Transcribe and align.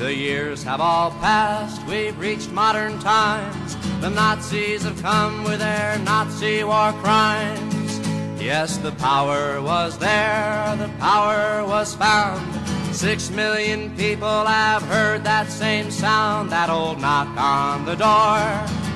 The 0.00 0.14
years 0.14 0.62
have 0.62 0.80
all 0.80 1.10
passed, 1.10 1.86
we've 1.86 2.18
reached 2.18 2.50
modern 2.52 2.98
times. 3.00 3.76
The 4.00 4.08
Nazis 4.08 4.84
have 4.84 4.98
come 5.02 5.44
with 5.44 5.58
their 5.58 5.98
Nazi 5.98 6.64
war 6.64 6.94
crimes. 7.02 7.98
Yes, 8.40 8.78
the 8.78 8.92
power 8.92 9.60
was 9.60 9.98
there, 9.98 10.74
the 10.78 10.88
power 10.98 11.66
was 11.66 11.94
found. 11.94 12.50
Six 12.96 13.28
million 13.28 13.94
people 13.94 14.46
have 14.46 14.80
heard 14.84 15.22
that 15.24 15.50
same 15.50 15.90
sound, 15.90 16.48
that 16.48 16.70
old 16.70 16.98
knock 16.98 17.28
on 17.36 17.84
the 17.84 17.94
door, 17.94 18.40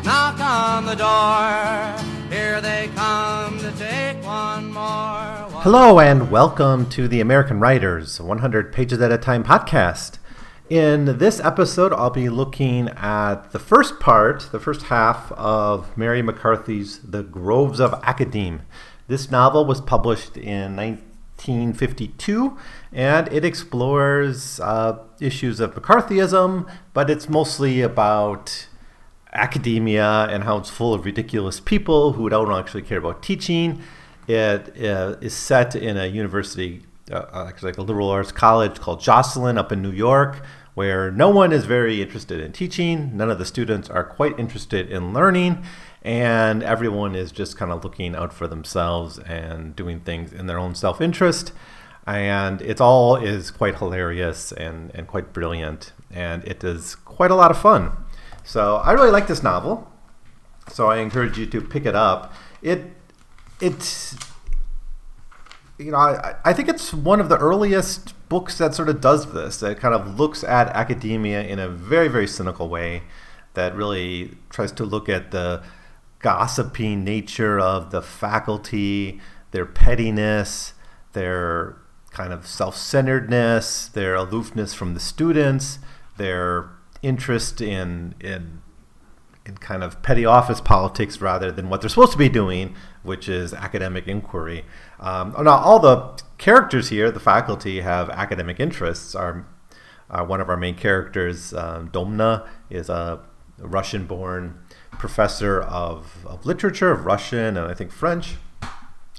knock 0.05 0.41
on 0.41 0.87
the 0.87 0.95
door. 0.95 2.31
Here 2.31 2.63
they 2.63 2.89
come 2.95 3.59
to 3.59 3.71
take 3.73 4.25
one 4.25 4.73
more. 4.73 5.51
Hello, 5.61 6.01
and 6.01 6.31
welcome 6.31 6.89
to 6.89 7.09
the 7.09 7.21
American 7.21 7.61
Writers 7.61 8.23
100 8.23 8.73
Pages 8.73 9.03
at 9.03 9.13
a 9.13 9.19
Time 9.19 9.45
podcast. 9.45 10.17
In 10.71 11.19
this 11.19 11.41
episode, 11.41 11.93
I'll 11.93 12.09
be 12.09 12.31
looking 12.31 12.89
at 12.97 13.53
the 13.53 13.59
first 13.59 14.01
part, 14.01 14.49
the 14.51 14.59
first 14.59 14.85
half 14.85 15.31
of 15.33 15.95
Mary 15.95 16.23
McCarthy's 16.23 17.01
The 17.01 17.23
Groves 17.23 17.81
of 17.81 17.93
Academe. 18.03 18.63
This 19.07 19.31
novel 19.31 19.67
was 19.67 19.83
published 19.83 20.39
in 20.39 20.75
1952 20.75 22.57
and 22.95 23.31
it 23.31 23.45
explores 23.45 24.59
uh, 24.59 25.01
issues 25.21 25.61
of 25.61 25.75
McCarthyism, 25.75 26.67
but 26.95 27.11
it's 27.11 27.29
mostly 27.29 27.83
about 27.83 28.67
academia 29.35 30.27
and 30.31 30.45
how 30.45 30.57
it's 30.57 30.71
full 30.71 30.95
of 30.95 31.05
ridiculous 31.05 31.61
people 31.61 32.15
who 32.15 32.31
don't 32.31 32.51
actually 32.51 32.81
care 32.83 32.99
about 32.99 33.23
teaching. 33.23 33.83
It 34.27 34.83
uh, 34.83 35.17
is 35.21 35.35
set 35.35 35.77
in 35.77 35.99
a 35.99 36.07
university 36.07 36.84
uh, 37.11 37.47
actually 37.49 37.73
like 37.73 37.79
a 37.79 37.83
liberal 37.83 38.11
arts 38.11 38.33
college 38.33 38.81
called 38.81 39.01
Jocelyn 39.01 39.59
up 39.59 39.73
in 39.73 39.83
New 39.83 39.91
York, 39.91 40.45
where 40.75 41.11
no 41.11 41.29
one 41.29 41.53
is 41.53 41.65
very 41.65 42.03
interested 42.03 42.41
in 42.41 42.53
teaching. 42.53 43.17
None 43.17 43.31
of 43.31 43.39
the 43.39 43.45
students 43.45 43.89
are 43.91 44.05
quite 44.05 44.39
interested 44.39 44.91
in 44.91 45.13
learning, 45.13 45.65
and 46.03 46.63
everyone 46.63 47.15
is 47.15 47.33
just 47.33 47.57
kind 47.57 47.71
of 47.71 47.85
looking 47.85 48.15
out 48.15 48.33
for 48.33 48.47
themselves 48.47 49.19
and 49.19 49.77
doing 49.77 50.01
things 50.01 50.33
in 50.33 50.47
their 50.47 50.59
own 50.59 50.75
self 50.75 51.01
interest. 51.01 51.53
And 52.07 52.61
it 52.61 52.81
all 52.81 53.17
is 53.17 53.51
quite 53.51 53.77
hilarious 53.79 54.53
and, 54.53 54.91
and 54.95 55.07
quite 55.07 55.33
brilliant, 55.33 55.93
and 56.11 56.45
it 56.45 56.63
is 56.63 56.95
quite 56.97 57.31
a 57.31 57.35
lot 57.35 57.51
of 57.51 57.59
fun. 57.59 57.93
So 58.43 58.77
I 58.77 58.93
really 58.93 59.11
like 59.11 59.27
this 59.27 59.43
novel. 59.43 59.91
So 60.71 60.91
I 60.91 60.99
encourage 60.99 61.39
you 61.39 61.47
to 61.47 61.61
pick 61.61 61.87
it 61.87 61.95
up. 61.95 62.33
It 62.63 62.91
it's 63.61 64.17
you 65.79 65.91
know, 65.91 65.99
I, 65.99 66.37
I 66.45 66.53
think 66.53 66.69
it's 66.69 66.95
one 66.95 67.21
of 67.21 67.29
the 67.29 67.39
earliest 67.39 68.15
books 68.29 68.59
that 68.59 68.75
sort 68.75 68.89
of 68.89 69.01
does 69.01 69.33
this. 69.33 69.59
That 69.61 69.79
kind 69.79 69.95
of 69.95 70.19
looks 70.19 70.45
at 70.45 70.69
academia 70.69 71.43
in 71.43 71.59
a 71.59 71.69
very, 71.69 72.09
very 72.09 72.27
cynical 72.27 72.69
way. 72.69 73.03
That 73.55 73.75
really 73.75 74.37
tries 74.51 74.73
to 74.73 74.85
look 74.85 75.09
at 75.09 75.31
the 75.31 75.63
gossiping 76.21 77.05
nature 77.05 77.59
of 77.59 77.91
the 77.91 78.03
faculty, 78.03 79.21
their 79.51 79.67
pettiness, 79.67 80.75
their 81.13 81.77
kind 82.11 82.33
of 82.33 82.47
self-centeredness, 82.47 83.89
their 83.89 84.15
aloofness 84.15 84.75
from 84.75 84.95
the 84.95 85.01
students, 85.01 85.79
their 86.17 86.71
interest 87.03 87.61
in 87.61 88.15
in 88.21 88.63
in 89.47 89.57
kind 89.59 89.85
of 89.85 90.03
petty 90.03 90.25
office 90.25 90.61
politics 90.61 91.21
rather 91.21 91.53
than 91.53 91.69
what 91.69 91.81
they're 91.81 91.91
supposed 91.91 92.13
to 92.13 92.19
be 92.19 92.29
doing, 92.29 92.75
which 93.03 93.29
is 93.29 93.53
academic 93.53 94.09
inquiry. 94.09 94.65
Um, 94.99 95.35
now, 95.39 95.59
all 95.59 95.79
the 95.79 96.23
characters 96.39 96.89
here, 96.89 97.11
the 97.11 97.21
faculty, 97.21 97.81
have 97.81 98.09
academic 98.11 98.59
interests. 98.59 99.15
Our, 99.15 99.47
uh, 100.09 100.25
one 100.25 100.41
of 100.41 100.49
our 100.49 100.57
main 100.57 100.75
characters, 100.77 101.53
uh, 101.53 101.87
Domna, 101.93 102.47
is 102.71 102.89
a 102.89 103.21
Russian-born 103.59 104.59
professor 104.93 105.61
of, 105.61 106.25
of 106.27 106.47
literature, 106.47 106.91
of 106.91 107.05
Russian, 107.05 107.57
and 107.57 107.71
I 107.71 107.75
think 107.75 107.93
French. 107.93 108.37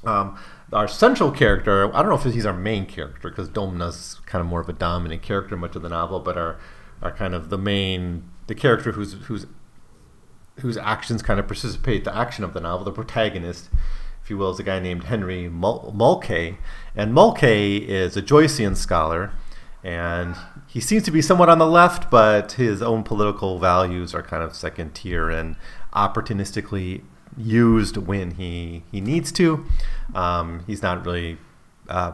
Um, 0.04 0.38
our 0.74 0.88
central 0.88 1.32
character, 1.32 1.94
I 1.96 2.02
don't 2.02 2.10
know 2.10 2.18
if 2.18 2.34
he's 2.34 2.46
our 2.46 2.54
main 2.54 2.86
character 2.86 3.30
because 3.30 3.50
Domna's 3.50 4.20
kind 4.26 4.42
of 4.42 4.48
more 4.48 4.62
of 4.62 4.70
a 4.70 4.74
dominant 4.74 5.22
character 5.22 5.56
in 5.56 5.62
much 5.62 5.76
of 5.76 5.84
the 5.84 5.90
novel, 5.90 6.20
but 6.20 6.38
our, 6.38 6.58
our 7.02 7.12
kind 7.12 7.36
of 7.36 7.50
the 7.50 7.58
main, 7.58 8.30
the 8.48 8.56
character 8.56 8.94
who's 8.94 9.14
who's 9.14 9.46
whose 10.58 10.78
actions 10.78 11.22
kind 11.22 11.40
of 11.40 11.48
precipitate 11.48 12.04
the 12.04 12.16
action 12.16 12.44
of 12.44 12.54
the 12.54 12.60
novel, 12.60 12.86
the 12.86 12.92
protagonist, 12.92 13.70
if 14.24 14.30
you 14.30 14.38
will, 14.38 14.52
is 14.52 14.60
a 14.60 14.64
guy 14.64 14.80
named 14.80 15.06
Henry 15.06 15.50
Mul- 15.50 15.92
Mulcahy. 15.96 16.58
And 16.96 17.14
Mulcahy 17.14 17.90
is 17.90 18.16
a 18.16 18.22
Joycean 18.22 18.76
scholar, 18.76 19.32
and 19.84 20.36
he 20.68 20.80
seems 20.80 21.04
to 21.04 21.12
be 21.12 21.22
somewhat 21.22 21.50
on 21.50 21.60
the 21.60 21.68
left, 21.68 22.10
but 22.10 22.54
his 22.54 22.82
own 22.82 23.04
political 23.04 23.60
values 23.60 24.16
are 24.16 24.24
kind 24.24 24.44
of 24.44 24.56
second 24.56 24.94
tier 24.96 25.30
and 25.30 25.56
opportunistically 25.94 27.02
used 27.38 27.98
when 27.98 28.32
he, 28.32 28.84
he 28.92 29.02
needs 29.02 29.32
to. 29.34 29.66
Um, 30.14 30.64
he's 30.68 30.82
not 30.82 31.06
really. 31.06 31.38
Uh, 31.88 32.14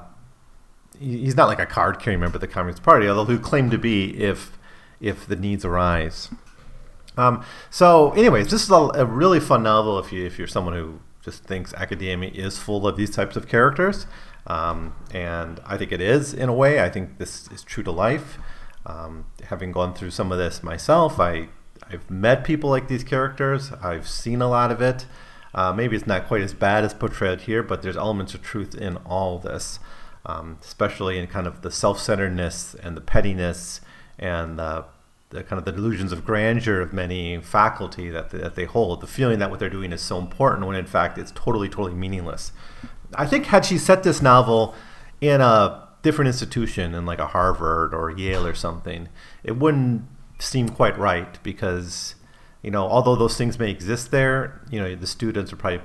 he's 1.00 1.36
not 1.36 1.48
like 1.48 1.60
a 1.60 1.66
card 1.66 2.00
carrying 2.00 2.20
member 2.20 2.38
of 2.38 2.42
the 2.42 2.48
Communist 2.48 2.84
Party, 2.84 3.08
although 3.08 3.32
he 3.32 3.38
claim 3.38 3.70
to 3.70 3.78
be 3.78 4.20
if 4.22 4.58
if 5.00 5.26
the 5.26 5.36
needs 5.36 5.66
arise. 5.66 6.30
Um, 7.18 7.44
so, 7.70 8.12
anyways, 8.12 8.50
this 8.50 8.64
is 8.64 8.70
a, 8.70 8.76
a, 8.76 9.06
really 9.06 9.40
fun 9.40 9.64
novel 9.64 10.00
if 10.00 10.14
you 10.14 10.26
if 10.26 10.38
you're 10.38 10.48
someone 10.48 10.74
who 10.74 11.00
just 11.24 11.44
thinks 11.44 11.74
academia 11.74 12.32
is 12.32 12.58
full 12.58 12.88
of 12.88 12.96
these 12.96 13.12
types 13.12 13.36
of 13.36 13.48
characters, 13.48 14.08
um, 14.48 14.96
and 15.14 15.60
I 15.66 15.78
think 15.78 15.92
it 15.92 16.02
is 16.02 16.34
in 16.34 16.50
a 16.50 16.54
way. 16.54 16.82
I 16.82 16.90
think 16.90 17.18
this 17.18 17.50
is 17.52 17.64
true 17.64 17.84
to 17.84 17.92
life. 17.92 18.38
Um, 18.86 19.26
having 19.44 19.72
gone 19.72 19.94
through 19.94 20.12
some 20.12 20.32
of 20.32 20.38
this 20.38 20.64
myself, 20.64 21.20
I 21.20 21.50
I've 21.90 22.10
met 22.10 22.44
people 22.44 22.70
like 22.70 22.88
these 22.88 23.04
characters. 23.04 23.72
I've 23.82 24.08
seen 24.08 24.42
a 24.42 24.50
lot 24.50 24.72
of 24.72 24.82
it. 24.82 25.06
Uh, 25.54 25.74
maybe 25.74 25.98
it's 25.98 26.08
not 26.08 26.28
quite 26.28 26.42
as 26.42 26.54
bad 26.54 26.86
as 26.86 26.94
portrayed 26.94 27.42
here, 27.42 27.62
but 27.62 27.82
there's 27.82 27.98
elements 27.98 28.34
of 28.34 28.42
truth 28.42 28.74
in 28.74 28.96
all 28.98 29.38
this, 29.38 29.80
um, 30.26 30.58
especially 30.62 31.18
in 31.18 31.28
kind 31.28 31.46
of 31.46 31.62
the 31.62 31.70
self-centeredness 31.70 32.76
and 32.76 32.96
the 32.96 33.02
pettiness 33.02 33.82
and 34.18 34.58
the 34.58 34.86
the 35.32 35.44
kind 35.44 35.58
of 35.58 35.66
the 35.66 35.72
delusions 35.72 36.12
of 36.12 36.24
grandeur 36.24 36.82
of 36.82 36.94
many 36.94 37.42
faculty 37.42 38.10
that, 38.10 38.30
that 38.30 38.56
they 38.56 38.66
hold, 38.66 39.02
the 39.02 39.08
feeling 39.08 39.40
that 39.40 39.50
what 39.50 39.60
they're 39.60 39.70
doing 39.70 39.92
is 39.92 40.02
so 40.02 40.20
important 40.20 40.68
when 40.68 40.76
in 40.76 40.86
fact 40.86 41.18
it's 41.18 41.32
totally, 41.32 41.68
totally 41.68 41.94
meaningless. 41.94 42.52
I 43.16 43.26
think 43.26 43.48
had 43.48 43.66
she 43.66 43.78
set 43.78 44.04
this 44.04 44.22
novel 44.22 44.76
in 45.20 45.42
a 45.42 45.88
different 46.02 46.28
institution, 46.28 46.94
in 46.94 47.06
like 47.06 47.20
a 47.20 47.28
Harvard 47.28 47.94
or 47.94 48.12
Yale 48.12 48.46
or 48.46 48.54
something, 48.54 49.10
it 49.44 49.58
wouldn't 49.58 50.04
seem 50.40 50.70
quite 50.70 50.98
right 50.98 51.42
because, 51.44 52.16
you 52.62 52.72
know, 52.72 52.84
although 52.84 53.16
those 53.16 53.38
things 53.38 53.58
may 53.58 53.72
exist 53.72 54.12
there, 54.12 54.62
you 54.70 54.80
know, 54.80 54.96
the 54.96 55.08
students 55.08 55.54
are 55.54 55.56
probably, 55.56 55.82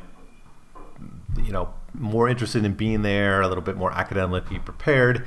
you 1.43 1.53
know, 1.53 1.73
more 1.95 2.29
interested 2.29 2.65
in 2.65 2.75
being 2.75 3.03
there, 3.03 3.41
a 3.41 3.49
little 3.49 3.63
bit 3.63 3.77
more 3.77 3.93
academically 3.93 4.59
prepared 4.59 5.25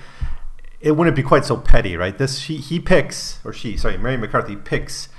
it 0.82 0.92
wouldn't 0.92 1.16
be 1.16 1.24
quite 1.24 1.46
so 1.46 1.58
petty, 1.58 1.98
right? 1.98 2.18
This 2.18 2.40
she, 2.40 2.58
he 2.58 2.80
picks 2.80 3.40
or 3.44 3.52
she, 3.52 3.78
sorry, 3.78 3.98
Mary 3.98 4.18
McCarthy 4.18 4.56
picks 4.56 5.10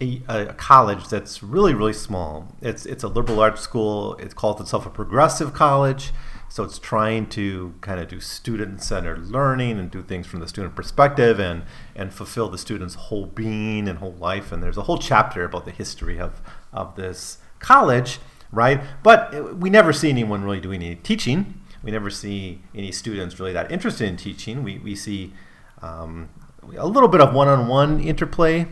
a, 0.00 0.22
a, 0.26 0.52
college 0.54 1.08
that's 1.08 1.42
really 1.42 1.74
really 1.74 1.92
small. 1.92 2.56
It's 2.60 2.86
it's 2.86 3.04
a 3.04 3.08
liberal 3.08 3.40
arts 3.40 3.60
school. 3.60 4.14
It 4.16 4.34
calls 4.34 4.60
itself 4.60 4.86
a 4.86 4.90
progressive 4.90 5.52
college, 5.52 6.12
so 6.48 6.64
it's 6.64 6.78
trying 6.78 7.28
to 7.30 7.74
kind 7.82 8.00
of 8.00 8.08
do 8.08 8.20
student 8.20 8.82
centered 8.82 9.28
learning 9.28 9.78
and 9.78 9.90
do 9.90 10.02
things 10.02 10.26
from 10.26 10.40
the 10.40 10.48
student 10.48 10.74
perspective 10.74 11.38
and 11.38 11.64
and 11.94 12.12
fulfill 12.12 12.48
the 12.48 12.58
student's 12.58 12.94
whole 12.94 13.26
being 13.26 13.88
and 13.88 13.98
whole 13.98 14.14
life. 14.14 14.50
And 14.50 14.62
there's 14.62 14.78
a 14.78 14.82
whole 14.82 14.98
chapter 14.98 15.44
about 15.44 15.66
the 15.66 15.70
history 15.70 16.18
of 16.18 16.40
of 16.72 16.96
this 16.96 17.38
college, 17.58 18.18
right? 18.50 18.80
But 19.02 19.34
uh, 19.34 19.42
we 19.54 19.70
never 19.70 19.92
see 19.92 20.08
anyone 20.08 20.42
really 20.42 20.60
doing 20.60 20.82
any 20.82 20.96
teaching 20.96 21.61
we 21.82 21.90
never 21.90 22.10
see 22.10 22.60
any 22.74 22.92
students 22.92 23.38
really 23.38 23.52
that 23.52 23.70
interested 23.70 24.08
in 24.08 24.16
teaching. 24.16 24.62
We, 24.62 24.78
we 24.78 24.94
see 24.94 25.32
um, 25.80 26.28
a 26.76 26.86
little 26.86 27.08
bit 27.08 27.20
of 27.20 27.34
one-on-one 27.34 28.00
interplay 28.00 28.66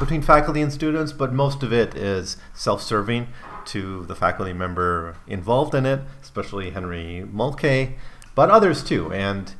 between 0.00 0.22
faculty 0.22 0.60
and 0.60 0.72
students, 0.72 1.12
but 1.12 1.32
most 1.32 1.62
of 1.62 1.72
it 1.72 1.94
is 1.94 2.36
self-serving 2.54 3.28
to 3.66 4.04
the 4.06 4.14
faculty 4.14 4.52
member 4.52 5.16
involved 5.26 5.74
in 5.74 5.86
it, 5.86 6.00
especially 6.22 6.70
Henry 6.70 7.24
Mulcahy, 7.24 7.96
but 8.34 8.50
others 8.50 8.82
too. 8.82 9.12
And 9.12 9.54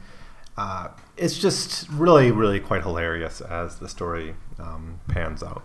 uh, 0.56 0.88
it's 1.16 1.38
just 1.38 1.88
really, 1.90 2.30
really 2.30 2.60
quite 2.60 2.82
hilarious 2.82 3.40
as 3.40 3.78
the 3.78 3.88
story 3.88 4.34
um, 4.58 5.00
pans 5.08 5.42
out. 5.42 5.62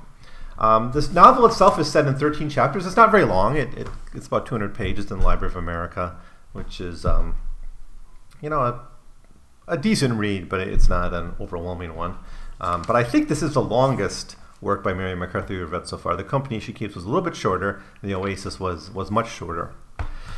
Um, 0.58 0.92
this 0.92 1.12
novel 1.12 1.46
itself 1.48 1.80
is 1.80 1.92
set 1.92 2.06
in 2.06 2.16
13 2.16 2.50
chapters. 2.50 2.86
It's 2.86 2.96
not 2.96 3.10
very 3.10 3.26
long. 3.26 3.58
It, 3.58 3.74
it, 3.74 3.88
it's 4.14 4.28
about 4.28 4.46
200 4.46 4.76
pages 4.76 5.10
in 5.10 5.20
the 5.20 5.26
Library 5.26 5.52
of 5.52 5.58
America 5.58 6.16
which 6.54 6.82
is, 6.82 7.06
um, 7.06 7.36
you 8.42 8.50
know, 8.50 8.62
a, 8.62 8.88
a, 9.68 9.78
decent 9.78 10.16
read, 10.16 10.50
but 10.50 10.62
it's 10.62 10.90
not 10.90 11.14
an 11.14 11.34
overwhelming 11.40 11.96
one. 11.96 12.18
Um, 12.60 12.84
but 12.86 12.96
I 12.96 13.04
think 13.04 13.28
this 13.28 13.42
is 13.42 13.54
the 13.54 13.62
longest 13.62 14.36
work 14.60 14.84
by 14.84 14.94
Mary 14.94 15.16
McCarthy 15.16 15.58
we've 15.58 15.72
read 15.72 15.88
so 15.88 15.98
far. 15.98 16.16
The 16.16 16.24
Company 16.24 16.60
She 16.60 16.74
Keeps 16.74 16.96
was 16.96 17.06
a 17.06 17.08
little 17.08 17.24
bit 17.24 17.36
shorter, 17.36 17.82
and 18.02 18.10
The 18.10 18.16
Oasis 18.16 18.60
was, 18.60 18.92
was 18.92 19.10
much 19.10 19.30
shorter. 19.32 19.74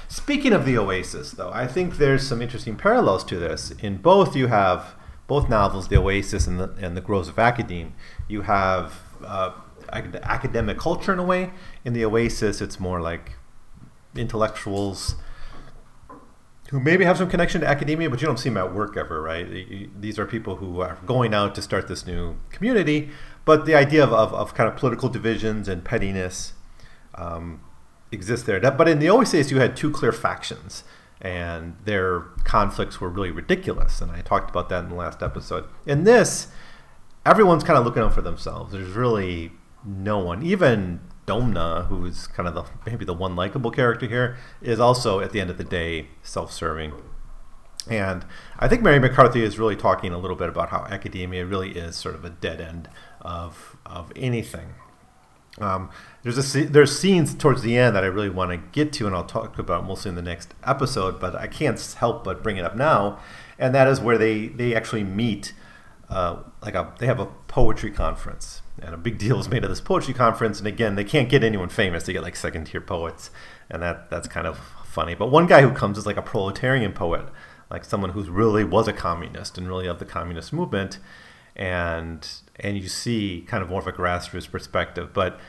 Speaking 0.08 0.54
of 0.54 0.66
The 0.66 0.78
Oasis, 0.78 1.32
though, 1.32 1.52
I 1.52 1.68
think 1.68 1.98
there's 1.98 2.26
some 2.26 2.42
interesting 2.42 2.76
parallels 2.76 3.24
to 3.26 3.38
this. 3.38 3.72
In 3.72 3.98
both, 3.98 4.36
you 4.36 4.48
have 4.48 4.96
both 5.28 5.50
novels, 5.50 5.88
The 5.88 5.98
Oasis 5.98 6.48
and 6.48 6.60
the, 6.60 6.70
and 6.80 6.96
the 6.96 7.02
Groves 7.02 7.28
of 7.28 7.40
Academe, 7.40 7.94
you 8.28 8.44
have 8.44 9.00
uh, 9.26 9.54
academic 9.92 10.78
culture 10.78 11.14
in 11.14 11.20
a 11.20 11.24
way. 11.24 11.52
In 11.84 11.94
The 11.94 12.06
Oasis, 12.06 12.62
it's 12.62 12.80
more 12.80 13.02
like 13.02 13.34
intellectuals 14.16 15.16
who 16.70 16.80
maybe 16.80 17.04
have 17.06 17.18
some 17.18 17.30
connection 17.30 17.62
to 17.62 17.68
academia, 17.68 18.10
but 18.10 18.22
you 18.22 18.28
don't 18.28 18.40
see 18.40 18.50
them 18.50 18.58
at 18.58 18.74
work 18.74 18.98
ever, 18.98 19.22
right? 19.22 19.48
These 20.00 20.18
are 20.18 20.26
people 20.26 20.56
who 20.58 20.82
are 20.82 20.98
going 21.06 21.34
out 21.34 21.56
to 21.56 21.62
start 21.62 21.88
this 21.88 22.08
new 22.08 22.38
community, 22.50 23.10
but 23.46 23.66
the 23.66 23.76
idea 23.76 24.04
of, 24.04 24.14
of, 24.14 24.34
of 24.34 24.54
kind 24.54 24.70
of 24.70 24.76
political 24.76 25.10
divisions 25.10 25.68
and 25.68 25.84
pettiness 25.84 26.54
um, 27.16 27.62
exists 28.12 28.46
there. 28.46 28.60
But 28.60 28.88
in 28.88 29.00
the 29.00 29.10
Oasis, 29.10 29.52
you 29.52 29.60
had 29.60 29.76
two 29.76 29.92
clear 29.92 30.12
factions 30.12 30.84
and 31.24 31.78
their 31.86 32.22
conflicts 32.44 33.00
were 33.00 33.10
really 33.10 33.32
ridiculous. 33.32 34.02
And 34.02 34.12
I 34.12 34.22
talked 34.22 34.50
about 34.50 34.70
that 34.70 34.84
in 34.84 34.90
the 34.90 34.96
last 34.96 35.24
episode. 35.24 35.66
In 35.86 36.04
this, 36.04 36.48
everyone's 37.26 37.64
kind 37.64 37.80
of 37.80 37.86
looking 37.86 38.04
out 38.04 38.14
for 38.14 38.22
themselves. 38.22 38.74
There's 38.74 38.92
really 38.92 39.54
no 39.86 40.20
one, 40.20 40.44
even 40.44 41.00
Domna, 41.26 41.88
who's 41.88 42.28
kind 42.28 42.48
of 42.48 42.56
the 42.56 42.66
maybe 42.86 43.06
the 43.06 43.14
one 43.14 43.36
likable 43.36 43.72
character 43.72 44.08
here, 44.08 44.38
is 44.62 44.80
also 44.80 45.20
at 45.20 45.32
the 45.32 45.40
end 45.42 45.50
of 45.50 45.58
the 45.58 45.64
day 45.64 46.08
self-serving. 46.22 46.94
And 47.90 48.26
I 48.60 48.68
think 48.68 48.82
Mary 48.82 49.00
McCarthy 49.00 49.44
is 49.44 49.60
really 49.60 49.76
talking 49.76 50.14
a 50.14 50.18
little 50.18 50.38
bit 50.38 50.50
about 50.50 50.70
how 50.70 50.86
academia 50.90 51.46
really 51.46 51.72
is 51.72 51.96
sort 51.96 52.16
of 52.16 52.24
a 52.24 52.30
dead 52.30 52.62
end 52.62 52.90
of 53.22 53.78
of 53.86 54.12
anything. 54.16 54.76
Um, 55.60 55.92
there's 56.24 56.56
a 56.56 56.66
there's 56.66 56.98
scenes 56.98 57.36
towards 57.36 57.62
the 57.62 57.78
end 57.78 57.96
that 57.96 58.04
I 58.04 58.08
really 58.08 58.30
want 58.30 58.52
to 58.52 58.58
get 58.72 58.92
to, 58.94 59.06
and 59.06 59.16
I'll 59.16 59.26
talk 59.26 59.60
about 59.60 59.86
mostly 59.86 60.10
in 60.10 60.16
the 60.16 60.22
next 60.22 60.54
episode. 60.64 61.20
But 61.20 61.36
I 61.36 61.48
can't 61.48 61.80
help 62.00 62.24
but 62.24 62.42
bring 62.42 62.58
it 62.58 62.66
up 62.66 62.76
now, 62.76 63.20
and 63.60 63.76
that 63.76 63.88
is 63.88 64.00
where 64.00 64.18
they 64.18 64.48
they 64.48 64.74
actually 64.74 65.04
meet, 65.04 65.54
uh, 66.10 66.38
like 66.62 66.74
a 66.74 66.94
they 66.98 67.06
have 67.06 67.20
a 67.20 67.28
poetry 67.48 67.92
conference, 67.92 68.63
and 68.84 68.94
a 68.94 68.98
big 68.98 69.18
deal 69.18 69.40
is 69.40 69.50
made 69.50 69.64
of 69.64 69.70
this 69.70 69.82
poetry 69.82 70.14
conference. 70.14 70.60
And 70.60 70.68
again, 70.68 70.96
they 70.96 71.04
can't 71.04 71.30
get 71.30 71.44
anyone 71.44 71.70
famous; 71.70 72.04
they 72.04 72.14
get 72.14 72.24
like 72.24 72.36
second 72.36 72.66
tier 72.66 72.82
poets, 72.82 73.32
and 73.70 73.82
that 73.82 74.10
that's 74.10 74.28
kind 74.28 74.48
of 74.48 74.58
funny. 74.86 75.16
But 75.16 75.28
one 75.28 75.48
guy 75.48 75.62
who 75.62 75.72
comes 75.72 75.98
is 75.98 76.06
like 76.06 76.18
a 76.18 76.22
proletarian 76.22 76.94
poet, 76.94 77.26
like 77.70 77.86
someone 77.86 78.12
who 78.12 78.24
really 78.24 78.64
was 78.64 78.88
a 78.88 78.94
communist 78.94 79.58
and 79.58 79.68
really 79.68 79.88
of 79.88 80.00
the 80.00 80.06
communist 80.06 80.54
movement, 80.54 81.00
and 81.56 82.28
and 82.58 82.78
you 82.78 82.88
see 82.88 83.44
kind 83.48 83.64
of 83.64 83.70
more 83.70 83.80
of 83.80 83.88
a 83.88 83.92
grassroots 83.92 84.50
perspective, 84.50 85.14
but 85.14 85.40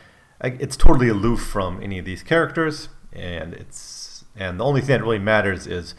it's 0.43 0.77
totally 0.77 1.09
aloof 1.09 1.41
from 1.41 1.83
any 1.83 1.99
of 1.99 2.05
these 2.05 2.23
characters, 2.23 2.89
and 3.13 3.55
it's 3.55 4.25
and 4.37 4.61
the 4.61 4.65
only 4.65 4.81
thing 4.81 4.99
that 4.99 5.03
really 5.03 5.19
matters 5.19 5.67
is 5.67 5.95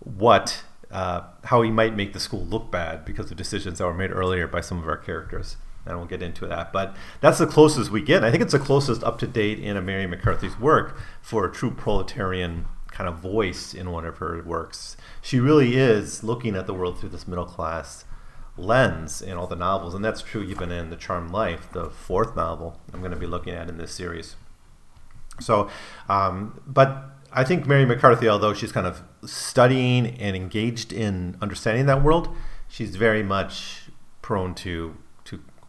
what 0.00 0.62
uh, 0.90 1.22
how 1.44 1.62
he 1.62 1.70
might 1.70 1.94
make 1.94 2.12
the 2.12 2.20
school 2.20 2.44
look 2.44 2.70
bad 2.70 3.04
because 3.04 3.30
of 3.30 3.36
decisions 3.36 3.78
that 3.78 3.84
were 3.84 3.94
made 3.94 4.10
earlier 4.10 4.46
by 4.46 4.60
some 4.60 4.78
of 4.78 4.88
our 4.88 4.96
characters. 4.96 5.56
And 5.88 5.96
we'll 5.96 6.06
get 6.06 6.22
into 6.22 6.46
that, 6.46 6.70
but 6.70 6.94
that's 7.22 7.38
the 7.38 7.46
closest 7.46 7.90
we 7.90 8.02
get. 8.02 8.22
I 8.22 8.30
think 8.30 8.42
it's 8.42 8.52
the 8.52 8.58
closest 8.58 9.02
up 9.02 9.18
to 9.20 9.26
date 9.26 9.58
in 9.58 9.74
a 9.74 9.80
Mary 9.80 10.06
McCarthy's 10.06 10.60
work 10.60 10.98
for 11.22 11.46
a 11.46 11.50
true 11.50 11.70
proletarian 11.70 12.66
kind 12.90 13.08
of 13.08 13.20
voice 13.20 13.72
in 13.72 13.90
one 13.90 14.04
of 14.04 14.18
her 14.18 14.42
works. 14.42 14.96
She 15.22 15.40
really 15.40 15.76
is 15.76 16.22
looking 16.22 16.54
at 16.56 16.66
the 16.66 16.74
world 16.74 16.98
through 16.98 17.08
this 17.08 17.26
middle 17.26 17.46
class 17.46 18.04
lens 18.58 19.22
in 19.22 19.36
all 19.36 19.46
the 19.46 19.56
novels, 19.56 19.94
and 19.94 20.04
that's 20.04 20.20
true 20.20 20.42
even 20.42 20.70
in 20.70 20.90
The 20.90 20.96
Charmed 20.96 21.30
Life, 21.30 21.72
the 21.72 21.88
fourth 21.88 22.36
novel 22.36 22.80
I'm 22.92 23.00
going 23.00 23.12
to 23.12 23.16
be 23.16 23.26
looking 23.26 23.54
at 23.54 23.68
in 23.68 23.78
this 23.78 23.92
series. 23.92 24.36
So, 25.40 25.70
um, 26.08 26.60
but 26.66 27.04
I 27.32 27.44
think 27.44 27.66
Mary 27.66 27.86
McCarthy, 27.86 28.28
although 28.28 28.52
she's 28.52 28.72
kind 28.72 28.86
of 28.86 29.02
studying 29.24 30.06
and 30.18 30.34
engaged 30.34 30.92
in 30.92 31.36
understanding 31.40 31.86
that 31.86 32.02
world, 32.02 32.34
she's 32.68 32.96
very 32.96 33.22
much 33.22 33.90
prone 34.22 34.54
to 34.56 34.96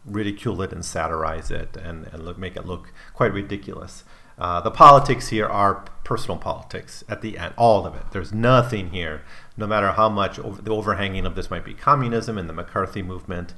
ridicule 0.04 0.60
it 0.62 0.72
and 0.72 0.84
satirize 0.84 1.50
it 1.50 1.76
and, 1.76 2.06
and 2.12 2.24
look, 2.24 2.38
make 2.38 2.56
it 2.56 2.66
look 2.66 2.92
quite 3.14 3.32
ridiculous. 3.32 4.04
Uh, 4.38 4.60
the 4.60 4.70
politics 4.70 5.28
here 5.28 5.46
are 5.46 5.84
personal 6.02 6.38
politics 6.38 7.04
at 7.08 7.20
the 7.20 7.36
end, 7.36 7.52
all 7.58 7.86
of 7.86 7.94
it. 7.94 8.04
There's 8.10 8.32
nothing 8.32 8.90
here, 8.90 9.22
no 9.56 9.66
matter 9.66 9.92
how 9.92 10.08
much 10.08 10.38
over, 10.38 10.62
the 10.62 10.74
overhanging 10.74 11.26
of 11.26 11.34
this 11.34 11.50
might 11.50 11.64
be 11.64 11.74
communism 11.74 12.38
and 12.38 12.48
the 12.48 12.54
McCarthy 12.54 13.02
movement, 13.02 13.52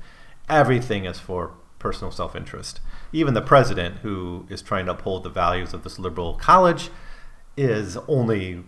everything 0.48 1.04
is 1.04 1.20
for 1.20 1.54
personal 1.78 2.10
self 2.10 2.34
interest. 2.34 2.80
Even 3.12 3.34
the 3.34 3.42
president, 3.42 3.98
who 3.98 4.46
is 4.48 4.60
trying 4.60 4.86
to 4.86 4.92
uphold 4.92 5.22
the 5.22 5.30
values 5.30 5.72
of 5.72 5.84
this 5.84 5.98
liberal 5.98 6.34
college, 6.34 6.90
is 7.56 7.96
only 8.08 8.64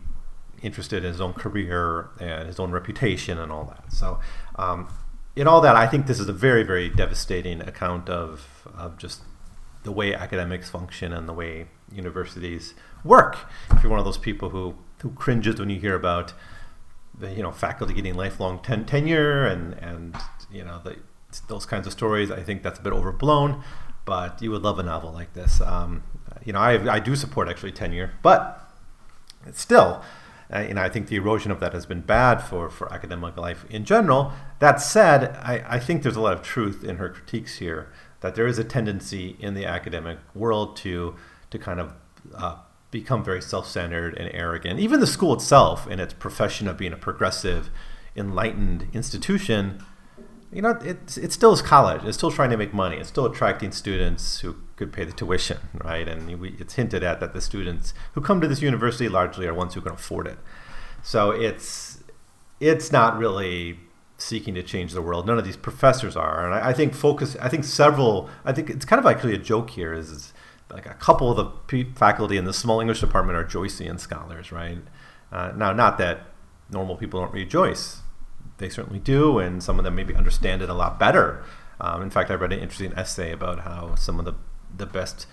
interested 0.62 1.04
in 1.04 1.10
his 1.10 1.20
own 1.20 1.32
career 1.32 2.10
and 2.20 2.46
his 2.46 2.60
own 2.60 2.70
reputation 2.70 3.38
and 3.38 3.50
all 3.50 3.64
that. 3.64 3.92
So, 3.92 4.20
um, 4.56 4.88
in 5.36 5.48
all 5.48 5.60
that, 5.60 5.76
I 5.76 5.86
think 5.86 6.06
this 6.06 6.20
is 6.20 6.28
a 6.28 6.32
very, 6.32 6.62
very 6.62 6.88
devastating 6.88 7.60
account 7.60 8.08
of, 8.08 8.68
of 8.76 8.98
just 8.98 9.22
the 9.82 9.92
way 9.92 10.14
academics 10.14 10.70
function 10.70 11.12
and 11.12 11.28
the 11.28 11.32
way 11.32 11.66
universities 11.92 12.74
work. 13.04 13.38
If 13.70 13.82
you're 13.82 13.90
one 13.90 13.98
of 13.98 14.04
those 14.04 14.18
people 14.18 14.50
who, 14.50 14.76
who 15.00 15.10
cringes 15.10 15.58
when 15.58 15.70
you 15.70 15.78
hear 15.78 15.94
about 15.94 16.32
the 17.16 17.32
you 17.32 17.42
know 17.42 17.52
faculty 17.52 17.94
getting 17.94 18.14
lifelong 18.14 18.58
ten- 18.60 18.84
tenure 18.84 19.46
and 19.46 19.74
and 19.74 20.16
you 20.50 20.64
know 20.64 20.80
the, 20.82 20.96
those 21.48 21.66
kinds 21.66 21.86
of 21.86 21.92
stories, 21.92 22.30
I 22.30 22.42
think 22.42 22.62
that's 22.62 22.78
a 22.78 22.82
bit 22.82 22.92
overblown. 22.92 23.62
But 24.04 24.42
you 24.42 24.50
would 24.50 24.62
love 24.62 24.78
a 24.78 24.82
novel 24.82 25.12
like 25.12 25.32
this. 25.32 25.60
Um, 25.60 26.02
you 26.44 26.52
know, 26.52 26.58
I, 26.58 26.94
I 26.94 26.98
do 26.98 27.16
support 27.16 27.48
actually 27.48 27.72
tenure, 27.72 28.12
but 28.22 28.68
still, 29.52 30.02
uh, 30.54 30.60
you 30.60 30.74
know, 30.74 30.82
I 30.82 30.88
think 30.88 31.08
the 31.08 31.16
erosion 31.16 31.50
of 31.50 31.60
that 31.60 31.72
has 31.72 31.86
been 31.86 32.02
bad 32.02 32.36
for, 32.36 32.70
for 32.70 32.92
academic 32.92 33.36
life 33.36 33.64
in 33.68 33.84
general. 33.84 34.32
That 34.60 34.80
said, 34.80 35.36
I, 35.36 35.64
I 35.66 35.78
think 35.78 36.02
there's 36.02 36.16
a 36.16 36.20
lot 36.20 36.34
of 36.34 36.42
truth 36.42 36.84
in 36.84 36.96
her 36.96 37.08
critiques 37.08 37.56
here 37.56 37.92
that 38.20 38.34
there 38.34 38.46
is 38.46 38.58
a 38.58 38.64
tendency 38.64 39.36
in 39.40 39.54
the 39.54 39.66
academic 39.66 40.18
world 40.34 40.76
to 40.78 41.14
to 41.50 41.58
kind 41.58 41.78
of 41.78 41.92
uh, 42.34 42.56
become 42.90 43.22
very 43.22 43.42
self-centered 43.42 44.16
and 44.16 44.30
arrogant. 44.32 44.80
Even 44.80 45.00
the 45.00 45.06
school 45.06 45.34
itself, 45.34 45.86
in 45.86 46.00
its 46.00 46.14
profession 46.14 46.66
of 46.68 46.76
being 46.76 46.92
a 46.92 46.96
progressive, 46.96 47.70
enlightened 48.16 48.88
institution, 48.92 49.84
you 50.52 50.62
know, 50.62 50.70
it, 50.70 51.18
it 51.18 51.32
still 51.32 51.52
is 51.52 51.60
college. 51.60 52.02
It's 52.04 52.16
still 52.16 52.30
trying 52.30 52.50
to 52.50 52.56
make 52.56 52.72
money. 52.72 52.96
It's 52.96 53.08
still 53.08 53.26
attracting 53.26 53.72
students 53.72 54.40
who 54.40 54.56
could 54.76 54.92
pay 54.92 55.04
the 55.04 55.12
tuition, 55.12 55.58
right? 55.82 56.08
And 56.08 56.40
we, 56.40 56.56
it's 56.58 56.74
hinted 56.74 57.02
at 57.02 57.20
that 57.20 57.32
the 57.32 57.40
students 57.40 57.94
who 58.12 58.20
come 58.20 58.40
to 58.40 58.48
this 58.48 58.60
university 58.60 59.08
largely 59.08 59.46
are 59.46 59.54
ones 59.54 59.74
who 59.74 59.80
can 59.80 59.92
afford 59.92 60.26
it. 60.26 60.38
So 61.02 61.30
it's 61.30 62.02
it's 62.60 62.90
not 62.90 63.18
really 63.18 63.78
seeking 64.16 64.54
to 64.54 64.62
change 64.62 64.92
the 64.92 65.02
world. 65.02 65.26
None 65.26 65.38
of 65.38 65.44
these 65.44 65.56
professors 65.56 66.16
are, 66.16 66.44
and 66.44 66.54
I, 66.54 66.70
I 66.70 66.72
think 66.72 66.94
focus. 66.94 67.36
I 67.40 67.48
think 67.48 67.64
several. 67.64 68.28
I 68.44 68.52
think 68.52 68.70
it's 68.70 68.84
kind 68.84 68.98
of 68.98 69.06
actually 69.06 69.34
a 69.34 69.38
joke 69.38 69.70
here. 69.70 69.92
Is, 69.92 70.10
is 70.10 70.32
like 70.70 70.86
a 70.86 70.94
couple 70.94 71.30
of 71.30 71.36
the 71.68 71.84
faculty 71.94 72.36
in 72.36 72.44
the 72.44 72.52
small 72.52 72.80
English 72.80 73.00
department 73.00 73.36
are 73.36 73.44
Joycean 73.44 74.00
scholars, 74.00 74.50
right? 74.50 74.78
Uh, 75.30 75.52
now, 75.56 75.72
not 75.72 75.98
that 75.98 76.26
normal 76.70 76.96
people 76.96 77.20
don't 77.20 77.32
read 77.32 77.50
Joyce. 77.50 78.00
They 78.58 78.68
certainly 78.68 79.00
do, 79.00 79.38
and 79.38 79.62
some 79.62 79.78
of 79.78 79.84
them 79.84 79.94
maybe 79.94 80.14
understand 80.14 80.62
it 80.62 80.70
a 80.70 80.74
lot 80.74 80.98
better. 80.98 81.44
Um, 81.80 82.02
in 82.02 82.10
fact, 82.10 82.30
I 82.30 82.34
read 82.34 82.52
an 82.52 82.60
interesting 82.60 82.92
essay 82.94 83.32
about 83.32 83.60
how 83.60 83.96
some 83.96 84.18
of 84.18 84.24
the 84.24 84.34
the 84.76 84.86
best 84.86 85.26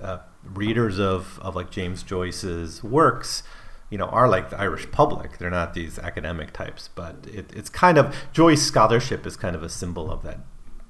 uh, 0.00 0.18
readers 0.44 0.98
of, 0.98 1.38
of 1.42 1.54
like 1.54 1.70
James 1.70 2.02
Joyce's 2.02 2.82
works 2.82 3.42
you 3.90 3.98
know, 3.98 4.06
are 4.06 4.28
like 4.28 4.50
the 4.50 4.58
Irish 4.58 4.90
public. 4.92 5.38
They're 5.38 5.50
not 5.50 5.74
these 5.74 5.98
academic 5.98 6.52
types, 6.52 6.88
but 6.94 7.16
it, 7.26 7.52
it's 7.52 7.68
kind 7.68 7.98
of 7.98 8.14
Joyce 8.32 8.62
scholarship 8.62 9.26
is 9.26 9.36
kind 9.36 9.56
of 9.56 9.62
a 9.62 9.68
symbol 9.68 10.10
of 10.10 10.22
that 10.22 10.38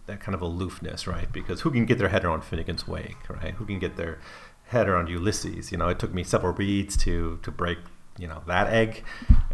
that 0.07 0.21
kind 0.21 0.35
of 0.35 0.43
aloofness, 0.43 1.07
right? 1.07 1.33
Because 1.33 1.61
who 1.63 1.71
can 1.71 1.87
get 1.87 1.99
their 1.99 2.09
head 2.09 2.25
around 2.25 2.43
Finnegans 2.43 2.87
Wake, 2.87 3.29
right? 3.29 3.55
Who 3.55 3.65
can 3.65 3.79
get 3.79 3.97
their 3.97 4.19
head 4.67 4.89
around 4.89 5.09
Ulysses? 5.09 5.71
You 5.71 5.79
know, 5.79 5.89
it 5.89 5.99
took 5.99 6.13
me 6.13 6.25
several 6.25 6.53
reads 6.53 6.97
to 6.99 7.39
to 7.43 7.51
break 7.51 7.79
you 8.19 8.29
know 8.29 8.43
that 8.47 8.67
egg, 8.69 9.03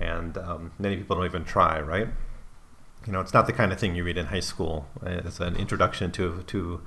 and 0.01 0.37
um, 0.37 0.73
many 0.79 0.97
people 0.97 1.17
don't 1.17 1.25
even 1.25 1.45
try, 1.45 1.81
right? 1.81 2.09
You 3.07 3.13
know, 3.13 3.21
it's 3.21 3.33
not 3.33 3.47
the 3.47 3.53
kind 3.53 3.73
of 3.73 3.79
thing 3.79 3.95
you 3.95 4.03
read 4.03 4.19
in 4.19 4.27
high 4.27 4.41
school 4.41 4.89
as 5.05 5.39
an 5.39 5.55
introduction 5.55 6.11
to 6.13 6.43
to 6.49 6.83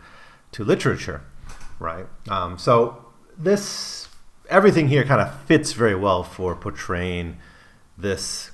to 0.52 0.64
literature, 0.66 1.22
right? 1.80 2.06
Um, 2.28 2.58
so 2.58 3.06
this 3.38 4.08
everything 4.50 4.88
here 4.88 5.04
kind 5.04 5.22
of 5.22 5.42
fits 5.42 5.74
very 5.74 5.96
well 5.96 6.24
for 6.24 6.56
portraying 6.56 7.38
this 7.98 8.52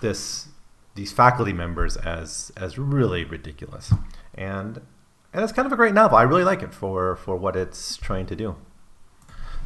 this 0.00 0.48
these 0.94 1.12
faculty 1.12 1.52
members 1.52 1.96
as 1.96 2.52
as 2.56 2.78
really 2.78 3.24
ridiculous. 3.24 3.92
And 4.34 4.80
and 5.32 5.42
it's 5.42 5.52
kind 5.52 5.66
of 5.66 5.72
a 5.72 5.76
great 5.76 5.94
novel. 5.94 6.16
I 6.16 6.22
really 6.22 6.44
like 6.44 6.62
it 6.62 6.74
for 6.74 7.16
for 7.16 7.36
what 7.36 7.56
it's 7.56 7.96
trying 7.96 8.26
to 8.26 8.36
do. 8.36 8.56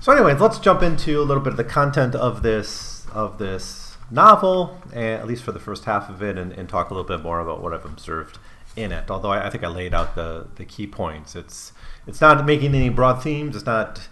So 0.00 0.12
anyways 0.12 0.40
let's 0.40 0.58
jump 0.58 0.82
into 0.82 1.20
a 1.20 1.24
little 1.24 1.42
bit 1.42 1.52
of 1.52 1.56
the 1.56 1.64
content 1.64 2.14
of 2.14 2.42
this 2.42 3.06
of 3.12 3.38
this 3.38 3.88
novel 4.10 4.80
at 4.92 5.26
least 5.26 5.42
for 5.42 5.52
the 5.52 5.60
first 5.60 5.84
half 5.84 6.08
of 6.08 6.22
it 6.22 6.38
and, 6.38 6.52
and 6.52 6.68
talk 6.68 6.90
a 6.90 6.94
little 6.94 7.06
bit 7.06 7.22
more 7.22 7.40
about 7.40 7.62
what 7.62 7.74
i've 7.74 7.84
observed 7.84 8.38
in 8.78 8.92
it 8.92 9.10
although 9.10 9.32
I, 9.32 9.46
I 9.46 9.50
think 9.50 9.64
i 9.64 9.68
laid 9.68 9.92
out 9.92 10.14
the 10.14 10.46
the 10.56 10.64
key 10.64 10.86
points 10.86 11.36
it's 11.36 11.72
it's 12.06 12.20
not 12.20 12.44
making 12.46 12.74
any 12.74 12.88
broad 12.88 13.22
themes 13.22 13.56
it's 13.56 13.66
not 13.66 14.08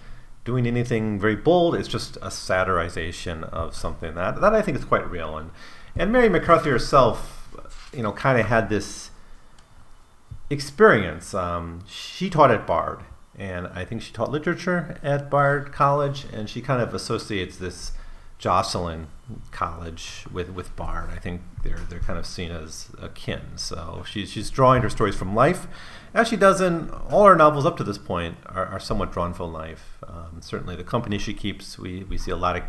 doing 0.46 0.66
anything 0.66 1.18
very 1.18 1.36
bold. 1.36 1.74
It's 1.74 1.88
just 1.88 2.16
a 2.18 2.28
satirization 2.28 3.42
of 3.52 3.76
something 3.76 4.14
that 4.14 4.40
that 4.40 4.54
I 4.54 4.62
think 4.62 4.78
is 4.78 4.84
quite 4.86 5.10
real. 5.10 5.36
And 5.36 5.50
and 5.94 6.10
Mary 6.10 6.30
McCarthy 6.30 6.70
herself, 6.70 7.50
you 7.92 8.02
know, 8.02 8.12
kind 8.12 8.40
of 8.40 8.46
had 8.46 8.70
this 8.70 9.10
experience. 10.48 11.34
Um, 11.34 11.82
she 11.86 12.30
taught 12.30 12.50
at 12.50 12.66
Bard, 12.66 13.00
and 13.36 13.66
I 13.66 13.84
think 13.84 14.00
she 14.00 14.12
taught 14.12 14.30
literature 14.30 14.98
at 15.02 15.28
Bard 15.28 15.72
College, 15.72 16.24
and 16.32 16.48
she 16.48 16.62
kind 16.62 16.80
of 16.80 16.94
associates 16.94 17.56
this 17.58 17.92
Jocelyn 18.38 19.06
College 19.50 20.24
with 20.32 20.50
with 20.50 20.74
Bard. 20.76 21.10
I 21.10 21.18
think 21.18 21.40
they're 21.62 21.80
they're 21.88 22.00
kind 22.00 22.18
of 22.18 22.26
seen 22.26 22.50
as 22.50 22.90
akin. 23.00 23.40
So 23.56 24.04
she's 24.08 24.30
she's 24.30 24.50
drawing 24.50 24.82
her 24.82 24.90
stories 24.90 25.16
from 25.16 25.34
life, 25.34 25.66
as 26.14 26.28
she 26.28 26.36
does 26.36 26.60
in 26.60 26.90
all 27.10 27.24
her 27.24 27.36
novels 27.36 27.66
up 27.66 27.76
to 27.78 27.84
this 27.84 27.98
point 27.98 28.36
are, 28.46 28.66
are 28.66 28.80
somewhat 28.80 29.12
drawn 29.12 29.32
from 29.32 29.52
life. 29.52 29.98
Um, 30.06 30.40
certainly, 30.40 30.76
the 30.76 30.84
company 30.84 31.18
she 31.18 31.34
keeps, 31.34 31.78
we 31.78 32.04
we 32.04 32.18
see 32.18 32.30
a 32.30 32.36
lot 32.36 32.56
of. 32.56 32.62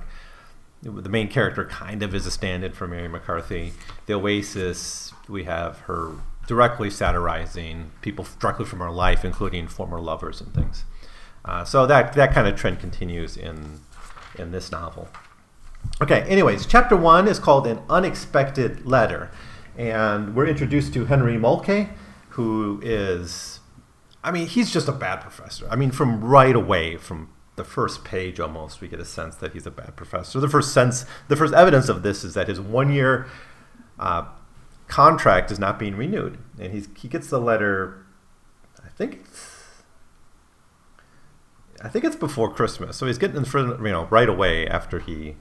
The 0.83 1.09
main 1.09 1.27
character 1.27 1.65
kind 1.65 2.03
of 2.03 2.13
is 2.13 2.27
a 2.27 2.31
stand-in 2.31 2.71
for 2.73 2.87
Mary 2.87 3.07
McCarthy. 3.07 3.73
The 4.05 4.13
Oasis, 4.13 5.11
we 5.27 5.45
have 5.45 5.79
her 5.79 6.11
directly 6.45 6.91
satirizing 6.91 7.89
people 8.01 8.27
directly 8.39 8.63
from 8.65 8.79
her 8.79 8.91
life, 8.91 9.25
including 9.25 9.67
former 9.67 9.99
lovers 9.99 10.39
and 10.39 10.53
things. 10.53 10.85
Uh, 11.43 11.65
so 11.65 11.87
that 11.87 12.13
that 12.13 12.31
kind 12.31 12.47
of 12.47 12.55
trend 12.55 12.79
continues 12.79 13.35
in 13.35 13.79
in 14.37 14.51
this 14.51 14.71
novel. 14.71 15.09
Okay, 16.01 16.21
anyways, 16.21 16.65
chapter 16.65 16.95
one 16.95 17.27
is 17.27 17.39
called 17.39 17.65
An 17.65 17.79
Unexpected 17.89 18.85
Letter. 18.85 19.31
And 19.75 20.35
we're 20.35 20.47
introduced 20.47 20.93
to 20.93 21.05
Henry 21.05 21.37
Mulcahy, 21.37 21.89
who 22.29 22.79
is, 22.83 23.59
I 24.23 24.31
mean, 24.31 24.47
he's 24.47 24.71
just 24.71 24.87
a 24.87 24.91
bad 24.91 25.21
professor. 25.21 25.67
I 25.69 25.75
mean, 25.75 25.91
from 25.91 26.23
right 26.23 26.55
away, 26.55 26.97
from 26.97 27.29
the 27.55 27.63
first 27.63 28.03
page 28.03 28.39
almost, 28.39 28.79
we 28.81 28.87
get 28.87 28.99
a 28.99 29.05
sense 29.05 29.35
that 29.37 29.53
he's 29.53 29.65
a 29.65 29.71
bad 29.71 29.95
professor. 29.95 30.39
The 30.39 30.49
first 30.49 30.73
sense, 30.73 31.05
the 31.27 31.35
first 31.35 31.53
evidence 31.53 31.89
of 31.89 32.03
this 32.03 32.23
is 32.23 32.35
that 32.35 32.47
his 32.47 32.59
one 32.59 32.91
year 32.91 33.27
uh, 33.99 34.25
contract 34.87 35.51
is 35.51 35.59
not 35.59 35.79
being 35.79 35.95
renewed. 35.95 36.37
And 36.59 36.71
he's, 36.73 36.87
he 36.95 37.07
gets 37.07 37.29
the 37.29 37.39
letter, 37.39 38.05
I 38.83 38.89
think 38.89 39.13
it's 39.25 39.57
I 41.83 41.89
think 41.89 42.05
it's 42.05 42.15
before 42.15 42.51
Christmas, 42.51 42.97
so 42.97 43.05
he's 43.05 43.19
getting 43.19 43.37
in 43.37 43.45
front, 43.45 43.79
you 43.79 43.91
know, 43.91 44.05
right 44.05 44.27
away 44.27 44.67
after 44.67 44.99
he 44.99 45.35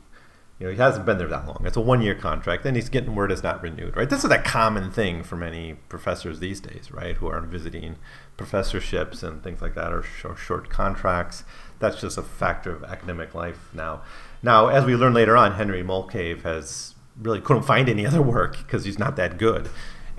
you 0.58 0.66
know, 0.66 0.72
he 0.72 0.78
hasn't 0.78 1.04
been 1.04 1.18
there 1.18 1.28
that 1.28 1.46
long. 1.46 1.62
It's 1.64 1.76
a 1.76 1.82
one 1.82 2.00
year 2.00 2.14
contract. 2.14 2.62
Then 2.64 2.74
he's 2.74 2.88
getting 2.88 3.14
word 3.14 3.30
it's 3.30 3.42
not 3.42 3.62
renewed, 3.62 3.94
right? 3.94 4.08
This 4.08 4.24
is 4.24 4.30
a 4.30 4.38
common 4.38 4.90
thing 4.90 5.22
for 5.22 5.36
many 5.36 5.74
professors 5.90 6.40
these 6.40 6.60
days, 6.60 6.90
right? 6.90 7.16
Who 7.16 7.26
are 7.26 7.42
visiting 7.42 7.96
professorships 8.38 9.22
and 9.22 9.42
things 9.42 9.60
like 9.60 9.74
that, 9.74 9.92
or, 9.92 10.04
or 10.24 10.36
short 10.36 10.70
contracts. 10.70 11.44
That's 11.78 12.00
just 12.00 12.16
a 12.16 12.22
factor 12.22 12.74
of 12.74 12.84
academic 12.84 13.34
life 13.34 13.68
now. 13.74 14.02
Now, 14.42 14.68
as 14.68 14.86
we 14.86 14.96
learn 14.96 15.12
later 15.12 15.36
on, 15.36 15.52
Henry 15.52 15.82
Mulcahy 15.82 16.38
has 16.40 16.94
really 17.20 17.40
couldn't 17.40 17.64
find 17.64 17.88
any 17.88 18.06
other 18.06 18.22
work 18.22 18.56
because 18.58 18.86
he's 18.86 18.98
not 18.98 19.16
that 19.16 19.36
good. 19.36 19.68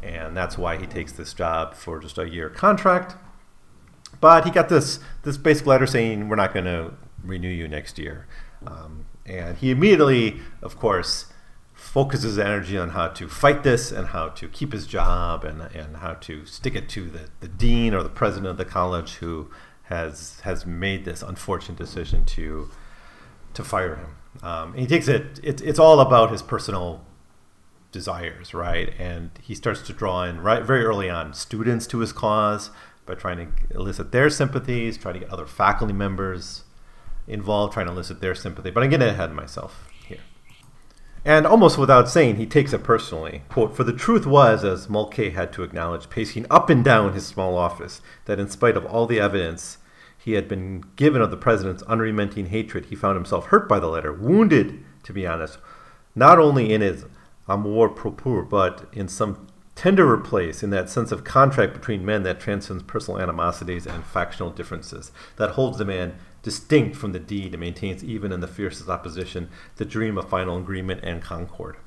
And 0.03 0.37
that's 0.37 0.55
why 0.55 0.77
he 0.77 0.85
takes 0.85 1.11
this 1.11 1.33
job 1.33 1.73
for 1.73 1.99
just 1.99 2.19
a 2.19 2.29
year 2.29 2.49
contract. 2.49 3.15
But 4.21 4.45
he 4.45 4.51
got 4.51 4.69
this 4.69 4.99
this 5.23 5.37
basic 5.37 5.65
letter 5.65 5.87
saying 5.87 6.29
we're 6.29 6.35
not 6.35 6.53
going 6.53 6.65
to 6.65 6.93
renew 7.23 7.49
you 7.49 7.67
next 7.67 7.97
year. 7.97 8.27
Um, 8.65 9.05
and 9.27 9.57
he 9.57 9.71
immediately, 9.71 10.39
of 10.61 10.77
course, 10.77 11.25
focuses 11.73 12.39
energy 12.39 12.77
on 12.77 12.89
how 12.89 13.07
to 13.07 13.27
fight 13.27 13.63
this 13.63 13.91
and 13.91 14.07
how 14.07 14.29
to 14.29 14.47
keep 14.47 14.73
his 14.73 14.87
job 14.87 15.43
and, 15.43 15.61
and 15.61 15.97
how 15.97 16.13
to 16.13 16.45
stick 16.45 16.75
it 16.75 16.89
to 16.89 17.09
the, 17.09 17.29
the 17.39 17.47
dean 17.47 17.93
or 17.93 18.03
the 18.03 18.09
president 18.09 18.47
of 18.47 18.57
the 18.57 18.65
college 18.65 19.15
who 19.15 19.49
has 19.83 20.41
has 20.41 20.65
made 20.65 21.05
this 21.05 21.21
unfortunate 21.21 21.77
decision 21.77 22.25
to 22.25 22.69
to 23.53 23.63
fire 23.63 23.95
him. 23.95 24.15
Um, 24.43 24.73
he 24.73 24.85
takes 24.85 25.07
it, 25.07 25.39
it, 25.41 25.61
it's 25.61 25.79
all 25.79 25.99
about 25.99 26.31
his 26.31 26.41
personal 26.41 27.03
desires, 27.91 28.53
right? 28.53 28.93
And 28.99 29.31
he 29.41 29.55
starts 29.55 29.81
to 29.83 29.93
draw 29.93 30.23
in 30.23 30.41
right 30.41 30.63
very 30.63 30.83
early 30.83 31.09
on 31.09 31.33
students 31.33 31.87
to 31.87 31.99
his 31.99 32.11
cause 32.11 32.69
by 33.05 33.15
trying 33.15 33.37
to 33.37 33.75
elicit 33.75 34.11
their 34.11 34.29
sympathies, 34.29 34.97
trying 34.97 35.15
to 35.15 35.19
get 35.21 35.29
other 35.29 35.45
faculty 35.45 35.93
members 35.93 36.63
involved 37.27 37.73
trying 37.73 37.87
to 37.87 37.91
elicit 37.91 38.21
their 38.21 38.35
sympathy. 38.35 38.71
But 38.71 38.83
I'm 38.83 38.89
getting 38.89 39.09
ahead 39.09 39.29
of 39.29 39.35
myself 39.35 39.87
here. 40.05 40.19
And 41.25 41.45
almost 41.45 41.77
without 41.77 42.09
saying, 42.09 42.37
he 42.37 42.45
takes 42.45 42.73
it 42.73 42.83
personally. 42.83 43.43
Quote, 43.49 43.75
For 43.75 43.83
the 43.83 43.93
truth 43.93 44.25
was, 44.25 44.63
as 44.63 44.89
Mulcahy 44.89 45.31
had 45.31 45.51
to 45.53 45.63
acknowledge, 45.63 46.09
pacing 46.09 46.45
up 46.49 46.69
and 46.69 46.83
down 46.83 47.13
his 47.13 47.25
small 47.27 47.57
office, 47.57 48.01
that 48.25 48.39
in 48.39 48.49
spite 48.49 48.77
of 48.77 48.85
all 48.85 49.05
the 49.05 49.19
evidence 49.19 49.77
he 50.17 50.33
had 50.33 50.47
been 50.47 50.83
given 50.95 51.21
of 51.21 51.31
the 51.31 51.37
president's 51.37 51.83
unremitting 51.83 52.47
hatred, 52.47 52.85
he 52.85 52.95
found 52.95 53.15
himself 53.15 53.47
hurt 53.47 53.67
by 53.67 53.79
the 53.79 53.87
letter, 53.87 54.13
wounded, 54.13 54.83
to 55.03 55.13
be 55.13 55.27
honest, 55.27 55.57
not 56.15 56.39
only 56.39 56.73
in 56.73 56.81
his 56.81 57.05
amour 57.47 57.89
propre, 57.89 58.47
but 58.47 58.87
in 58.91 59.07
some 59.07 59.47
tenderer 59.77 60.21
place 60.21 60.63
in 60.63 60.71
that 60.71 60.89
sense 60.89 61.11
of 61.11 61.23
contract 61.23 61.73
between 61.73 62.03
men 62.03 62.23
that 62.23 62.39
transcends 62.39 62.83
personal 62.83 63.21
animosities 63.21 63.85
and 63.85 64.03
factional 64.03 64.49
differences, 64.49 65.11
that 65.37 65.51
holds 65.51 65.77
the 65.77 65.85
man 65.85 66.17
distinct 66.41 66.95
from 66.95 67.11
the 67.11 67.19
deed 67.19 67.53
and 67.53 67.59
maintains 67.59 68.03
even 68.03 68.31
in 68.31 68.39
the 68.39 68.47
fiercest 68.47 68.89
opposition 68.89 69.49
the 69.75 69.85
dream 69.85 70.17
of 70.17 70.27
final 70.29 70.57
agreement 70.57 71.01
and 71.03 71.21
concord. 71.21 71.77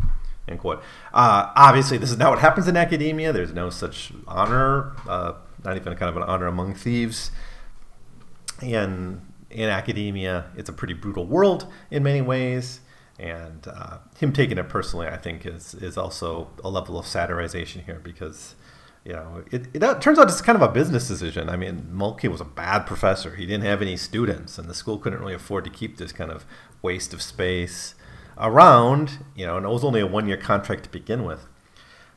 End 0.47 0.61
quote. 0.61 0.83
Uh, 1.13 1.51
obviously, 1.57 1.99
this 1.99 2.11
is 2.11 2.19
not 2.19 2.31
what 2.31 2.39
happens 2.39 2.69
in 2.69 2.77
academia. 2.77 3.33
There's 3.33 3.53
no 3.53 3.71
such 3.71 4.13
honor, 4.27 4.93
uh, 5.09 5.35
not 5.65 5.77
even 5.77 5.95
kind 5.97 6.09
of 6.09 6.17
an 6.17 6.23
honor 6.23 6.47
among 6.47 6.75
thieves. 6.75 7.31
And 8.63 9.21
in 9.51 9.69
academia, 9.69 10.47
it's 10.57 10.69
a 10.69 10.73
pretty 10.73 10.95
brutal 10.95 11.27
world 11.27 11.67
in 11.91 12.03
many 12.03 12.21
ways. 12.21 12.81
And 13.21 13.69
uh, 13.69 13.99
him 14.19 14.33
taking 14.33 14.57
it 14.57 14.69
personally, 14.71 15.07
I 15.07 15.19
think, 15.19 15.45
is 15.45 15.75
is 15.75 15.99
also 15.99 16.49
a 16.65 16.71
level 16.71 16.99
of 16.99 17.05
satirization 17.05 17.85
here 17.85 18.01
because 18.03 18.55
you 19.05 19.13
know, 19.13 19.45
it, 19.51 19.69
it 19.75 19.81
turns 20.01 20.19
out 20.19 20.29
it's 20.29 20.43
kind 20.43 20.57
of 20.57 20.63
a 20.63 20.73
business 20.73 21.09
decision. 21.09 21.49
I 21.49 21.57
mean, 21.57 21.89
Mulcahy 21.91 22.29
was 22.29 22.41
a 22.41 22.47
bad 22.47 22.87
professor. 22.87 23.35
He 23.35 23.47
didn't 23.47 23.65
have 23.65 23.81
any 23.81 23.97
students, 23.97 24.59
and 24.59 24.69
the 24.69 24.75
school 24.75 24.99
couldn't 24.99 25.21
really 25.21 25.35
afford 25.35 25.65
to 25.65 25.71
keep 25.71 25.97
this 25.97 26.13
kind 26.13 26.31
of 26.31 26.45
waste 26.83 27.15
of 27.15 27.23
space 27.23 27.95
around. 28.39 29.19
You 29.35 29.47
know, 29.47 29.57
and 29.57 29.67
it 29.67 29.71
was 29.71 29.85
only 29.85 30.01
a 30.01 30.07
one-year 30.07 30.37
contract 30.39 30.85
to 30.85 30.91
begin 30.91 31.25
with. 31.25 31.47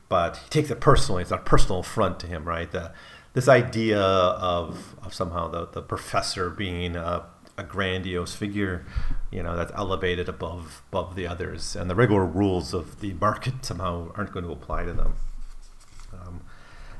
But 0.08 0.36
he 0.38 0.48
takes 0.48 0.70
it 0.70 0.80
personally. 0.80 1.22
It's 1.22 1.30
a 1.30 1.38
personal 1.38 1.80
affront 1.80 2.20
to 2.20 2.26
him, 2.26 2.44
right? 2.44 2.70
The, 2.70 2.92
this 3.32 3.48
idea 3.48 4.00
of, 4.00 4.94
of 5.02 5.12
somehow 5.12 5.48
the, 5.48 5.66
the 5.66 5.82
professor 5.82 6.50
being 6.50 6.96
a, 6.96 7.24
a 7.56 7.64
grandiose 7.64 8.34
figure, 8.34 8.84
you 9.34 9.42
know, 9.42 9.56
that's 9.56 9.72
elevated 9.74 10.28
above 10.28 10.82
above 10.92 11.16
the 11.16 11.26
others, 11.26 11.74
and 11.74 11.90
the 11.90 11.94
regular 11.96 12.24
rules 12.24 12.72
of 12.72 13.00
the 13.00 13.12
market 13.14 13.64
somehow 13.64 14.12
aren't 14.14 14.32
going 14.32 14.44
to 14.44 14.52
apply 14.52 14.84
to 14.84 14.92
them. 14.92 15.14
Um, 16.12 16.42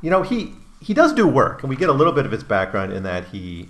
you 0.03 0.11
know, 0.11 0.23
he 0.23 0.55
he 0.81 0.93
does 0.93 1.13
do 1.13 1.29
work, 1.29 1.63
and 1.63 1.71
we 1.71 1.77
get 1.77 1.89
a 1.89 1.93
little 1.93 2.13
bit 2.13 2.27
of 2.27 2.33
his 2.33 2.43
background 2.43 2.93
in 2.93 3.05
that 3.05 3.29
he 3.29 3.69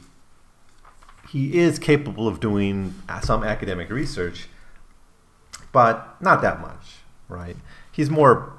he 1.31 1.59
is 1.59 1.79
capable 1.79 2.27
of 2.27 2.41
doing 2.41 2.95
some 3.23 3.45
academic 3.45 3.91
research, 3.91 4.49
but 5.71 6.17
not 6.23 6.41
that 6.41 6.59
much, 6.63 7.01
right? 7.29 7.57
He's 7.93 8.09
more 8.09 8.55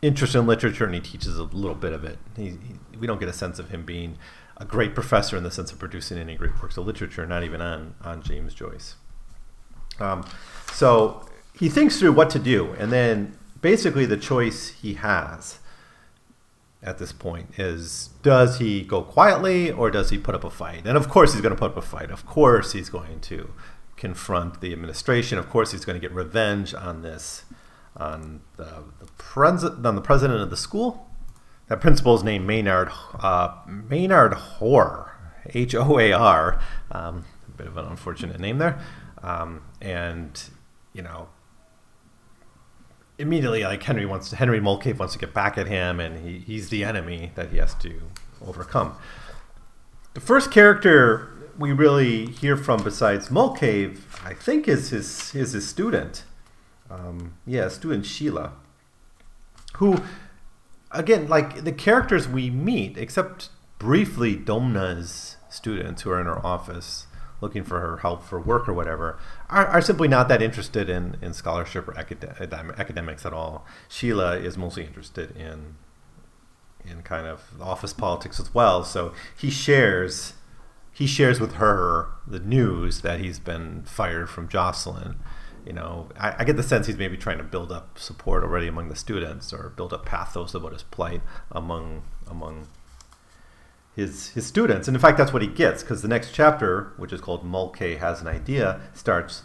interested 0.00 0.38
in 0.38 0.46
literature, 0.46 0.86
and 0.86 0.94
he 0.94 1.02
teaches 1.02 1.36
a 1.36 1.42
little 1.42 1.74
bit 1.74 1.92
of 1.92 2.02
it. 2.02 2.18
He, 2.34 2.44
he, 2.44 2.98
we 2.98 3.06
don't 3.06 3.20
get 3.20 3.28
a 3.28 3.34
sense 3.34 3.58
of 3.58 3.68
him 3.68 3.84
being 3.84 4.16
a 4.56 4.64
great 4.64 4.94
professor 4.94 5.36
in 5.36 5.42
the 5.42 5.50
sense 5.50 5.70
of 5.70 5.78
producing 5.78 6.16
any 6.16 6.34
great 6.34 6.62
works 6.62 6.78
of 6.78 6.86
literature, 6.86 7.26
not 7.26 7.44
even 7.44 7.60
on 7.60 7.94
on 8.02 8.22
James 8.22 8.54
Joyce. 8.54 8.94
Um, 10.00 10.24
so 10.72 11.26
he 11.54 11.68
thinks 11.68 11.98
through 11.98 12.12
what 12.12 12.30
to 12.30 12.38
do, 12.38 12.72
and 12.78 12.90
then 12.90 13.38
basically 13.60 14.06
the 14.06 14.16
choice 14.16 14.70
he 14.70 14.94
has 14.94 15.58
at 16.82 16.98
this 16.98 17.12
point 17.12 17.58
is 17.58 18.10
does 18.22 18.58
he 18.58 18.82
go 18.82 19.02
quietly 19.02 19.70
or 19.70 19.90
does 19.90 20.10
he 20.10 20.18
put 20.18 20.34
up 20.34 20.44
a 20.44 20.50
fight? 20.50 20.86
And 20.86 20.96
of 20.96 21.08
course 21.08 21.32
he's 21.32 21.42
going 21.42 21.54
to 21.54 21.58
put 21.58 21.72
up 21.72 21.76
a 21.76 21.82
fight. 21.82 22.10
Of 22.10 22.26
course 22.26 22.72
he's 22.72 22.88
going 22.88 23.20
to 23.20 23.52
confront 23.96 24.60
the 24.60 24.72
administration. 24.72 25.38
Of 25.38 25.50
course 25.50 25.72
he's 25.72 25.84
going 25.84 26.00
to 26.00 26.00
get 26.00 26.14
revenge 26.14 26.74
on 26.74 27.02
this 27.02 27.44
on 27.96 28.40
the, 28.56 28.84
the 28.98 29.06
president 29.18 29.84
on 29.84 29.94
the 29.94 30.00
president 30.00 30.40
of 30.40 30.50
the 30.50 30.56
school. 30.56 31.06
That 31.68 31.80
principal's 31.80 32.24
name 32.24 32.46
Maynard 32.46 32.90
uh, 33.20 33.56
Maynard 33.66 34.32
Hoar, 34.34 35.16
H 35.54 35.74
O 35.74 35.98
A 35.98 36.12
R. 36.12 36.60
Um, 36.90 37.26
a 37.46 37.50
bit 37.56 37.66
of 37.66 37.76
an 37.76 37.84
unfortunate 37.84 38.40
name 38.40 38.58
there. 38.58 38.80
Um, 39.22 39.62
and 39.80 40.50
you 40.92 41.02
know 41.02 41.28
immediately 43.20 43.62
like 43.62 43.82
Henry 43.82 44.06
wants 44.06 44.32
Henry 44.32 44.60
Mulcahy 44.60 44.94
wants 44.94 45.12
to 45.12 45.18
get 45.18 45.32
back 45.34 45.58
at 45.58 45.68
him, 45.68 46.00
and 46.00 46.26
he, 46.26 46.38
he's 46.38 46.70
the 46.70 46.82
enemy 46.82 47.32
that 47.34 47.50
he 47.50 47.58
has 47.58 47.74
to 47.76 48.00
overcome. 48.44 48.96
The 50.14 50.20
first 50.20 50.50
character 50.50 51.30
we 51.58 51.72
really 51.72 52.26
hear 52.26 52.56
from 52.56 52.82
besides 52.82 53.30
Mulcahy, 53.30 53.94
I 54.24 54.34
think, 54.34 54.66
is 54.66 54.90
his 54.90 55.34
is 55.34 55.52
his 55.52 55.68
student. 55.68 56.24
Um, 56.90 57.34
yeah, 57.46 57.68
student 57.68 58.04
Sheila, 58.04 58.54
who, 59.74 59.98
again, 60.90 61.28
like 61.28 61.62
the 61.62 61.70
characters 61.70 62.26
we 62.26 62.50
meet, 62.50 62.98
except 62.98 63.50
briefly 63.78 64.36
Domna's 64.36 65.36
students 65.48 66.02
who 66.02 66.10
are 66.10 66.20
in 66.20 66.26
her 66.26 66.44
office 66.44 67.06
looking 67.40 67.64
for 67.64 67.80
her 67.80 67.98
help 67.98 68.22
for 68.22 68.40
work 68.40 68.68
or 68.68 68.72
whatever, 68.72 69.18
are, 69.48 69.66
are 69.66 69.80
simply 69.80 70.08
not 70.08 70.28
that 70.28 70.42
interested 70.42 70.88
in, 70.88 71.16
in 71.22 71.32
scholarship 71.32 71.88
or 71.88 71.98
academic, 71.98 72.78
academics 72.78 73.24
at 73.24 73.32
all. 73.32 73.66
Sheila 73.88 74.36
is 74.36 74.56
mostly 74.56 74.84
interested 74.84 75.36
in 75.36 75.76
in 76.84 77.02
kind 77.02 77.26
of 77.26 77.42
office 77.60 77.92
politics 77.92 78.40
as 78.40 78.54
well. 78.54 78.84
So 78.84 79.12
he 79.36 79.50
shares 79.50 80.34
he 80.92 81.06
shares 81.06 81.40
with 81.40 81.54
her 81.54 82.08
the 82.26 82.40
news 82.40 83.00
that 83.02 83.20
he's 83.20 83.38
been 83.38 83.84
fired 83.84 84.28
from 84.28 84.48
Jocelyn. 84.48 85.16
You 85.64 85.72
know, 85.72 86.08
I, 86.18 86.36
I, 86.38 86.44
get 86.44 86.56
the 86.56 86.62
sense 86.62 86.86
he's 86.86 86.96
maybe 86.96 87.16
trying 87.16 87.38
to 87.38 87.44
build 87.44 87.70
up 87.70 87.98
support 87.98 88.42
already 88.42 88.66
among 88.66 88.88
the 88.88 88.96
students 88.96 89.52
or 89.52 89.72
build 89.76 89.92
up 89.92 90.04
pathos 90.06 90.54
about 90.54 90.72
his 90.72 90.82
plight 90.82 91.20
among 91.52 92.02
among 92.28 92.66
his 94.00 94.30
his 94.30 94.46
students. 94.46 94.88
And 94.88 94.96
in 94.96 95.00
fact, 95.00 95.18
that's 95.18 95.32
what 95.32 95.42
he 95.42 95.48
gets 95.48 95.82
because 95.82 96.02
the 96.02 96.08
next 96.08 96.32
chapter, 96.32 96.92
which 96.96 97.12
is 97.12 97.20
called 97.20 97.44
Mulcahy 97.44 97.96
has 97.96 98.20
an 98.20 98.26
idea, 98.26 98.80
starts. 98.94 99.42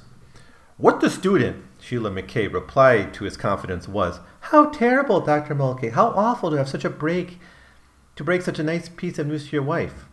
What 0.78 1.00
the 1.00 1.10
student, 1.10 1.64
Sheila 1.80 2.12
McKay, 2.12 2.52
replied 2.52 3.14
to 3.14 3.24
his 3.24 3.38
confidence 3.38 3.88
was, 3.88 4.20
How 4.42 4.66
terrible, 4.72 5.22
Dr. 5.22 5.56
Mulcahy! 5.56 5.90
How 5.90 6.08
awful 6.10 6.52
to 6.52 6.58
have 6.58 6.68
such 6.68 6.84
a 6.84 6.90
break, 6.90 7.40
to 8.18 8.26
break 8.26 8.42
such 8.42 8.60
a 8.60 8.64
nice 8.64 8.90
piece 8.90 9.18
of 9.18 9.28
news 9.28 9.46
to 9.46 9.52
your 9.54 9.64
wife. 9.64 10.06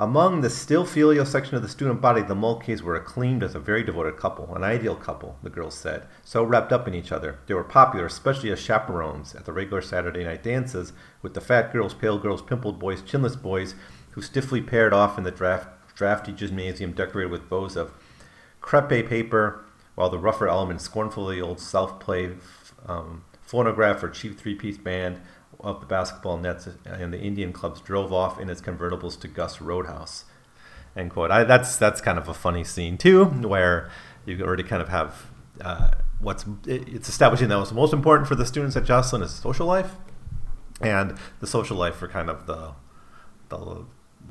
Among 0.00 0.40
the 0.40 0.48
still 0.48 0.86
filial 0.86 1.26
section 1.26 1.56
of 1.56 1.62
the 1.62 1.68
student 1.68 2.00
body, 2.00 2.22
the 2.22 2.34
Mulcahy's 2.34 2.82
were 2.82 2.96
acclaimed 2.96 3.42
as 3.42 3.54
a 3.54 3.60
very 3.60 3.82
devoted 3.82 4.16
couple, 4.16 4.54
an 4.54 4.64
ideal 4.64 4.96
couple, 4.96 5.36
the 5.42 5.50
girls 5.50 5.74
said, 5.74 6.06
so 6.24 6.42
wrapped 6.42 6.72
up 6.72 6.88
in 6.88 6.94
each 6.94 7.12
other. 7.12 7.38
They 7.46 7.52
were 7.52 7.62
popular, 7.62 8.06
especially 8.06 8.50
as 8.50 8.58
chaperones 8.58 9.34
at 9.34 9.44
the 9.44 9.52
regular 9.52 9.82
Saturday 9.82 10.24
night 10.24 10.42
dances 10.42 10.94
with 11.20 11.34
the 11.34 11.42
fat 11.42 11.70
girls, 11.70 11.92
pale 11.92 12.18
girls, 12.18 12.40
pimpled 12.40 12.78
boys, 12.78 13.02
chinless 13.02 13.36
boys, 13.36 13.74
who 14.12 14.22
stiffly 14.22 14.62
paired 14.62 14.94
off 14.94 15.18
in 15.18 15.24
the 15.24 15.30
draft, 15.30 15.68
drafty 15.94 16.32
gymnasium 16.32 16.92
decorated 16.92 17.30
with 17.30 17.50
bows 17.50 17.76
of 17.76 17.92
crepe 18.62 19.06
paper, 19.06 19.66
while 19.96 20.08
the 20.08 20.18
rougher 20.18 20.48
elements 20.48 20.84
scornfully 20.84 21.42
old 21.42 21.60
self-play 21.60 22.30
um, 22.86 23.22
phonograph 23.42 24.02
or 24.02 24.08
cheap 24.08 24.38
three-piece 24.38 24.78
band 24.78 25.20
of 25.62 25.80
the 25.80 25.86
basketball 25.86 26.36
nets 26.36 26.68
and 26.84 27.12
the 27.12 27.20
Indian 27.20 27.52
clubs 27.52 27.80
drove 27.80 28.12
off 28.12 28.40
in 28.40 28.48
its 28.48 28.60
convertibles 28.60 29.20
to 29.20 29.28
Gus 29.28 29.60
Roadhouse. 29.60 30.24
End 30.96 31.10
quote. 31.10 31.30
I, 31.30 31.44
that's 31.44 31.76
that's 31.76 32.00
kind 32.00 32.18
of 32.18 32.28
a 32.28 32.34
funny 32.34 32.64
scene 32.64 32.98
too, 32.98 33.24
where 33.24 33.90
you 34.26 34.42
already 34.42 34.64
kind 34.64 34.82
of 34.82 34.88
have 34.88 35.26
uh, 35.60 35.90
what's 36.18 36.44
it's 36.66 37.08
establishing 37.08 37.48
that 37.48 37.58
what's 37.58 37.72
most 37.72 37.92
important 37.92 38.28
for 38.28 38.34
the 38.34 38.46
students 38.46 38.76
at 38.76 38.84
Jocelyn 38.84 39.22
is 39.22 39.32
social 39.32 39.66
life, 39.66 39.92
and 40.80 41.16
the 41.40 41.46
social 41.46 41.76
life 41.76 41.96
for 41.96 42.08
kind 42.08 42.28
of 42.28 42.46
the 42.46 42.72
the 43.50 43.84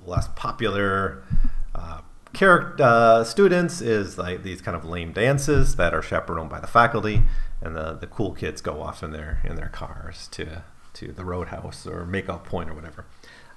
less 0.06 0.28
popular 0.36 1.24
uh, 1.76 2.02
character 2.34 2.84
uh, 2.84 3.24
students 3.24 3.82
is 3.82 4.18
like 4.18 4.44
these 4.44 4.62
kind 4.62 4.76
of 4.76 4.86
lame 4.86 5.14
dances 5.14 5.76
that 5.78 5.94
are 5.94 6.02
chaperoned 6.02 6.50
by 6.50 6.60
the 6.60 6.68
faculty, 6.68 7.24
and 7.62 7.76
the, 7.76 7.94
the 7.94 8.08
cool 8.08 8.34
kids 8.34 8.62
go 8.62 8.82
off 8.82 9.02
in 9.02 9.12
their 9.12 9.42
in 9.44 9.56
their 9.56 9.70
cars 9.70 10.28
to 10.32 10.64
to 11.00 11.12
the 11.12 11.24
Roadhouse 11.24 11.88
or 11.88 12.06
Makeout 12.06 12.44
Point 12.44 12.70
or 12.70 12.74
whatever. 12.74 13.06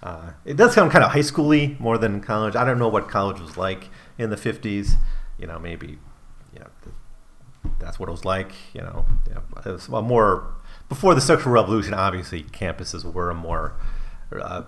Uh, 0.02 0.30
it 0.44 0.56
does 0.56 0.74
sound 0.74 0.90
kind 0.90 1.04
of 1.04 1.12
high 1.12 1.20
schooly 1.20 1.78
more 1.78 1.98
than 1.98 2.20
college. 2.20 2.56
I 2.56 2.64
don't 2.64 2.78
know 2.78 2.88
what 2.88 3.08
college 3.08 3.40
was 3.40 3.56
like 3.56 3.88
in 4.18 4.30
the 4.30 4.36
50s. 4.36 4.94
You 5.38 5.46
know, 5.46 5.58
maybe 5.58 5.98
you 6.52 6.60
know, 6.60 6.66
that's 7.78 7.98
what 7.98 8.08
it 8.08 8.12
was 8.12 8.24
like. 8.24 8.52
You 8.74 8.82
know, 8.82 9.06
it 9.64 9.66
was 9.66 9.88
more 9.88 10.54
before 10.88 11.14
the 11.14 11.20
sexual 11.20 11.52
revolution. 11.52 11.94
Obviously, 11.94 12.42
campuses 12.44 13.04
were 13.04 13.30
a 13.30 13.34
more 13.34 13.74
uh, 14.32 14.62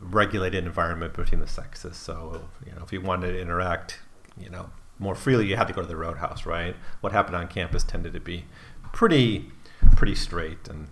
regulated 0.00 0.64
environment 0.64 1.14
between 1.14 1.40
the 1.40 1.46
sexes. 1.46 1.96
So 1.96 2.42
you 2.66 2.72
know, 2.72 2.82
if 2.82 2.92
you 2.92 3.00
wanted 3.00 3.32
to 3.32 3.40
interact, 3.40 4.00
you 4.38 4.50
know, 4.50 4.70
more 4.98 5.14
freely, 5.14 5.46
you 5.46 5.56
had 5.56 5.68
to 5.68 5.72
go 5.72 5.82
to 5.82 5.88
the 5.88 5.96
Roadhouse, 5.96 6.46
right? 6.46 6.76
What 7.00 7.12
happened 7.12 7.36
on 7.36 7.48
campus 7.48 7.84
tended 7.84 8.12
to 8.12 8.20
be 8.20 8.44
pretty 8.92 9.50
pretty 9.96 10.14
straight 10.14 10.68
and 10.68 10.88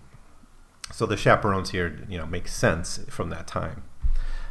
so 0.91 1.05
the 1.05 1.17
chaperones 1.17 1.71
here, 1.71 2.05
you 2.09 2.17
know, 2.17 2.25
make 2.25 2.47
sense 2.47 2.99
from 3.09 3.29
that 3.29 3.47
time. 3.47 3.83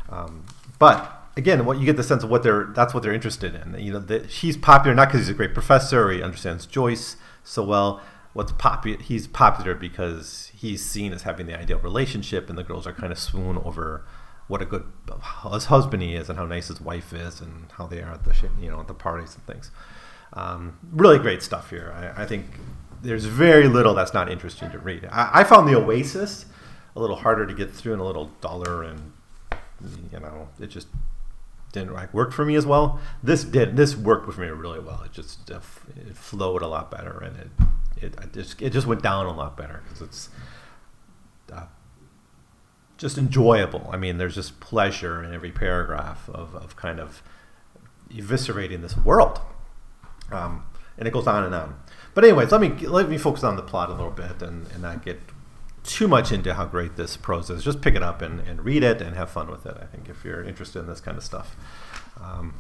Um, 0.09 0.45
but 0.79 1.23
again, 1.37 1.65
what 1.65 1.79
you 1.79 1.87
get 1.87 1.97
the 1.97 2.03
sense 2.03 2.23
of 2.23 2.31
what 2.31 2.43
they're 2.43 2.65
that's 2.75 2.95
what 2.95 3.03
they're 3.03 3.13
interested 3.13 3.55
in. 3.55 3.79
You 3.79 3.93
know, 3.93 4.19
he's 4.29 4.57
popular 4.57 4.95
not 4.95 5.09
because 5.09 5.21
he's 5.21 5.29
a 5.29 5.35
great 5.35 5.55
professor 5.55 6.05
or 6.05 6.13
he 6.13 6.23
understands 6.23 6.67
Joyce 6.67 7.17
so 7.45 7.65
well. 7.65 8.01
What's 8.33 8.53
popular? 8.53 8.99
He's 8.99 9.27
popular 9.27 9.75
because 9.75 10.51
he's 10.55 10.85
seen 10.85 11.13
as 11.13 11.23
having 11.23 11.47
the 11.47 11.59
ideal 11.59 11.79
relationship, 11.79 12.49
and 12.49 12.57
the 12.57 12.65
girls 12.65 12.87
are 12.87 12.93
kind 12.93 13.13
of 13.13 13.19
swoon 13.19 13.59
over 13.59 14.07
what 14.49 14.63
a 14.63 14.65
good 14.65 14.85
husband 15.21 16.03
he 16.03 16.15
is 16.15 16.29
and 16.29 16.39
how 16.39 16.47
nice 16.47 16.69
his 16.69 16.81
wife 16.81 17.13
is 17.13 17.41
and 17.41 17.71
how 17.77 17.87
they 17.87 18.01
are 18.01 18.13
at 18.13 18.25
the 18.25 18.35
you 18.61 18.71
know 18.71 18.81
at 18.81 18.89
the 18.89 18.95
parties 18.95 19.35
and 19.35 19.47
things. 19.47 19.71
Um, 20.33 20.79
really 20.91 21.19
great 21.19 21.43
stuff 21.43 21.71
here. 21.71 21.93
I, 21.95 22.23
I 22.23 22.27
think 22.27 22.47
there's 23.03 23.25
very 23.25 23.69
little 23.69 23.95
that's 23.95 24.15
not 24.15 24.31
interesting 24.31 24.71
to 24.71 24.79
read. 24.79 25.09
I, 25.11 25.41
I, 25.41 25.45
found 25.45 25.69
the 25.69 25.77
Oasis 25.77 26.47
a 26.95 27.01
little 27.01 27.17
harder 27.17 27.47
to 27.47 27.55
get 27.55 27.71
through 27.71 27.93
and 27.93 28.01
a 28.01 28.05
little 28.05 28.31
duller, 28.41 28.83
and 28.83 29.13
you 30.13 30.21
know, 30.21 30.49
it 30.61 30.69
just 30.69 30.89
didn't 31.73 31.93
like 31.93 32.15
work 32.15 32.33
for 32.33 32.45
me 32.45 32.55
as 32.55 32.65
well. 32.65 33.01
This 33.23 33.45
did. 33.45 33.77
This 33.77 33.97
worked 33.97 34.33
for 34.33 34.41
me 34.41 34.49
really 34.49 34.81
well. 34.81 35.03
It 35.05 35.13
just 35.13 35.51
uh, 35.51 35.61
it 35.97 36.17
flowed 36.17 36.63
a 36.63 36.69
lot 36.69 36.91
better, 36.91 37.19
and 37.19 37.37
it 37.37 38.15
it 38.15 38.33
just, 38.33 38.63
it 38.63 38.71
just 38.71 38.87
went 38.87 39.03
down 39.03 39.27
a 39.27 39.33
lot 39.33 39.57
better 39.57 39.83
because 39.85 40.03
it's. 40.03 40.29
Uh, 41.53 41.67
just 43.03 43.19
enjoyable. 43.19 43.91
I 43.93 43.97
mean, 43.97 44.19
there's 44.19 44.37
just 44.37 44.61
pleasure 44.61 45.25
in 45.25 45.35
every 45.35 45.51
paragraph 45.51 46.31
of, 46.31 46.55
of 46.55 46.77
kind 46.77 47.01
of 47.01 47.21
eviscerating 48.09 48.81
this 48.81 48.97
world. 48.97 49.41
Um, 50.31 50.65
and 50.97 51.09
it 51.09 51.11
goes 51.11 51.27
on 51.27 51.43
and 51.43 51.53
on. 51.53 51.82
But 52.15 52.25
anyways, 52.25 52.53
let 52.53 52.61
me 52.61 52.69
let 52.87 53.09
me 53.09 53.19
focus 53.19 53.43
on 53.43 53.57
the 53.57 53.63
plot 53.63 53.89
a 53.89 53.93
little 53.93 54.11
bit 54.11 54.43
and, 54.43 54.67
and 54.73 54.83
not 54.83 55.05
get 55.05 55.21
too 55.83 56.07
much 56.07 56.31
into 56.31 56.55
how 56.55 56.67
great 56.67 56.97
this 56.97 57.17
prose 57.17 57.51
is. 57.51 57.65
Just 57.65 57.81
pick 57.81 57.95
it 57.95 58.03
up 58.03 58.23
and, 58.23 58.41
and 58.41 58.65
read 58.65 58.83
it 58.83 59.01
and 59.01 59.17
have 59.17 59.31
fun 59.31 59.51
with 59.51 59.67
it. 59.67 59.77
I 59.81 59.87
think 59.87 60.09
if 60.09 60.25
you're 60.25 60.43
interested 60.43 60.81
in 60.81 60.87
this 60.87 61.01
kind 61.01 61.17
of 61.17 61.25
stuff. 61.25 61.57
Um, 62.21 62.55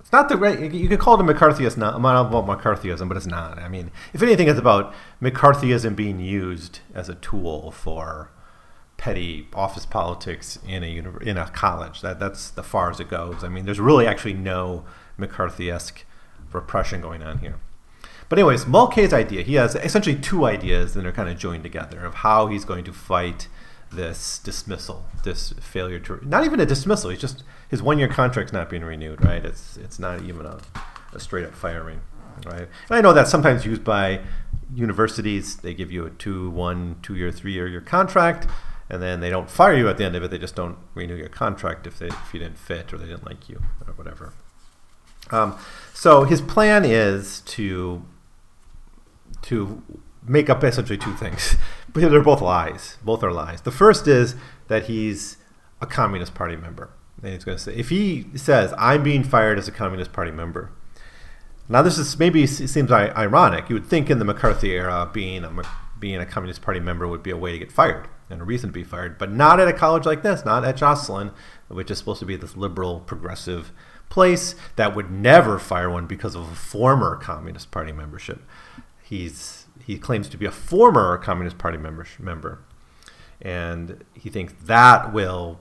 it's 0.00 0.12
not 0.12 0.30
the 0.30 0.38
right. 0.38 0.72
You 0.72 0.88
could 0.88 1.00
call 1.00 1.20
it 1.20 1.20
a 1.20 1.76
not 1.76 1.96
about 1.96 2.46
McCarthyism, 2.46 3.08
but 3.08 3.16
it's 3.18 3.26
not. 3.26 3.58
I 3.58 3.68
mean, 3.68 3.90
if 4.14 4.22
anything, 4.22 4.48
it's 4.48 4.58
about 4.58 4.94
McCarthyism 5.20 5.94
being 5.94 6.18
used 6.18 6.80
as 6.94 7.10
a 7.10 7.14
tool 7.16 7.70
for 7.70 8.30
petty 8.96 9.48
office 9.52 9.84
politics 9.84 10.58
in 10.66 10.82
a 10.82 10.88
in 11.20 11.36
a 11.36 11.50
college. 11.50 12.00
That 12.00 12.18
that's 12.18 12.48
the 12.48 12.62
far 12.62 12.90
as 12.90 13.00
it 13.00 13.10
goes. 13.10 13.44
I 13.44 13.50
mean, 13.50 13.66
there's 13.66 13.80
really 13.80 14.06
actually 14.06 14.32
no 14.32 14.86
McCarthy-esque 15.18 16.06
repression 16.52 17.00
going 17.00 17.22
on 17.22 17.38
here. 17.38 17.56
But 18.28 18.38
anyways, 18.38 18.66
Mulcahy's 18.66 19.12
idea, 19.12 19.42
he 19.42 19.54
has 19.54 19.74
essentially 19.74 20.16
two 20.16 20.44
ideas 20.44 20.94
that 20.94 21.06
are 21.06 21.12
kind 21.12 21.28
of 21.28 21.38
joined 21.38 21.62
together 21.62 22.04
of 22.04 22.14
how 22.16 22.46
he's 22.48 22.64
going 22.64 22.84
to 22.84 22.92
fight 22.92 23.48
this 23.90 24.38
dismissal, 24.38 25.06
this 25.24 25.54
failure 25.60 25.98
to 26.00 26.20
not 26.22 26.44
even 26.44 26.60
a 26.60 26.66
dismissal. 26.66 27.10
He's 27.10 27.20
just 27.20 27.42
his 27.70 27.82
one-year 27.82 28.08
contract's 28.08 28.52
not 28.52 28.68
being 28.68 28.84
renewed, 28.84 29.24
right? 29.24 29.44
It's 29.44 29.78
it's 29.78 29.98
not 29.98 30.22
even 30.22 30.44
a, 30.44 30.58
a 31.14 31.20
straight-up 31.20 31.54
firing, 31.54 32.02
right? 32.44 32.68
And 32.88 32.90
I 32.90 33.00
know 33.00 33.14
that's 33.14 33.30
sometimes 33.30 33.64
used 33.64 33.84
by 33.84 34.20
universities. 34.74 35.56
They 35.56 35.72
give 35.72 35.90
you 35.90 36.04
a 36.04 36.10
two, 36.10 36.50
one, 36.50 36.96
two-year, 37.02 37.32
three-year 37.32 37.66
year 37.66 37.80
contract, 37.80 38.46
and 38.90 39.00
then 39.00 39.20
they 39.20 39.30
don't 39.30 39.48
fire 39.48 39.74
you 39.74 39.88
at 39.88 39.96
the 39.96 40.04
end 40.04 40.16
of 40.16 40.22
it. 40.22 40.30
They 40.30 40.38
just 40.38 40.54
don't 40.54 40.76
renew 40.94 41.16
your 41.16 41.30
contract 41.30 41.86
if 41.86 41.98
they 41.98 42.08
if 42.08 42.34
you 42.34 42.40
didn't 42.40 42.58
fit 42.58 42.92
or 42.92 42.98
they 42.98 43.06
didn't 43.06 43.24
like 43.24 43.48
you 43.48 43.62
or 43.86 43.94
whatever. 43.94 44.34
Um, 45.30 45.58
so 45.92 46.24
his 46.24 46.40
plan 46.40 46.84
is 46.84 47.40
to 47.42 48.04
to 49.42 49.82
make 50.26 50.50
up 50.50 50.62
essentially 50.62 50.98
two 50.98 51.14
things, 51.14 51.56
but 51.92 52.08
they're 52.10 52.22
both 52.22 52.40
lies. 52.40 52.98
Both 53.02 53.22
are 53.22 53.32
lies. 53.32 53.62
The 53.62 53.70
first 53.70 54.06
is 54.06 54.34
that 54.68 54.84
he's 54.84 55.36
a 55.80 55.86
Communist 55.86 56.34
Party 56.34 56.56
member, 56.56 56.90
and 57.22 57.32
he's 57.32 57.44
going 57.44 57.56
to 57.56 57.62
say 57.62 57.74
if 57.74 57.88
he 57.88 58.26
says 58.34 58.74
I'm 58.78 59.02
being 59.02 59.24
fired 59.24 59.58
as 59.58 59.68
a 59.68 59.72
Communist 59.72 60.12
Party 60.12 60.30
member. 60.30 60.70
Now 61.70 61.82
this 61.82 61.98
is 61.98 62.18
maybe 62.18 62.46
seems 62.46 62.90
ironic. 62.90 63.68
You 63.68 63.74
would 63.74 63.86
think 63.86 64.08
in 64.08 64.18
the 64.18 64.24
McCarthy 64.24 64.70
era, 64.70 65.10
being 65.12 65.44
a 65.44 65.62
being 65.98 66.16
a 66.16 66.26
Communist 66.26 66.62
Party 66.62 66.80
member 66.80 67.06
would 67.06 67.22
be 67.22 67.30
a 67.30 67.36
way 67.36 67.52
to 67.52 67.58
get 67.58 67.72
fired 67.72 68.08
and 68.30 68.40
a 68.40 68.44
reason 68.44 68.70
to 68.70 68.74
be 68.74 68.84
fired, 68.84 69.18
but 69.18 69.32
not 69.32 69.58
at 69.60 69.68
a 69.68 69.72
college 69.72 70.04
like 70.04 70.22
this, 70.22 70.44
not 70.44 70.64
at 70.64 70.76
Jocelyn, 70.76 71.30
which 71.68 71.90
is 71.90 71.98
supposed 71.98 72.20
to 72.20 72.26
be 72.26 72.36
this 72.36 72.56
liberal, 72.56 73.00
progressive 73.00 73.72
place 74.08 74.54
that 74.76 74.94
would 74.94 75.10
never 75.10 75.58
fire 75.58 75.90
one 75.90 76.06
because 76.06 76.34
of 76.34 76.50
a 76.50 76.54
former 76.54 77.16
Communist 77.16 77.70
Party 77.70 77.92
membership. 77.92 78.42
He's 79.02 79.66
he 79.84 79.98
claims 79.98 80.28
to 80.28 80.36
be 80.36 80.46
a 80.46 80.50
former 80.50 81.16
Communist 81.18 81.58
Party 81.58 81.78
member, 81.78 82.06
member, 82.18 82.62
and 83.40 84.04
he 84.14 84.28
thinks 84.28 84.52
that 84.64 85.12
will, 85.12 85.60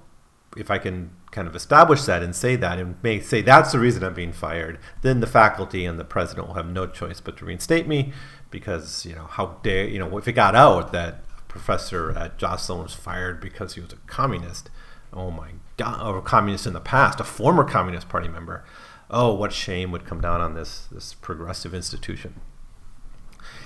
if 0.58 0.70
I 0.70 0.78
can 0.78 1.12
kind 1.32 1.48
of 1.48 1.56
establish 1.56 2.04
that 2.04 2.24
and 2.24 2.36
say 2.36 2.56
that 2.56 2.80
and 2.80 2.96
may 3.04 3.20
say 3.20 3.42
that's 3.42 3.72
the 3.72 3.80
reason 3.80 4.04
I'm 4.04 4.14
being 4.14 4.34
fired, 4.34 4.80
then 5.02 5.20
the 5.20 5.28
faculty 5.28 5.86
and 5.86 6.00
the 6.00 6.04
president 6.04 6.48
will 6.48 6.56
have 6.56 6.68
no 6.68 6.88
choice 6.88 7.22
but 7.22 7.38
to 7.38 7.46
reinstate 7.46 7.88
me 7.88 8.14
because 8.50 9.06
you 9.06 9.14
know 9.14 9.26
how 9.26 9.58
dare 9.62 9.88
you 9.88 10.00
know 10.00 10.18
if 10.18 10.28
it 10.28 10.34
got 10.34 10.56
out 10.56 10.92
that 10.94 11.24
professor 11.48 12.12
at 12.18 12.38
Jocelyn 12.38 12.84
was 12.84 12.94
fired 12.94 13.40
because 13.42 13.76
he 13.76 13.82
was 13.82 13.94
a 13.94 13.98
communist, 14.08 14.70
oh 15.14 15.32
my 15.32 15.52
a 15.80 16.22
communist 16.22 16.66
in 16.66 16.74
the 16.74 16.80
past, 16.80 17.20
a 17.20 17.24
former 17.24 17.64
Communist 17.64 18.10
Party 18.10 18.28
member. 18.28 18.64
Oh, 19.10 19.34
what 19.34 19.54
shame 19.54 19.92
would 19.92 20.06
come 20.06 20.20
down 20.20 20.42
on 20.42 20.54
this 20.54 20.88
this 20.92 21.14
progressive 21.14 21.74
institution. 21.74 22.42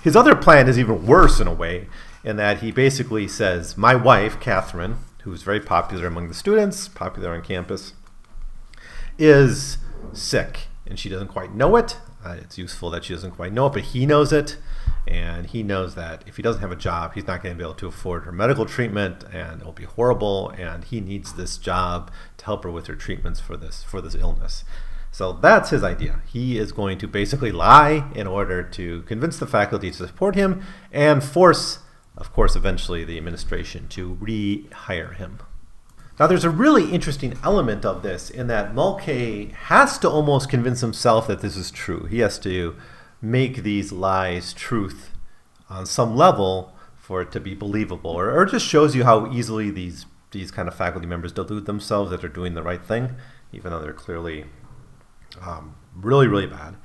his 0.03 0.15
other 0.15 0.35
plan 0.35 0.67
is 0.67 0.77
even 0.77 1.05
worse 1.05 1.39
in 1.39 1.47
a 1.47 1.53
way, 1.53 1.87
in 2.23 2.35
that 2.37 2.59
he 2.59 2.71
basically 2.71 3.27
says, 3.27 3.77
My 3.77 3.95
wife, 3.95 4.39
Catherine, 4.39 4.97
who's 5.23 5.43
very 5.43 5.59
popular 5.59 6.07
among 6.07 6.27
the 6.27 6.33
students, 6.33 6.87
popular 6.87 7.33
on 7.33 7.41
campus, 7.41 7.93
is 9.17 9.77
sick 10.13 10.67
and 10.91 10.99
she 10.99 11.09
doesn't 11.09 11.29
quite 11.29 11.53
know 11.53 11.75
it. 11.75 11.97
Uh, 12.23 12.35
it's 12.39 12.57
useful 12.57 12.89
that 12.91 13.05
she 13.05 13.13
doesn't 13.13 13.31
quite 13.31 13.53
know 13.53 13.67
it, 13.67 13.73
but 13.73 13.83
he 13.83 14.05
knows 14.05 14.31
it. 14.31 14.57
And 15.07 15.47
he 15.47 15.63
knows 15.63 15.95
that 15.95 16.23
if 16.27 16.37
he 16.37 16.43
doesn't 16.43 16.61
have 16.61 16.71
a 16.71 16.75
job, 16.75 17.13
he's 17.15 17.25
not 17.25 17.41
going 17.41 17.55
to 17.55 17.57
be 17.57 17.63
able 17.63 17.75
to 17.75 17.87
afford 17.87 18.23
her 18.23 18.31
medical 18.31 18.65
treatment, 18.65 19.23
and 19.33 19.61
it'll 19.61 19.73
be 19.73 19.85
horrible. 19.85 20.49
And 20.57 20.83
he 20.83 21.01
needs 21.01 21.33
this 21.33 21.57
job 21.57 22.11
to 22.37 22.45
help 22.45 22.63
her 22.63 22.71
with 22.71 22.87
her 22.87 22.95
treatments 22.95 23.39
for 23.39 23.57
this 23.57 23.83
for 23.83 23.99
this 24.01 24.15
illness. 24.15 24.63
So 25.11 25.33
that's 25.33 25.71
his 25.71 25.83
idea. 25.83 26.21
He 26.25 26.57
is 26.57 26.71
going 26.71 26.97
to 26.99 27.07
basically 27.07 27.51
lie 27.51 28.09
in 28.15 28.27
order 28.27 28.63
to 28.63 29.01
convince 29.03 29.37
the 29.37 29.47
faculty 29.47 29.91
to 29.91 30.07
support 30.07 30.35
him 30.35 30.63
and 30.91 31.21
force, 31.21 31.79
of 32.15 32.31
course, 32.31 32.55
eventually 32.55 33.03
the 33.03 33.17
administration 33.17 33.87
to 33.89 34.15
rehire 34.15 35.15
him. 35.15 35.39
Now, 36.17 36.27
there's 36.27 36.43
a 36.43 36.49
really 36.49 36.91
interesting 36.91 37.37
element 37.43 37.83
of 37.83 38.03
this 38.03 38.29
in 38.29 38.47
that 38.47 38.75
Mulcahy 38.75 39.47
has 39.63 39.97
to 39.99 40.09
almost 40.09 40.49
convince 40.49 40.81
himself 40.81 41.27
that 41.27 41.41
this 41.41 41.57
is 41.57 41.71
true. 41.71 42.05
He 42.05 42.19
has 42.19 42.37
to 42.39 42.75
make 43.21 43.63
these 43.63 43.91
lies 43.91 44.53
truth 44.53 45.11
on 45.69 45.85
some 45.85 46.15
level 46.15 46.73
for 46.97 47.21
it 47.21 47.31
to 47.31 47.39
be 47.39 47.53
believable, 47.53 48.11
or, 48.11 48.31
or 48.31 48.45
just 48.45 48.65
shows 48.65 48.95
you 48.95 49.03
how 49.03 49.31
easily 49.31 49.69
these 49.69 50.05
these 50.31 50.49
kind 50.49 50.67
of 50.67 50.73
faculty 50.73 51.05
members 51.05 51.33
delude 51.33 51.65
themselves 51.65 52.09
that 52.09 52.21
they're 52.21 52.29
doing 52.29 52.53
the 52.53 52.63
right 52.63 52.85
thing, 52.85 53.15
even 53.51 53.69
though 53.71 53.81
they're 53.81 53.91
clearly 53.91 54.45
um, 55.41 55.75
really, 55.95 56.27
really 56.27 56.47
bad. 56.47 56.75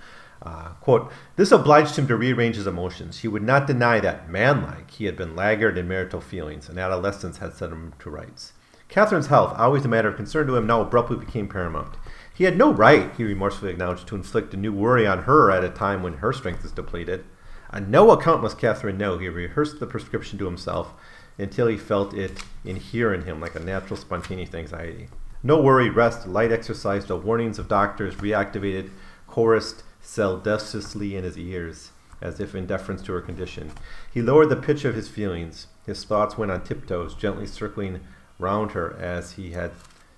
Uh, 0.42 0.70
quote, 0.80 1.10
this 1.36 1.50
obliged 1.50 1.96
him 1.96 2.06
to 2.06 2.16
rearrange 2.16 2.56
his 2.56 2.66
emotions. 2.66 3.20
He 3.20 3.28
would 3.28 3.42
not 3.42 3.66
deny 3.66 4.00
that, 4.00 4.28
manlike, 4.28 4.90
he 4.90 5.06
had 5.06 5.16
been 5.16 5.34
laggard 5.34 5.78
in 5.78 5.88
marital 5.88 6.20
feelings, 6.20 6.68
and 6.68 6.78
adolescence 6.78 7.38
had 7.38 7.54
set 7.54 7.70
him 7.70 7.94
to 8.00 8.10
rights. 8.10 8.52
Catherine's 8.88 9.26
health, 9.26 9.54
always 9.58 9.84
a 9.84 9.88
matter 9.88 10.08
of 10.08 10.16
concern 10.16 10.46
to 10.46 10.56
him, 10.56 10.66
now 10.66 10.80
abruptly 10.80 11.16
became 11.16 11.48
paramount. 11.48 11.96
He 12.36 12.44
had 12.44 12.58
no 12.58 12.70
right, 12.70 13.10
he 13.16 13.24
remorsefully 13.24 13.70
acknowledged, 13.70 14.08
to 14.08 14.14
inflict 14.14 14.52
a 14.52 14.58
new 14.58 14.70
worry 14.70 15.06
on 15.06 15.22
her 15.22 15.50
at 15.50 15.64
a 15.64 15.70
time 15.70 16.02
when 16.02 16.18
her 16.18 16.34
strength 16.34 16.66
is 16.66 16.70
depleted. 16.70 17.24
On 17.70 17.90
no 17.90 18.10
account 18.10 18.42
must 18.42 18.58
Catherine 18.58 18.98
know. 18.98 19.16
He 19.16 19.30
rehearsed 19.30 19.80
the 19.80 19.86
prescription 19.86 20.38
to 20.38 20.44
himself 20.44 20.92
until 21.38 21.66
he 21.66 21.78
felt 21.78 22.12
it 22.12 22.44
inhere 22.62 23.14
in 23.14 23.22
him 23.22 23.40
like 23.40 23.54
a 23.54 23.60
natural 23.60 23.96
spontaneous 23.96 24.52
anxiety. 24.52 25.08
No 25.42 25.62
worry, 25.62 25.88
rest, 25.88 26.28
light 26.28 26.52
exercise, 26.52 27.06
the 27.06 27.16
warnings 27.16 27.58
of 27.58 27.68
doctors 27.68 28.16
reactivated, 28.16 28.90
chorused 29.26 29.82
celdaciously 30.02 31.14
in 31.14 31.24
his 31.24 31.38
ears, 31.38 31.92
as 32.20 32.38
if 32.38 32.54
in 32.54 32.66
deference 32.66 33.00
to 33.04 33.14
her 33.14 33.22
condition. 33.22 33.72
He 34.12 34.20
lowered 34.20 34.50
the 34.50 34.56
pitch 34.56 34.84
of 34.84 34.94
his 34.94 35.08
feelings. 35.08 35.68
His 35.86 36.04
thoughts 36.04 36.36
went 36.36 36.52
on 36.52 36.64
tiptoes, 36.64 37.14
gently 37.14 37.46
circling 37.46 38.00
round 38.38 38.72
her 38.72 38.94
as 39.00 39.32
he 39.32 39.52
had 39.52 39.70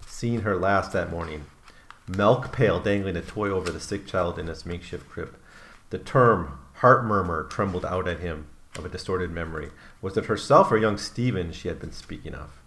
seen 0.04 0.40
her 0.40 0.56
last 0.56 0.92
that 0.92 1.12
morning 1.12 1.44
milk 2.08 2.52
pail 2.52 2.80
dangling 2.80 3.16
a 3.16 3.22
toy 3.22 3.50
over 3.50 3.70
the 3.70 3.80
sick 3.80 4.06
child 4.06 4.38
in 4.38 4.48
its 4.48 4.66
makeshift 4.66 5.08
crib. 5.08 5.36
The 5.90 5.98
term 5.98 6.58
heart 6.74 7.04
murmur 7.04 7.44
trembled 7.44 7.84
out 7.84 8.08
at 8.08 8.20
him 8.20 8.46
of 8.76 8.84
a 8.84 8.88
distorted 8.88 9.30
memory. 9.30 9.70
Was 10.00 10.16
it 10.16 10.26
herself 10.26 10.70
or 10.70 10.78
young 10.78 10.98
Stephen 10.98 11.52
she 11.52 11.68
had 11.68 11.80
been 11.80 11.92
speaking 11.92 12.34
of? 12.34 12.60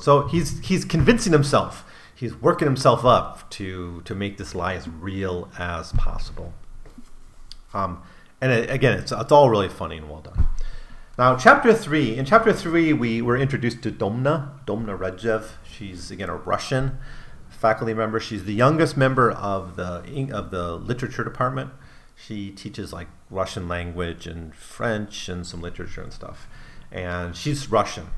So 0.00 0.28
he's 0.28 0.60
he's 0.60 0.84
convincing 0.84 1.32
himself. 1.32 1.84
He's 2.14 2.34
working 2.34 2.66
himself 2.66 3.04
up 3.04 3.50
to 3.50 4.02
to 4.02 4.14
make 4.14 4.38
this 4.38 4.54
lie 4.54 4.74
as 4.74 4.88
real 4.88 5.50
as 5.58 5.92
possible. 5.92 6.54
Um, 7.72 8.02
and 8.40 8.52
it, 8.52 8.70
again, 8.70 8.96
it's 8.98 9.10
it's 9.10 9.32
all 9.32 9.50
really 9.50 9.68
funny 9.68 9.96
and 9.96 10.08
well 10.08 10.20
done. 10.20 10.46
Now, 11.18 11.36
chapter 11.36 11.74
three. 11.74 12.16
In 12.16 12.24
chapter 12.24 12.52
three, 12.52 12.92
we 12.92 13.20
were 13.20 13.36
introduced 13.36 13.82
to 13.82 13.90
Domna, 13.90 14.64
Domna 14.64 14.96
Rejnev. 14.96 15.50
She's 15.68 16.12
again 16.12 16.28
a 16.28 16.36
Russian 16.36 16.98
faculty 17.64 17.94
member. 17.94 18.20
She's 18.20 18.44
the 18.44 18.52
youngest 18.52 18.94
member 18.94 19.30
of 19.30 19.76
the 19.76 20.28
of 20.30 20.50
the 20.50 20.76
literature 20.76 21.24
department. 21.24 21.70
She 22.14 22.50
teaches 22.50 22.92
like 22.92 23.08
Russian 23.30 23.68
language 23.68 24.26
and 24.26 24.54
French 24.54 25.30
and 25.30 25.46
some 25.46 25.62
literature 25.62 26.02
and 26.02 26.12
stuff. 26.12 26.46
And 26.92 27.34
she's 27.34 27.70
Russian. 27.70 28.08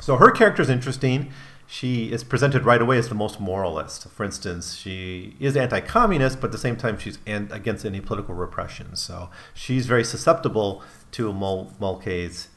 So 0.00 0.16
her 0.16 0.30
character 0.30 0.62
is 0.62 0.70
interesting. 0.70 1.30
She 1.66 2.10
is 2.12 2.24
presented 2.24 2.64
right 2.64 2.80
away 2.80 2.96
as 2.96 3.10
the 3.10 3.14
most 3.14 3.38
moralist. 3.38 4.08
For 4.08 4.24
instance, 4.24 4.74
she 4.74 5.36
is 5.38 5.54
anti-communist, 5.54 6.40
but 6.40 6.46
at 6.46 6.52
the 6.52 6.58
same 6.66 6.76
time, 6.76 6.98
she's 6.98 7.18
against 7.26 7.84
any 7.84 8.00
political 8.00 8.34
repression. 8.34 8.96
So 8.96 9.28
she's 9.52 9.84
very 9.86 10.04
susceptible 10.04 10.82
to 11.12 11.30
Mul- 11.32 11.74
Mulcahy's 11.78 12.48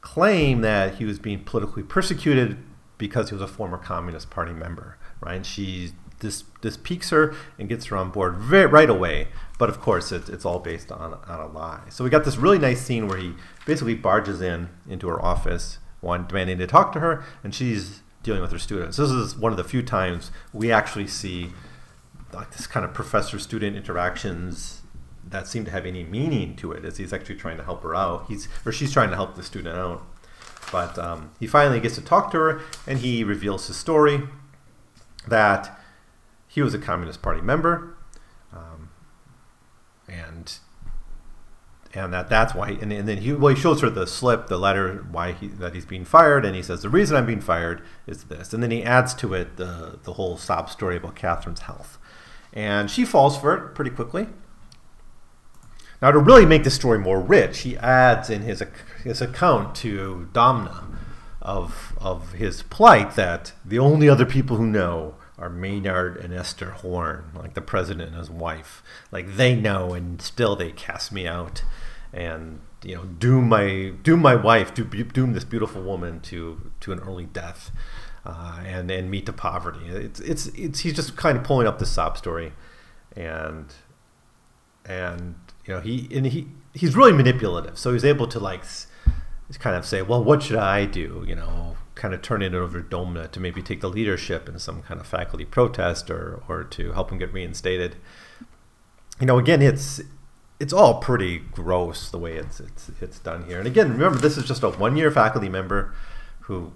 claim 0.00 0.62
that 0.62 0.96
he 0.96 1.04
was 1.04 1.20
being 1.20 1.44
politically 1.44 1.84
persecuted 1.84 2.58
because 2.98 3.30
he 3.30 3.34
was 3.34 3.42
a 3.42 3.48
former 3.48 3.78
Communist 3.78 4.30
Party 4.30 4.52
member, 4.52 4.98
right? 5.20 5.36
And 5.36 5.46
she 5.46 5.92
this 6.22 6.44
this 6.62 6.76
piques 6.76 7.10
her 7.10 7.34
and 7.58 7.68
gets 7.68 7.86
her 7.86 7.96
on 7.96 8.10
board 8.10 8.36
very, 8.36 8.66
right 8.66 8.88
away. 8.88 9.28
But 9.58 9.68
of 9.68 9.80
course, 9.80 10.10
it, 10.12 10.28
it's 10.28 10.44
all 10.44 10.58
based 10.58 10.90
on 10.90 11.14
on 11.26 11.40
a 11.40 11.46
lie. 11.46 11.82
So 11.90 12.04
we 12.04 12.10
got 12.10 12.24
this 12.24 12.36
really 12.36 12.58
nice 12.58 12.80
scene 12.80 13.06
where 13.08 13.18
he 13.18 13.34
basically 13.66 13.94
barges 13.94 14.40
in 14.40 14.70
into 14.88 15.08
her 15.08 15.22
office, 15.22 15.78
one 16.00 16.26
demanding 16.26 16.58
to 16.58 16.66
talk 16.66 16.92
to 16.92 17.00
her, 17.00 17.24
and 17.44 17.54
she's 17.54 18.00
dealing 18.22 18.40
with 18.40 18.52
her 18.52 18.58
students. 18.58 18.96
This 18.96 19.10
is 19.10 19.36
one 19.36 19.52
of 19.52 19.58
the 19.58 19.64
few 19.64 19.82
times 19.82 20.30
we 20.52 20.72
actually 20.72 21.08
see 21.08 21.50
like 22.32 22.52
this 22.52 22.66
kind 22.66 22.84
of 22.84 22.94
professor-student 22.94 23.76
interactions 23.76 24.82
that 25.24 25.46
seem 25.46 25.64
to 25.64 25.70
have 25.70 25.84
any 25.84 26.04
meaning 26.04 26.56
to 26.56 26.72
it 26.72 26.84
as 26.84 26.96
he's 26.96 27.12
actually 27.12 27.36
trying 27.36 27.56
to 27.56 27.64
help 27.64 27.82
her 27.82 27.94
out. 27.94 28.26
He's 28.28 28.48
or 28.64 28.72
she's 28.72 28.92
trying 28.92 29.10
to 29.10 29.16
help 29.16 29.34
the 29.34 29.42
student 29.42 29.76
out. 29.76 30.06
But 30.70 30.98
um, 30.98 31.32
he 31.40 31.46
finally 31.46 31.80
gets 31.80 31.96
to 31.96 32.00
talk 32.00 32.30
to 32.32 32.38
her, 32.38 32.60
and 32.86 33.00
he 33.00 33.24
reveals 33.24 33.66
his 33.66 33.76
story 33.76 34.22
that 35.26 35.78
he 36.48 36.62
was 36.62 36.74
a 36.74 36.78
Communist 36.78 37.22
Party 37.22 37.40
member, 37.40 37.96
um, 38.52 38.90
and 40.08 40.58
and 41.94 42.12
that 42.12 42.28
that's 42.28 42.54
why. 42.54 42.70
And, 42.80 42.92
and, 42.92 43.08
then 43.08 43.18
he 43.18 43.32
well 43.32 43.54
he 43.54 43.60
shows 43.60 43.80
her 43.80 43.90
the 43.90 44.06
slip, 44.06 44.46
the 44.46 44.58
letter 44.58 45.06
why 45.10 45.32
he 45.32 45.48
that 45.48 45.74
he's 45.74 45.86
being 45.86 46.04
fired, 46.04 46.44
and 46.44 46.54
he 46.54 46.62
says 46.62 46.82
the 46.82 46.88
reason 46.88 47.16
I'm 47.16 47.26
being 47.26 47.40
fired 47.40 47.82
is 48.06 48.24
this, 48.24 48.52
and 48.52 48.62
then 48.62 48.70
he 48.70 48.82
adds 48.82 49.14
to 49.14 49.34
it 49.34 49.56
the 49.56 49.98
the 50.02 50.14
whole 50.14 50.36
sob 50.36 50.70
story 50.70 50.96
about 50.96 51.16
Catherine's 51.16 51.60
health, 51.60 51.98
and 52.52 52.90
she 52.90 53.04
falls 53.04 53.38
for 53.38 53.54
it 53.54 53.74
pretty 53.74 53.90
quickly. 53.90 54.28
Now, 56.02 56.10
to 56.10 56.18
really 56.18 56.44
make 56.44 56.64
the 56.64 56.70
story 56.70 56.98
more 56.98 57.20
rich, 57.20 57.60
he 57.60 57.78
adds 57.78 58.28
in 58.28 58.42
his, 58.42 58.62
his 59.04 59.22
account 59.22 59.76
to 59.76 60.28
Domna 60.32 60.84
of, 61.40 61.96
of 62.00 62.32
his 62.32 62.64
plight 62.64 63.14
that 63.14 63.52
the 63.64 63.78
only 63.78 64.08
other 64.08 64.26
people 64.26 64.56
who 64.56 64.66
know 64.66 65.14
are 65.38 65.48
Maynard 65.48 66.16
and 66.16 66.34
Esther 66.34 66.70
Horn, 66.70 67.30
like 67.34 67.54
the 67.54 67.60
president 67.60 68.10
and 68.10 68.18
his 68.18 68.30
wife. 68.30 68.82
Like 69.10 69.36
they 69.36 69.54
know, 69.54 69.92
and 69.92 70.20
still 70.20 70.54
they 70.54 70.70
cast 70.70 71.12
me 71.12 71.26
out, 71.26 71.64
and 72.12 72.60
you 72.84 72.94
know, 72.94 73.04
doom 73.04 73.48
my 73.48 73.92
doom 74.02 74.20
my 74.20 74.36
wife, 74.36 74.74
doom 74.74 75.32
this 75.32 75.44
beautiful 75.44 75.82
woman 75.82 76.20
to 76.20 76.70
to 76.80 76.92
an 76.92 77.00
early 77.00 77.26
death, 77.26 77.72
uh, 78.24 78.62
and 78.64 78.90
and 78.90 79.10
me 79.10 79.20
to 79.22 79.32
poverty. 79.32 79.86
It's 79.86 80.20
it's 80.20 80.46
it's 80.48 80.80
he's 80.80 80.94
just 80.94 81.16
kind 81.16 81.36
of 81.36 81.42
pulling 81.42 81.66
up 81.66 81.80
the 81.80 81.86
sob 81.86 82.16
story, 82.16 82.52
and 83.16 83.72
and 84.84 85.34
you 85.64 85.74
know 85.74 85.80
he 85.80 86.08
and 86.12 86.26
he 86.26 86.48
he's 86.74 86.96
really 86.96 87.12
manipulative. 87.12 87.78
So 87.78 87.92
he's 87.92 88.04
able 88.04 88.26
to 88.28 88.40
like 88.40 88.64
kind 89.58 89.76
of 89.76 89.84
say 89.84 90.00
well 90.00 90.24
what 90.24 90.42
should 90.42 90.56
i 90.56 90.86
do? 90.86 91.24
You 91.26 91.36
know 91.36 91.76
kind 91.94 92.14
of 92.14 92.22
turn 92.22 92.40
it 92.40 92.54
over 92.54 92.80
to 92.80 92.88
domna 92.88 93.30
to 93.30 93.38
maybe 93.38 93.62
take 93.62 93.82
the 93.82 93.88
leadership 93.88 94.48
in 94.48 94.58
some 94.58 94.82
kind 94.82 94.98
of 94.98 95.06
faculty 95.06 95.44
protest 95.44 96.10
or 96.10 96.42
or 96.48 96.64
to 96.64 96.92
help 96.92 97.10
him 97.10 97.18
get 97.18 97.32
reinstated. 97.32 97.96
You 99.20 99.26
know 99.26 99.38
again 99.38 99.62
it's 99.62 100.00
it's 100.58 100.72
all 100.72 101.00
pretty 101.00 101.38
gross 101.38 102.10
the 102.10 102.18
way 102.18 102.36
it's 102.36 102.60
it's 102.60 102.90
it's 103.00 103.18
done 103.18 103.44
here. 103.44 103.58
And 103.58 103.66
again 103.66 103.92
remember 103.92 104.18
this 104.18 104.36
is 104.36 104.44
just 104.44 104.62
a 104.62 104.70
one 104.70 104.96
year 104.96 105.10
faculty 105.10 105.48
member 105.48 105.94
who 106.40 106.72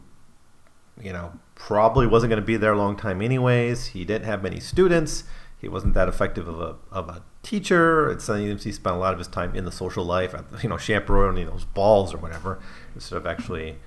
you 1.00 1.12
know 1.12 1.32
probably 1.54 2.06
wasn't 2.06 2.30
going 2.30 2.40
to 2.40 2.46
be 2.46 2.56
there 2.56 2.74
a 2.74 2.78
long 2.78 2.96
time 2.96 3.22
anyways. 3.22 3.88
He 3.88 4.04
didn't 4.04 4.26
have 4.26 4.42
many 4.42 4.60
students 4.60 5.24
he 5.66 5.68
wasn't 5.68 5.94
that 5.94 6.08
effective 6.08 6.46
of 6.46 6.60
a, 6.60 6.76
of 6.92 7.08
a 7.08 7.24
teacher. 7.42 8.08
It 8.08 8.22
seems 8.22 8.62
he 8.62 8.70
spent 8.70 8.94
a 8.94 8.98
lot 9.00 9.12
of 9.12 9.18
his 9.18 9.26
time 9.26 9.52
in 9.56 9.64
the 9.64 9.72
social 9.72 10.04
life, 10.04 10.32
you 10.62 10.68
know, 10.68 10.76
chaperoning 10.76 11.46
those 11.46 11.64
balls 11.64 12.14
or 12.14 12.18
whatever, 12.18 12.60
instead 12.94 13.16
of 13.16 13.26
actually 13.26 13.78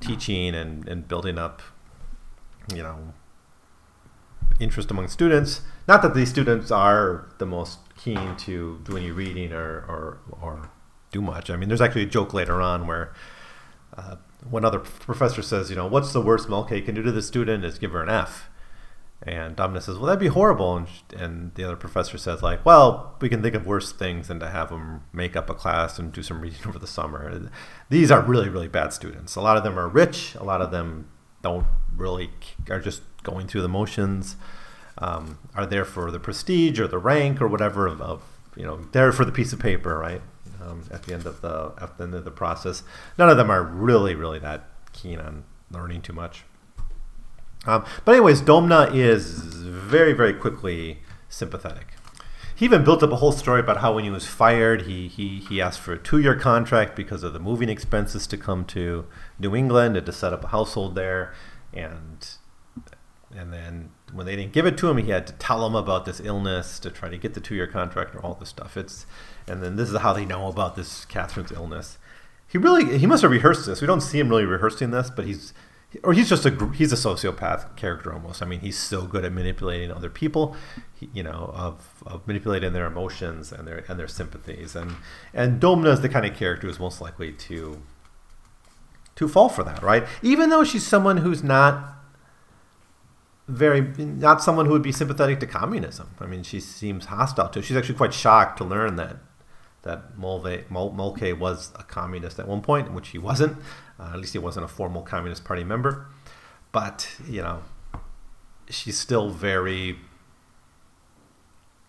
teaching 0.00 0.54
and, 0.54 0.86
and 0.86 1.08
building 1.08 1.38
up, 1.38 1.62
you 2.74 2.82
know, 2.82 3.14
interest 4.60 4.90
among 4.90 5.08
students. 5.08 5.62
Not 5.86 6.02
that 6.02 6.14
these 6.14 6.28
students 6.28 6.70
are 6.70 7.30
the 7.38 7.46
most 7.46 7.78
keen 7.96 8.36
to 8.36 8.82
do 8.84 8.98
any 8.98 9.10
reading 9.10 9.50
or, 9.50 9.86
or, 9.88 10.18
or 10.42 10.70
do 11.10 11.22
much. 11.22 11.48
I 11.48 11.56
mean, 11.56 11.70
there's 11.70 11.80
actually 11.80 12.02
a 12.02 12.06
joke 12.06 12.34
later 12.34 12.60
on 12.60 12.86
where 12.86 13.14
uh, 13.96 14.16
one 14.50 14.66
other 14.66 14.78
professor 14.78 15.40
says, 15.40 15.70
you 15.70 15.76
know, 15.76 15.86
what's 15.86 16.12
the 16.12 16.20
worst 16.20 16.50
Mulcahy 16.50 16.82
can 16.82 16.94
do 16.94 17.02
to 17.02 17.12
the 17.12 17.22
student 17.22 17.64
is 17.64 17.78
give 17.78 17.92
her 17.92 18.02
an 18.02 18.10
F 18.10 18.50
And 19.22 19.56
Domna 19.56 19.82
says, 19.82 19.96
"Well, 19.96 20.06
that'd 20.06 20.20
be 20.20 20.28
horrible." 20.28 20.76
And, 20.76 20.86
and 21.16 21.54
the 21.54 21.64
other 21.64 21.76
professor 21.76 22.16
says, 22.18 22.40
"Like, 22.40 22.64
well, 22.64 23.16
we 23.20 23.28
can 23.28 23.42
think 23.42 23.56
of 23.56 23.66
worse 23.66 23.90
things 23.90 24.28
than 24.28 24.38
to 24.40 24.48
have 24.48 24.70
them 24.70 25.02
make 25.12 25.34
up 25.34 25.50
a 25.50 25.54
class 25.54 25.98
and 25.98 26.12
do 26.12 26.22
some 26.22 26.40
reading 26.40 26.60
over 26.66 26.78
the 26.78 26.86
summer. 26.86 27.50
These 27.88 28.10
are 28.10 28.22
really, 28.22 28.48
really 28.48 28.68
bad 28.68 28.92
students. 28.92 29.34
A 29.34 29.40
lot 29.40 29.56
of 29.56 29.64
them 29.64 29.78
are 29.78 29.88
rich. 29.88 30.34
A 30.36 30.44
lot 30.44 30.62
of 30.62 30.70
them 30.70 31.08
don't 31.42 31.66
really 31.96 32.30
are 32.70 32.80
just 32.80 33.02
going 33.24 33.48
through 33.48 33.62
the 33.62 33.68
motions. 33.68 34.36
Um, 34.98 35.38
are 35.54 35.66
there 35.66 35.84
for 35.84 36.10
the 36.10 36.20
prestige 36.20 36.78
or 36.80 36.88
the 36.88 36.98
rank 36.98 37.40
or 37.40 37.48
whatever 37.48 37.86
of, 37.86 38.00
of 38.00 38.22
you 38.56 38.64
know, 38.64 38.80
there 38.92 39.12
for 39.12 39.24
the 39.24 39.32
piece 39.32 39.52
of 39.52 39.58
paper, 39.58 39.98
right? 39.98 40.22
Um, 40.60 40.84
at 40.90 41.04
the 41.04 41.14
end 41.14 41.26
of 41.26 41.40
the 41.40 41.72
at 41.80 41.98
the 41.98 42.04
end 42.04 42.14
of 42.14 42.24
the 42.24 42.30
process, 42.30 42.82
none 43.16 43.28
of 43.28 43.36
them 43.36 43.50
are 43.50 43.62
really, 43.62 44.14
really 44.14 44.38
that 44.40 44.68
keen 44.92 45.18
on 45.18 45.44
learning 45.70 46.02
too 46.02 46.12
much." 46.12 46.44
Um, 47.68 47.84
but 48.04 48.12
anyways, 48.12 48.40
Domna 48.40 48.94
is 48.94 49.40
very, 49.42 50.14
very 50.14 50.32
quickly 50.32 51.00
sympathetic. 51.28 51.88
He 52.56 52.64
even 52.64 52.82
built 52.82 53.02
up 53.02 53.12
a 53.12 53.16
whole 53.16 53.30
story 53.30 53.60
about 53.60 53.76
how 53.76 53.94
when 53.94 54.04
he 54.04 54.10
was 54.10 54.26
fired, 54.26 54.82
he, 54.82 55.06
he, 55.06 55.40
he 55.40 55.60
asked 55.60 55.78
for 55.78 55.92
a 55.92 55.98
two-year 55.98 56.34
contract 56.34 56.96
because 56.96 57.22
of 57.22 57.34
the 57.34 57.38
moving 57.38 57.68
expenses 57.68 58.26
to 58.28 58.36
come 58.38 58.64
to 58.64 59.06
New 59.38 59.54
England 59.54 59.96
and 59.98 60.06
to 60.06 60.12
set 60.12 60.32
up 60.32 60.44
a 60.44 60.48
household 60.48 60.94
there. 60.94 61.34
And 61.72 62.26
and 63.36 63.52
then 63.52 63.90
when 64.14 64.24
they 64.24 64.34
didn't 64.34 64.54
give 64.54 64.64
it 64.64 64.78
to 64.78 64.88
him, 64.88 64.96
he 64.96 65.10
had 65.10 65.26
to 65.26 65.34
tell 65.34 65.60
them 65.60 65.74
about 65.74 66.06
this 66.06 66.18
illness 66.18 66.78
to 66.80 66.90
try 66.90 67.10
to 67.10 67.18
get 67.18 67.34
the 67.34 67.40
two-year 67.40 67.66
contract 67.66 68.14
and 68.14 68.24
all 68.24 68.34
this 68.34 68.48
stuff. 68.48 68.78
It's 68.78 69.04
and 69.46 69.62
then 69.62 69.76
this 69.76 69.90
is 69.90 69.98
how 69.98 70.14
they 70.14 70.24
know 70.24 70.48
about 70.48 70.74
this 70.74 71.04
Catherine's 71.04 71.52
illness. 71.52 71.98
He 72.48 72.56
really 72.56 72.98
he 72.98 73.06
must 73.06 73.22
have 73.22 73.30
rehearsed 73.30 73.66
this. 73.66 73.82
We 73.82 73.86
don't 73.86 74.00
see 74.00 74.18
him 74.18 74.30
really 74.30 74.46
rehearsing 74.46 74.90
this, 74.90 75.10
but 75.10 75.26
he's 75.26 75.52
or 76.04 76.12
he's 76.12 76.28
just 76.28 76.44
a 76.44 76.70
he's 76.74 76.92
a 76.92 76.96
sociopath 76.96 77.74
character 77.76 78.12
almost. 78.12 78.42
I 78.42 78.46
mean, 78.46 78.60
he's 78.60 78.78
so 78.78 79.02
good 79.02 79.24
at 79.24 79.32
manipulating 79.32 79.90
other 79.90 80.10
people, 80.10 80.54
you 81.14 81.22
know, 81.22 81.50
of, 81.54 82.02
of 82.06 82.26
manipulating 82.26 82.74
their 82.74 82.86
emotions 82.86 83.52
and 83.52 83.66
their 83.66 83.84
and 83.88 83.98
their 83.98 84.08
sympathies. 84.08 84.76
And 84.76 84.96
and 85.32 85.60
Domna 85.60 85.92
is 85.92 86.02
the 86.02 86.08
kind 86.08 86.26
of 86.26 86.36
character 86.36 86.66
who's 86.66 86.78
most 86.78 87.00
likely 87.00 87.32
to 87.32 87.80
to 89.16 89.28
fall 89.28 89.48
for 89.48 89.64
that, 89.64 89.82
right? 89.82 90.06
Even 90.22 90.50
though 90.50 90.62
she's 90.62 90.86
someone 90.86 91.18
who's 91.18 91.42
not 91.42 91.94
very 93.48 93.80
not 93.80 94.42
someone 94.42 94.66
who 94.66 94.72
would 94.72 94.82
be 94.82 94.92
sympathetic 94.92 95.40
to 95.40 95.46
communism. 95.46 96.10
I 96.20 96.26
mean, 96.26 96.42
she 96.42 96.60
seems 96.60 97.06
hostile 97.06 97.48
to. 97.48 97.62
She's 97.62 97.76
actually 97.78 97.96
quite 97.96 98.12
shocked 98.12 98.58
to 98.58 98.64
learn 98.64 98.96
that 98.96 99.16
that 99.88 100.18
Mulvey, 100.18 100.64
Mulcahy 100.68 101.32
was 101.32 101.72
a 101.74 101.82
communist 101.82 102.38
at 102.38 102.46
one 102.46 102.60
point, 102.60 102.92
which 102.92 103.08
he 103.08 103.18
wasn't. 103.18 103.56
Uh, 103.98 104.10
at 104.12 104.18
least 104.18 104.34
he 104.34 104.38
wasn't 104.38 104.64
a 104.64 104.68
formal 104.68 105.02
Communist 105.02 105.44
Party 105.44 105.64
member. 105.64 106.06
But, 106.70 107.10
you 107.26 107.40
know, 107.40 107.62
she's 108.68 108.98
still 108.98 109.30
very, 109.30 109.98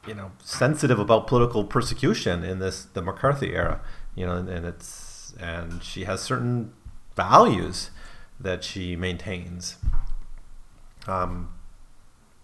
you 0.07 0.13
know, 0.13 0.31
sensitive 0.41 0.97
about 0.97 1.27
political 1.27 1.65
persecution 1.65 2.45
in 2.45 2.59
this, 2.59 2.85
the 2.85 3.01
McCarthy 3.01 3.53
era, 3.53 3.81
you 4.15 4.25
know, 4.25 4.37
and, 4.37 4.47
and 4.47 4.65
it's, 4.65 5.33
and 5.37 5.83
she 5.83 6.05
has 6.05 6.21
certain 6.21 6.73
values 7.17 7.91
that 8.39 8.63
she 8.63 8.95
maintains. 8.95 9.75
Um, 11.05 11.49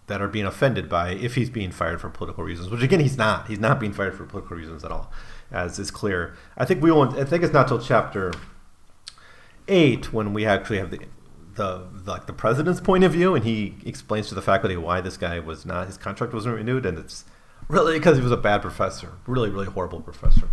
that 0.06 0.22
are 0.22 0.28
being 0.28 0.46
offended 0.46 0.88
by 0.88 1.10
if 1.10 1.34
he's 1.34 1.50
being 1.50 1.70
fired 1.70 2.00
for 2.00 2.08
political 2.08 2.44
reasons, 2.44 2.70
which 2.70 2.82
again 2.82 3.00
he's 3.00 3.16
not. 3.16 3.48
He's 3.48 3.58
not 3.58 3.80
being 3.80 3.92
fired 3.92 4.16
for 4.16 4.24
political 4.24 4.56
reasons 4.56 4.84
at 4.84 4.92
all, 4.92 5.10
as 5.50 5.78
is 5.78 5.90
clear. 5.90 6.34
I 6.56 6.64
think 6.64 6.82
we 6.82 6.90
won't. 6.90 7.16
I 7.16 7.24
think 7.24 7.42
it's 7.42 7.52
not 7.52 7.68
till 7.68 7.80
chapter 7.80 8.32
eight 9.68 10.12
when 10.12 10.32
we 10.32 10.46
actually 10.46 10.78
have 10.78 10.90
the, 10.90 11.00
the, 11.54 11.86
like 12.04 12.26
the 12.26 12.32
president's 12.32 12.80
point 12.80 13.04
of 13.04 13.12
view, 13.12 13.34
and 13.34 13.44
he 13.44 13.74
explains 13.84 14.28
to 14.28 14.34
the 14.34 14.42
faculty 14.42 14.76
why 14.76 15.00
this 15.00 15.16
guy 15.16 15.38
was 15.38 15.66
not 15.66 15.86
his 15.86 15.96
contract 15.96 16.32
wasn't 16.32 16.54
renewed, 16.54 16.86
and 16.86 16.98
it's 16.98 17.24
really 17.68 17.98
because 17.98 18.16
he 18.16 18.22
was 18.22 18.32
a 18.32 18.36
bad 18.36 18.62
professor, 18.62 19.12
really 19.26 19.50
really 19.50 19.66
horrible 19.66 20.00
professor. 20.00 20.48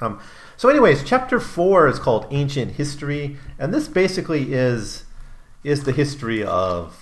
Um, 0.00 0.20
so, 0.56 0.68
anyways, 0.68 1.04
chapter 1.04 1.38
four 1.38 1.88
is 1.88 1.98
called 1.98 2.26
Ancient 2.30 2.72
History, 2.72 3.36
and 3.58 3.72
this 3.72 3.88
basically 3.88 4.52
is 4.52 5.04
is 5.62 5.84
the 5.84 5.92
history 5.92 6.44
of 6.44 7.00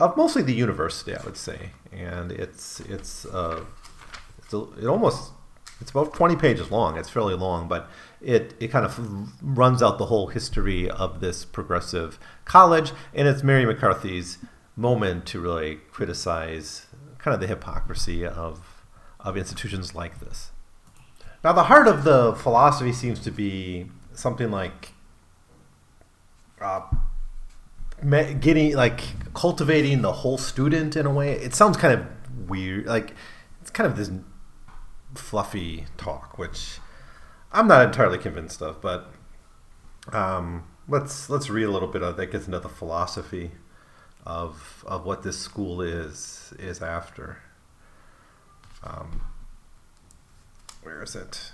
of 0.00 0.16
mostly 0.16 0.42
the 0.42 0.54
university, 0.54 1.14
I 1.16 1.22
would 1.24 1.36
say, 1.36 1.70
and 1.92 2.30
it's 2.30 2.80
it's 2.80 3.26
uh, 3.26 3.64
it 4.52 4.86
almost 4.86 5.32
it's 5.80 5.90
about 5.90 6.12
20 6.12 6.36
pages 6.36 6.70
long. 6.70 6.96
It's 6.96 7.08
fairly 7.08 7.34
long, 7.34 7.68
but 7.68 7.88
it, 8.20 8.54
it 8.58 8.68
kind 8.68 8.84
of 8.84 8.98
runs 9.42 9.82
out 9.82 9.98
the 9.98 10.06
whole 10.06 10.28
history 10.28 10.90
of 10.90 11.20
this 11.20 11.44
progressive 11.44 12.18
college, 12.44 12.92
and 13.14 13.28
it's 13.28 13.42
Mary 13.42 13.64
McCarthy's 13.64 14.38
moment 14.74 15.26
to 15.26 15.40
really 15.40 15.76
criticize 15.90 16.86
kind 17.18 17.34
of 17.34 17.40
the 17.40 17.46
hypocrisy 17.46 18.26
of, 18.26 18.84
of 19.20 19.36
institutions 19.36 19.94
like 19.94 20.20
this. 20.20 20.50
Now, 21.44 21.52
the 21.52 21.64
heart 21.64 21.86
of 21.86 22.02
the 22.02 22.34
philosophy 22.34 22.92
seems 22.92 23.20
to 23.20 23.30
be 23.30 23.86
something 24.12 24.50
like 24.50 24.94
uh, 26.60 26.82
getting, 28.40 28.74
like, 28.74 29.00
cultivating 29.32 30.02
the 30.02 30.12
whole 30.12 30.38
student 30.38 30.96
in 30.96 31.06
a 31.06 31.12
way. 31.12 31.32
It 31.34 31.54
sounds 31.54 31.76
kind 31.76 32.00
of 32.00 32.48
weird. 32.50 32.86
Like, 32.86 33.14
it's 33.60 33.70
kind 33.70 33.88
of 33.88 33.96
this 33.96 34.10
fluffy 35.18 35.86
talk, 35.96 36.38
which 36.38 36.78
I'm 37.52 37.68
not 37.68 37.84
entirely 37.84 38.18
convinced 38.18 38.62
of. 38.62 38.80
But 38.80 39.12
um, 40.12 40.64
let's 40.88 41.28
let's 41.30 41.50
read 41.50 41.64
a 41.64 41.70
little 41.70 41.88
bit 41.88 42.02
of 42.02 42.16
that. 42.16 42.32
Gets 42.32 42.46
into 42.46 42.60
the 42.60 42.68
philosophy 42.68 43.52
of 44.24 44.84
of 44.86 45.04
what 45.04 45.22
this 45.22 45.38
school 45.38 45.80
is 45.80 46.52
is 46.58 46.82
after. 46.82 47.38
Um, 48.84 49.22
where 50.82 51.02
is 51.02 51.16
it? 51.16 51.52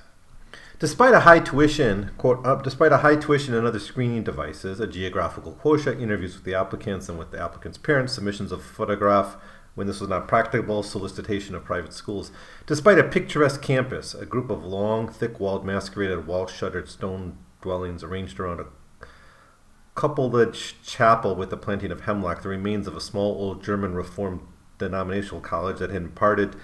Despite 0.79 1.15
a 1.15 1.21
high 1.21 1.39
tuition, 1.39 2.11
quote, 2.19 2.45
uh, 2.45 2.57
despite 2.57 2.93
a 2.93 2.99
high 2.99 3.17
tuition 3.17 3.55
and 3.55 3.67
other 3.67 3.79
screening 3.79 4.25
devices, 4.25 4.81
a 4.81 4.87
geographical 4.87 5.53
quotient, 5.53 6.01
interviews 6.01 6.35
with 6.35 6.45
the 6.45 6.55
applicants 6.55 7.09
and 7.09 7.19
with 7.19 7.31
the 7.31 7.41
applicants' 7.41 7.79
parents, 7.79 8.13
submissions 8.13 8.53
of 8.53 8.63
photograph 8.63 9.37
when 9.75 9.87
this 9.87 10.01
was 10.01 10.09
not 10.09 10.29
practicable, 10.29 10.83
solicitation 10.83 11.55
of 11.55 11.65
private 11.65 11.93
schools. 11.93 12.31
Despite 12.67 12.99
a 12.99 13.05
picturesque 13.05 13.63
campus, 13.63 14.15
a 14.15 14.27
group 14.27 14.51
of 14.51 14.65
long, 14.65 15.09
thick 15.09 15.41
walled, 15.41 15.65
masqueraded, 15.65 16.27
wall 16.27 16.47
shuttered 16.47 16.89
stone 16.89 17.39
dwellings 17.61 18.05
arranged 18.05 18.39
around 18.39 18.61
a 18.61 18.67
coupled 19.95 20.57
chapel 20.85 21.35
with 21.35 21.51
the 21.51 21.57
planting 21.57 21.91
of 21.91 22.03
hemlock, 22.03 22.43
the 22.43 22.49
remains 22.49 22.87
of 22.87 22.97
a 22.97 23.01
small 23.01 23.35
old 23.35 23.63
German 23.63 23.95
Reformed 23.95 24.41
denominational 24.79 25.41
college 25.41 25.79
that 25.79 25.91
had 25.91 26.03
imparted 26.03 26.57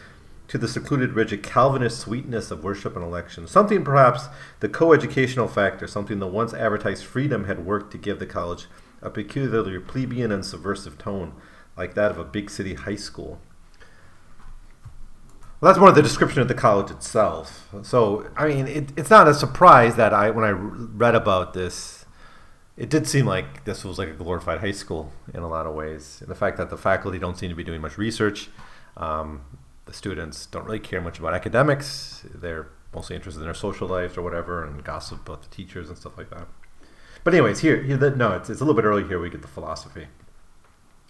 to 0.48 0.58
the 0.58 0.66
secluded 0.66 1.12
ridge 1.12 1.32
a 1.32 1.36
Calvinist 1.36 2.00
sweetness 2.00 2.50
of 2.50 2.64
worship 2.64 2.96
and 2.96 3.04
election. 3.04 3.46
Something 3.46 3.84
perhaps 3.84 4.26
the 4.58 4.68
coeducational 4.68 5.48
factor, 5.48 5.86
something 5.86 6.18
the 6.18 6.26
once 6.26 6.52
advertised 6.52 7.04
freedom 7.04 7.44
had 7.44 7.64
worked 7.64 7.92
to 7.92 7.98
give 7.98 8.18
the 8.18 8.26
college 8.26 8.66
a 9.00 9.10
peculiarly 9.10 9.78
plebeian 9.78 10.32
and 10.32 10.44
subversive 10.44 10.98
tone 10.98 11.34
like 11.76 11.94
that 11.94 12.10
of 12.10 12.18
a 12.18 12.24
big 12.24 12.50
city 12.50 12.74
high 12.74 12.96
school. 12.96 13.40
Well, 15.60 15.72
that's 15.72 15.82
of 15.82 15.94
the 15.94 16.02
description 16.02 16.40
of 16.40 16.48
the 16.48 16.54
college 16.54 16.90
itself. 16.90 17.68
So, 17.82 18.30
I 18.34 18.48
mean, 18.48 18.66
it, 18.66 18.92
it's 18.96 19.10
not 19.10 19.28
a 19.28 19.34
surprise 19.34 19.96
that 19.96 20.14
I, 20.14 20.30
when 20.30 20.44
I 20.44 20.50
read 20.50 21.14
about 21.14 21.52
this, 21.52 22.06
it 22.78 22.88
did 22.88 23.06
seem 23.06 23.26
like 23.26 23.64
this 23.64 23.84
was 23.84 23.98
like 23.98 24.08
a 24.08 24.14
glorified 24.14 24.60
high 24.60 24.70
school 24.70 25.12
in 25.34 25.42
a 25.42 25.48
lot 25.48 25.66
of 25.66 25.74
ways. 25.74 26.18
And 26.20 26.30
the 26.30 26.34
fact 26.34 26.56
that 26.56 26.70
the 26.70 26.78
faculty 26.78 27.18
don't 27.18 27.36
seem 27.36 27.50
to 27.50 27.54
be 27.54 27.62
doing 27.62 27.82
much 27.82 27.98
research, 27.98 28.48
um, 28.96 29.42
the 29.84 29.92
students 29.92 30.46
don't 30.46 30.64
really 30.64 30.78
care 30.78 31.02
much 31.02 31.18
about 31.18 31.34
academics. 31.34 32.24
They're 32.34 32.68
mostly 32.94 33.16
interested 33.16 33.40
in 33.40 33.46
their 33.46 33.54
social 33.54 33.86
lives 33.86 34.16
or 34.16 34.22
whatever, 34.22 34.64
and 34.64 34.82
gossip 34.82 35.28
about 35.28 35.42
the 35.42 35.48
teachers 35.48 35.90
and 35.90 35.98
stuff 35.98 36.16
like 36.16 36.30
that. 36.30 36.48
But 37.22 37.34
anyways, 37.34 37.60
here, 37.60 37.82
here 37.82 37.98
the, 37.98 38.10
no, 38.10 38.32
it's, 38.32 38.48
it's 38.48 38.62
a 38.62 38.64
little 38.64 38.80
bit 38.80 38.86
early 38.86 39.06
here. 39.06 39.20
We 39.20 39.28
get 39.28 39.42
the 39.42 39.48
philosophy. 39.48 40.06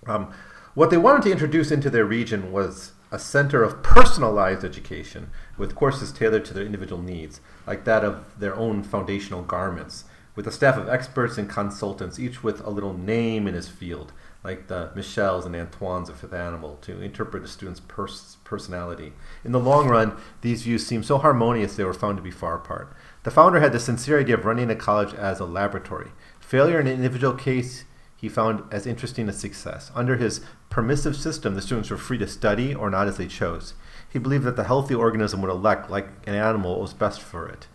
Um, 0.07 0.33
what 0.75 0.91
they 0.91 0.97
wanted 0.97 1.23
to 1.23 1.33
introduce 1.33 1.71
into 1.71 1.91
their 1.91 2.05
region 2.05 2.53
was 2.53 2.93
a 3.13 3.19
center 3.19 3.63
of 3.63 3.83
personalized 3.83 4.65
education 4.65 5.31
with 5.59 5.75
courses 5.75 6.13
tailored 6.13 6.45
to 6.45 6.55
their 6.55 6.65
individual 6.65 7.03
needs, 7.03 7.41
like 7.67 7.85
that 7.85 8.05
of 8.05 8.39
their 8.39 8.55
own 8.55 8.83
foundational 8.83 9.43
garments, 9.43 10.05
with 10.37 10.47
a 10.47 10.53
staff 10.53 10.77
of 10.77 10.89
experts 10.89 11.37
and 11.37 11.51
consultants, 11.51 12.21
each 12.21 12.45
with 12.45 12.65
a 12.65 12.71
little 12.71 12.97
name 12.97 13.49
in 13.49 13.55
his 13.55 13.69
field, 13.69 14.13
like 14.45 14.69
the 14.69 14.91
Michels 14.95 15.45
and 15.45 15.57
Antoines 15.57 16.09
of 16.09 16.19
Fifth 16.21 16.33
Avenue, 16.33 16.77
to 16.83 17.03
interpret 17.03 17.43
a 17.43 17.49
student's 17.49 17.81
pers- 17.81 18.37
personality. 18.45 19.13
In 19.45 19.53
the 19.53 19.59
long 19.59 19.89
run, 19.89 20.17
these 20.41 20.63
views 20.63 20.87
seemed 20.87 21.05
so 21.05 21.19
harmonious 21.19 21.75
they 21.75 21.85
were 21.85 21.93
found 21.93 22.17
to 22.17 22.23
be 22.23 22.31
far 22.31 22.55
apart. 22.55 22.95
The 23.25 23.33
founder 23.33 23.59
had 23.59 23.73
the 23.73 23.81
sincere 23.81 24.21
idea 24.21 24.37
of 24.37 24.45
running 24.45 24.71
a 24.71 24.77
college 24.77 25.13
as 25.15 25.41
a 25.41 25.45
laboratory. 25.45 26.13
Failure 26.39 26.81
in 26.81 26.87
an 26.87 26.95
individual 26.95 27.35
case 27.35 27.85
he 28.21 28.29
found 28.29 28.63
as 28.71 28.87
interesting 28.87 29.29
as 29.29 29.39
success. 29.39 29.91
Under 29.95 30.17
his 30.17 30.43
permissive 30.69 31.17
system, 31.17 31.55
the 31.55 31.63
students 31.63 31.89
were 31.89 31.97
free 31.97 32.19
to 32.19 32.27
study 32.27 32.75
or 32.75 32.91
not 32.91 33.09
as 33.09 33.17
they 33.17 33.27
chose. 33.27 33.73
He 34.11 34.19
believed 34.19 34.45
that 34.45 34.57
the 34.57 34.65
healthy 34.65 34.95
organism 34.95 35.41
would 35.41 35.51
elect, 35.51 35.91
like 35.91 36.09
an 36.27 36.35
animal, 36.35 36.73
what 36.73 36.83
was 36.83 36.93
best 36.93 37.23
for 37.23 37.49
it. 37.49 37.67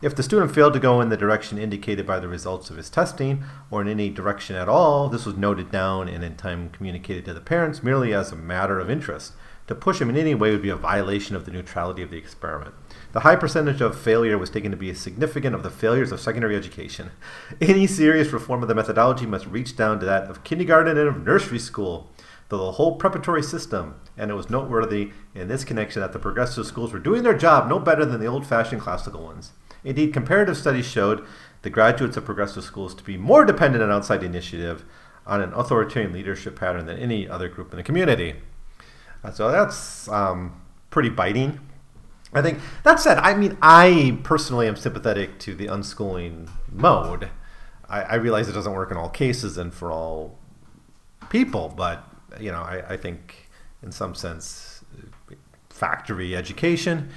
If 0.00 0.16
the 0.16 0.22
student 0.22 0.54
failed 0.54 0.72
to 0.72 0.80
go 0.80 1.02
in 1.02 1.10
the 1.10 1.16
direction 1.18 1.58
indicated 1.58 2.06
by 2.06 2.18
the 2.18 2.28
results 2.28 2.70
of 2.70 2.78
his 2.78 2.88
testing, 2.88 3.44
or 3.70 3.82
in 3.82 3.88
any 3.88 4.08
direction 4.08 4.56
at 4.56 4.70
all, 4.70 5.10
this 5.10 5.26
was 5.26 5.36
noted 5.36 5.70
down 5.70 6.08
and 6.08 6.24
in 6.24 6.36
time 6.36 6.70
communicated 6.70 7.26
to 7.26 7.34
the 7.34 7.40
parents 7.42 7.82
merely 7.82 8.14
as 8.14 8.32
a 8.32 8.36
matter 8.36 8.80
of 8.80 8.88
interest. 8.88 9.34
To 9.66 9.74
push 9.74 10.00
him 10.00 10.08
in 10.08 10.16
any 10.16 10.34
way 10.34 10.50
would 10.52 10.62
be 10.62 10.70
a 10.70 10.76
violation 10.76 11.36
of 11.36 11.44
the 11.44 11.52
neutrality 11.52 12.02
of 12.02 12.10
the 12.10 12.16
experiment. 12.16 12.74
The 13.12 13.20
high 13.20 13.36
percentage 13.36 13.80
of 13.80 13.98
failure 13.98 14.38
was 14.38 14.50
taken 14.50 14.70
to 14.70 14.76
be 14.76 14.90
a 14.90 14.94
significant 14.94 15.54
of 15.54 15.64
the 15.64 15.70
failures 15.70 16.12
of 16.12 16.20
secondary 16.20 16.54
education. 16.54 17.10
Any 17.60 17.86
serious 17.86 18.32
reform 18.32 18.62
of 18.62 18.68
the 18.68 18.74
methodology 18.74 19.26
must 19.26 19.46
reach 19.46 19.76
down 19.76 19.98
to 19.98 20.06
that 20.06 20.24
of 20.24 20.44
kindergarten 20.44 20.96
and 20.96 21.08
of 21.08 21.24
nursery 21.24 21.58
school, 21.58 22.12
though 22.48 22.58
the 22.58 22.72
whole 22.72 22.96
preparatory 22.96 23.42
system, 23.42 23.96
and 24.16 24.30
it 24.30 24.34
was 24.34 24.48
noteworthy 24.48 25.10
in 25.34 25.48
this 25.48 25.64
connection 25.64 26.00
that 26.02 26.12
the 26.12 26.20
progressive 26.20 26.66
schools 26.66 26.92
were 26.92 27.00
doing 27.00 27.24
their 27.24 27.36
job 27.36 27.68
no 27.68 27.80
better 27.80 28.04
than 28.04 28.20
the 28.20 28.26
old 28.26 28.46
fashioned 28.46 28.80
classical 28.80 29.24
ones. 29.24 29.52
Indeed, 29.82 30.12
comparative 30.12 30.56
studies 30.56 30.86
showed 30.86 31.26
the 31.62 31.70
graduates 31.70 32.16
of 32.16 32.24
progressive 32.24 32.64
schools 32.64 32.94
to 32.94 33.02
be 33.02 33.16
more 33.16 33.44
dependent 33.44 33.82
on 33.82 33.90
outside 33.90 34.22
initiative 34.22 34.84
on 35.26 35.40
an 35.40 35.52
authoritarian 35.54 36.12
leadership 36.12 36.58
pattern 36.58 36.86
than 36.86 36.98
any 36.98 37.28
other 37.28 37.48
group 37.48 37.72
in 37.72 37.76
the 37.76 37.82
community. 37.82 38.36
Uh, 39.24 39.30
so 39.30 39.50
that's 39.50 40.08
um, 40.08 40.60
pretty 40.90 41.08
biting. 41.08 41.60
I 42.32 42.42
think 42.42 42.60
that 42.84 43.00
said, 43.00 43.18
I 43.18 43.34
mean, 43.34 43.58
I 43.60 44.18
personally 44.22 44.68
am 44.68 44.76
sympathetic 44.76 45.38
to 45.40 45.54
the 45.54 45.66
unschooling 45.66 46.48
mode. 46.70 47.30
I, 47.88 48.02
I 48.02 48.14
realize 48.16 48.48
it 48.48 48.52
doesn't 48.52 48.72
work 48.72 48.90
in 48.90 48.96
all 48.96 49.08
cases 49.08 49.58
and 49.58 49.74
for 49.74 49.90
all 49.90 50.38
people, 51.28 51.72
but 51.76 52.04
you 52.38 52.52
know, 52.52 52.60
I, 52.60 52.84
I 52.90 52.96
think 52.96 53.50
in 53.82 53.90
some 53.90 54.14
sense, 54.14 54.84
factory 55.68 56.36
education 56.36 57.10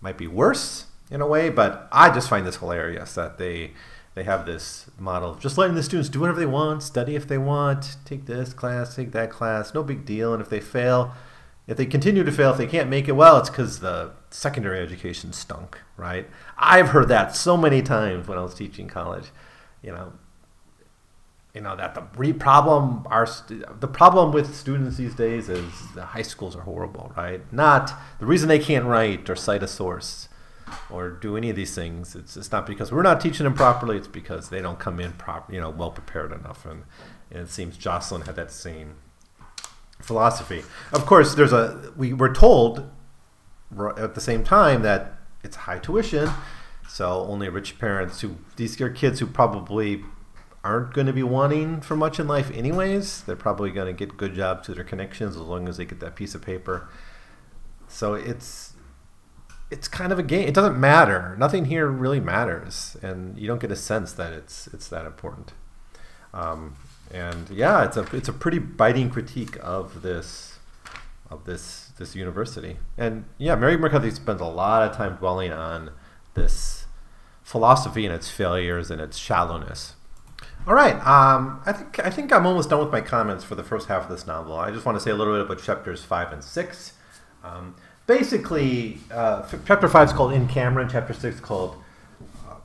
might 0.00 0.16
be 0.16 0.26
worse 0.26 0.86
in 1.10 1.20
a 1.20 1.26
way, 1.26 1.50
but 1.50 1.88
I 1.90 2.10
just 2.10 2.28
find 2.28 2.46
this 2.46 2.56
hilarious 2.56 3.14
that 3.14 3.38
they 3.38 3.72
they 4.14 4.24
have 4.24 4.44
this 4.44 4.90
model 4.98 5.30
of 5.30 5.40
just 5.40 5.56
letting 5.56 5.76
the 5.76 5.82
students 5.82 6.08
do 6.08 6.20
whatever 6.20 6.40
they 6.40 6.46
want, 6.46 6.82
study 6.82 7.14
if 7.14 7.28
they 7.28 7.38
want, 7.38 7.96
take 8.04 8.26
this 8.26 8.52
class, 8.52 8.96
take 8.96 9.12
that 9.12 9.30
class, 9.30 9.72
no 9.72 9.84
big 9.84 10.04
deal. 10.04 10.32
And 10.32 10.42
if 10.42 10.48
they 10.48 10.60
fail, 10.60 11.14
if 11.70 11.76
they 11.76 11.86
continue 11.86 12.24
to 12.24 12.32
fail, 12.32 12.50
if 12.50 12.58
they 12.58 12.66
can't 12.66 12.90
make 12.90 13.06
it, 13.06 13.12
well, 13.12 13.36
it's 13.36 13.48
because 13.48 13.78
the 13.78 14.10
secondary 14.30 14.80
education 14.80 15.32
stunk, 15.32 15.78
right? 15.96 16.28
I've 16.58 16.88
heard 16.88 17.06
that 17.08 17.36
so 17.36 17.56
many 17.56 17.80
times 17.80 18.26
when 18.26 18.36
I 18.36 18.42
was 18.42 18.54
teaching 18.54 18.88
college. 18.88 19.26
You 19.80 19.92
know, 19.92 20.12
you 21.54 21.60
know 21.60 21.76
that 21.76 21.94
the 21.94 22.32
problem 22.34 23.06
st- 23.24 23.80
the 23.80 23.86
problem 23.86 24.32
with 24.32 24.56
students 24.56 24.96
these 24.96 25.14
days 25.14 25.48
is 25.48 25.72
the 25.94 26.06
high 26.06 26.22
schools 26.22 26.56
are 26.56 26.62
horrible, 26.62 27.12
right? 27.16 27.40
Not 27.52 27.92
the 28.18 28.26
reason 28.26 28.48
they 28.48 28.58
can't 28.58 28.84
write 28.84 29.30
or 29.30 29.36
cite 29.36 29.62
a 29.62 29.68
source 29.68 30.28
or 30.90 31.10
do 31.10 31.36
any 31.36 31.50
of 31.50 31.56
these 31.56 31.74
things. 31.74 32.16
It's, 32.16 32.36
it's 32.36 32.50
not 32.50 32.66
because 32.66 32.90
we're 32.90 33.02
not 33.02 33.20
teaching 33.20 33.44
them 33.44 33.54
properly. 33.54 33.96
It's 33.96 34.08
because 34.08 34.48
they 34.48 34.60
don't 34.60 34.80
come 34.80 34.98
in 34.98 35.12
prop, 35.12 35.52
you 35.52 35.60
know, 35.60 35.70
well 35.70 35.92
prepared 35.92 36.32
enough. 36.32 36.66
And, 36.66 36.82
and 37.30 37.42
it 37.42 37.50
seems 37.50 37.76
Jocelyn 37.76 38.22
had 38.22 38.34
that 38.34 38.50
same 38.50 38.96
philosophy. 40.02 40.62
Of 40.92 41.06
course, 41.06 41.34
there's 41.34 41.52
a 41.52 41.92
we 41.96 42.12
were 42.12 42.32
told 42.32 42.90
at 43.96 44.14
the 44.14 44.20
same 44.20 44.44
time 44.44 44.82
that 44.82 45.14
it's 45.42 45.56
high 45.56 45.78
tuition, 45.78 46.30
so 46.88 47.26
only 47.28 47.48
rich 47.48 47.78
parents 47.78 48.20
who 48.20 48.36
these 48.56 48.80
are 48.80 48.90
kids 48.90 49.20
who 49.20 49.26
probably 49.26 50.02
aren't 50.62 50.92
going 50.92 51.06
to 51.06 51.12
be 51.12 51.22
wanting 51.22 51.80
for 51.80 51.96
much 51.96 52.20
in 52.20 52.28
life 52.28 52.50
anyways. 52.50 53.22
They're 53.22 53.36
probably 53.36 53.70
going 53.70 53.86
to 53.86 54.06
get 54.06 54.16
good 54.16 54.34
jobs 54.34 54.66
to 54.66 54.74
their 54.74 54.84
connections 54.84 55.36
as 55.36 55.42
long 55.42 55.68
as 55.68 55.78
they 55.78 55.84
get 55.84 56.00
that 56.00 56.16
piece 56.16 56.34
of 56.34 56.42
paper. 56.42 56.88
So 57.88 58.14
it's 58.14 58.74
it's 59.70 59.88
kind 59.88 60.12
of 60.12 60.18
a 60.18 60.22
game. 60.22 60.48
It 60.48 60.54
doesn't 60.54 60.78
matter. 60.78 61.36
Nothing 61.38 61.66
here 61.66 61.86
really 61.86 62.20
matters, 62.20 62.96
and 63.02 63.38
you 63.38 63.46
don't 63.46 63.60
get 63.60 63.70
a 63.70 63.76
sense 63.76 64.12
that 64.12 64.32
it's 64.32 64.66
it's 64.68 64.88
that 64.88 65.06
important. 65.06 65.52
Um, 66.34 66.76
and 67.10 67.50
yeah, 67.50 67.84
it's 67.84 67.96
a 67.96 68.06
it's 68.14 68.28
a 68.28 68.32
pretty 68.32 68.58
biting 68.58 69.10
critique 69.10 69.56
of 69.62 70.02
this 70.02 70.58
of 71.30 71.44
this 71.44 71.90
this 71.98 72.14
university. 72.14 72.76
And 72.96 73.24
yeah, 73.38 73.54
Mary 73.54 73.76
McCarthy 73.76 74.10
spends 74.10 74.40
a 74.40 74.46
lot 74.46 74.82
of 74.88 74.96
time 74.96 75.16
dwelling 75.16 75.52
on 75.52 75.90
this 76.34 76.86
philosophy 77.42 78.06
and 78.06 78.14
its 78.14 78.30
failures 78.30 78.90
and 78.90 79.00
its 79.00 79.16
shallowness. 79.16 79.94
All 80.66 80.74
right, 80.74 80.94
um, 81.06 81.62
I 81.64 81.72
think 81.72 81.98
I 82.00 82.10
think 82.10 82.32
I'm 82.32 82.46
almost 82.46 82.70
done 82.70 82.80
with 82.80 82.92
my 82.92 83.00
comments 83.00 83.44
for 83.44 83.54
the 83.54 83.64
first 83.64 83.88
half 83.88 84.04
of 84.04 84.10
this 84.10 84.26
novel. 84.26 84.56
I 84.56 84.70
just 84.70 84.84
want 84.84 84.96
to 84.96 85.00
say 85.00 85.10
a 85.10 85.14
little 85.14 85.34
bit 85.34 85.46
about 85.46 85.62
chapters 85.62 86.04
five 86.04 86.32
and 86.32 86.44
six. 86.44 86.92
Um, 87.42 87.74
basically, 88.06 88.98
uh, 89.10 89.48
chapter 89.66 89.88
five 89.88 90.08
is 90.08 90.14
called 90.14 90.32
In 90.32 90.46
Camera, 90.48 90.82
and 90.82 90.90
Chapter 90.90 91.14
six 91.14 91.36
is 91.36 91.40
called 91.40 91.76
uh, 92.46 92.56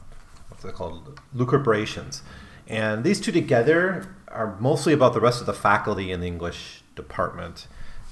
what's 0.49 0.65
it 0.65 0.73
called? 0.73 1.19
Lucubrations. 1.33 2.21
And 2.67 3.03
these 3.03 3.19
two 3.19 3.31
together 3.31 4.15
are 4.27 4.57
mostly 4.59 4.93
about 4.93 5.13
the 5.13 5.21
rest 5.21 5.39
of 5.39 5.45
the 5.45 5.53
faculty 5.53 6.11
in 6.11 6.19
the 6.19 6.27
English 6.27 6.83
department 6.95 7.67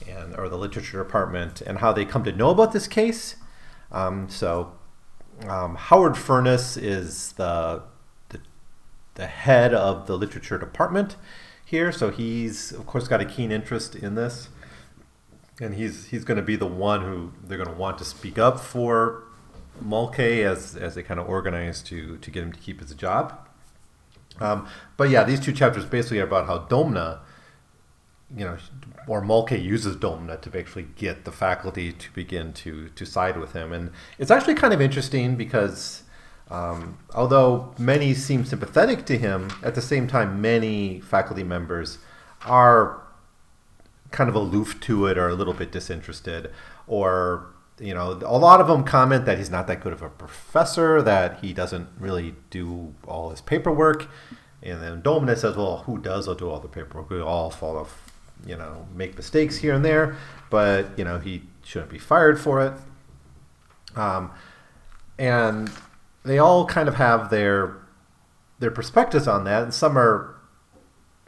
and 0.08 0.36
or 0.38 0.50
the 0.50 0.58
literature 0.58 1.02
department 1.02 1.62
and 1.62 1.80
how 1.80 1.94
they 1.94 2.06
come 2.06 2.24
to 2.24 2.32
know 2.32 2.50
about 2.50 2.74
this 2.74 2.88
case. 2.88 3.36
Um, 3.92 4.30
so 4.30 4.74
um, 5.48 5.76
Howard 5.76 6.18
Furness 6.18 6.78
is 6.78 7.34
the, 7.34 7.84
the, 8.30 8.40
the 9.16 9.28
head 9.28 9.74
of 9.74 10.08
the 10.08 10.18
literature 10.18 10.58
department 10.58 11.16
here, 11.66 11.92
so 11.92 12.12
he's 12.12 12.72
of 12.72 12.86
course 12.86 13.08
got 13.08 13.22
a 13.22 13.26
keen 13.26 13.52
interest 13.52 13.96
in 13.96 14.16
this, 14.16 14.50
and 15.60 15.74
he's 15.76 16.08
he's 16.08 16.24
going 16.24 16.38
to 16.38 16.44
be 16.44 16.56
the 16.56 16.68
one 16.68 17.02
who 17.02 17.32
they're 17.44 17.58
going 17.58 17.70
to 17.70 17.76
want 17.76 17.98
to 17.98 18.06
speak 18.06 18.38
up 18.38 18.60
for 18.60 19.24
Mulcahy 19.82 20.44
as 20.44 20.76
as 20.76 20.96
they 20.96 21.04
kind 21.04 21.20
of 21.20 21.28
organize 21.28 21.82
to 21.84 22.18
to 22.18 22.32
get 22.32 22.44
him 22.44 22.52
to 22.52 22.60
keep 22.60 22.80
his 22.80 22.94
job. 22.94 23.48
Um, 24.44 24.68
but 24.98 25.10
yeah, 25.10 25.24
these 25.24 25.40
two 25.40 25.54
chapters 25.54 25.86
basically 25.86 26.20
are 26.20 26.26
about 26.26 26.48
how 26.48 26.60
Domna, 26.60 27.20
you 28.36 28.46
know, 28.46 28.58
or 29.08 29.22
Mulcahy 29.22 29.62
uses 29.62 29.96
Domna 29.96 30.40
to 30.42 30.60
actually 30.60 30.88
get 30.96 31.26
the 31.26 31.32
faculty 31.32 31.92
to 31.92 32.12
begin 32.14 32.54
to 32.54 32.90
to 32.90 33.06
side 33.06 33.38
with 33.38 33.54
him, 33.54 33.72
and 33.72 33.92
it's 34.18 34.32
actually 34.32 34.56
kind 34.56 34.74
of 34.74 34.82
interesting 34.82 35.36
because 35.36 36.04
um, 36.50 36.98
although 37.16 37.74
many 37.78 38.14
seem 38.14 38.46
sympathetic 38.46 39.06
to 39.06 39.18
him, 39.18 39.50
at 39.64 39.76
the 39.76 39.82
same 39.82 40.08
time, 40.08 40.42
many 40.42 41.00
faculty 41.00 41.44
members 41.44 41.98
are 42.46 43.02
kind 44.12 44.30
of 44.30 44.36
aloof 44.36 44.80
to 44.82 45.08
it 45.08 45.18
or 45.18 45.28
a 45.28 45.34
little 45.34 45.54
bit 45.54 45.72
disinterested, 45.72 46.52
or 46.86 47.48
you 47.80 47.94
know, 47.94 48.20
a 48.26 48.38
lot 48.38 48.62
of 48.62 48.68
them 48.68 48.84
comment 48.84 49.26
that 49.26 49.38
he's 49.38 49.50
not 49.50 49.68
that 49.68 49.82
good 49.82 49.94
of 49.94 50.02
a 50.02 50.10
professor, 50.10 51.02
that 51.02 51.40
he 51.42 51.54
doesn't 51.54 51.90
really 52.00 52.36
do 52.50 52.94
all 53.08 53.30
his 53.30 53.42
paperwork. 53.42 54.08
And 54.62 54.82
then 54.82 55.02
Domna 55.02 55.38
says, 55.38 55.58
well, 55.58 55.80
who 55.80 55.98
does 55.98 56.26
do 56.38 56.50
all 56.50 56.60
the 56.60 56.68
paperwork? 56.68 57.10
We 57.10 57.20
all 57.20 57.50
fall 57.50 57.78
off, 57.78 58.12
you 58.46 58.56
know, 58.56 58.88
make 58.96 59.16
mistakes 59.16 59.58
here 59.58 59.74
and 59.74 59.84
there, 59.84 60.16
but, 60.50 60.98
you 60.98 61.04
know, 61.04 61.20
he 61.20 61.44
shouldn't 61.64 61.92
be 61.92 62.00
fired 62.00 62.40
for 62.40 62.62
it. 62.66 62.74
Um, 63.98 64.32
and 65.18 65.70
they 66.24 66.40
all 66.40 66.66
kind 66.66 66.88
of 66.88 66.96
have 66.96 67.30
their 67.30 67.78
their 68.60 68.72
perspectives 68.72 69.28
on 69.28 69.44
that, 69.44 69.64
and 69.64 69.74
some 69.74 69.98
are 69.98 70.36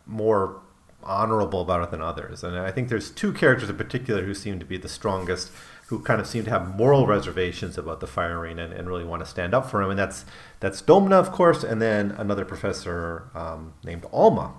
more 0.06 0.62
honorable 1.04 1.62
about 1.62 1.84
it 1.84 1.92
than 1.92 2.02
others. 2.02 2.44
And 2.44 2.58
I 2.58 2.72
think 2.72 2.88
there's 2.88 3.12
two 3.12 3.34
characters 3.34 3.70
in 3.70 3.76
particular 3.76 4.24
who 4.24 4.34
seem 4.34 4.58
to 4.60 4.66
be 4.66 4.78
the 4.78 4.88
strongest 4.88 5.52
who 5.88 6.00
kind 6.00 6.20
of 6.20 6.26
seem 6.26 6.44
to 6.44 6.50
have 6.50 6.76
moral 6.76 7.06
reservations 7.06 7.78
about 7.78 8.00
the 8.00 8.08
firing 8.08 8.58
and, 8.58 8.74
and 8.74 8.88
really 8.88 9.04
want 9.04 9.24
to 9.24 9.26
stand 9.26 9.54
up 9.54 9.70
for 9.70 9.82
him. 9.82 9.92
And 9.92 10.00
that's 10.00 10.26
that's 10.60 10.82
Domna, 10.82 11.14
of 11.14 11.32
course, 11.32 11.64
and 11.64 11.82
then 11.82 12.12
another 12.12 12.46
professor 12.46 13.30
um, 13.36 13.74
named 13.84 14.06
Alma, 14.12 14.54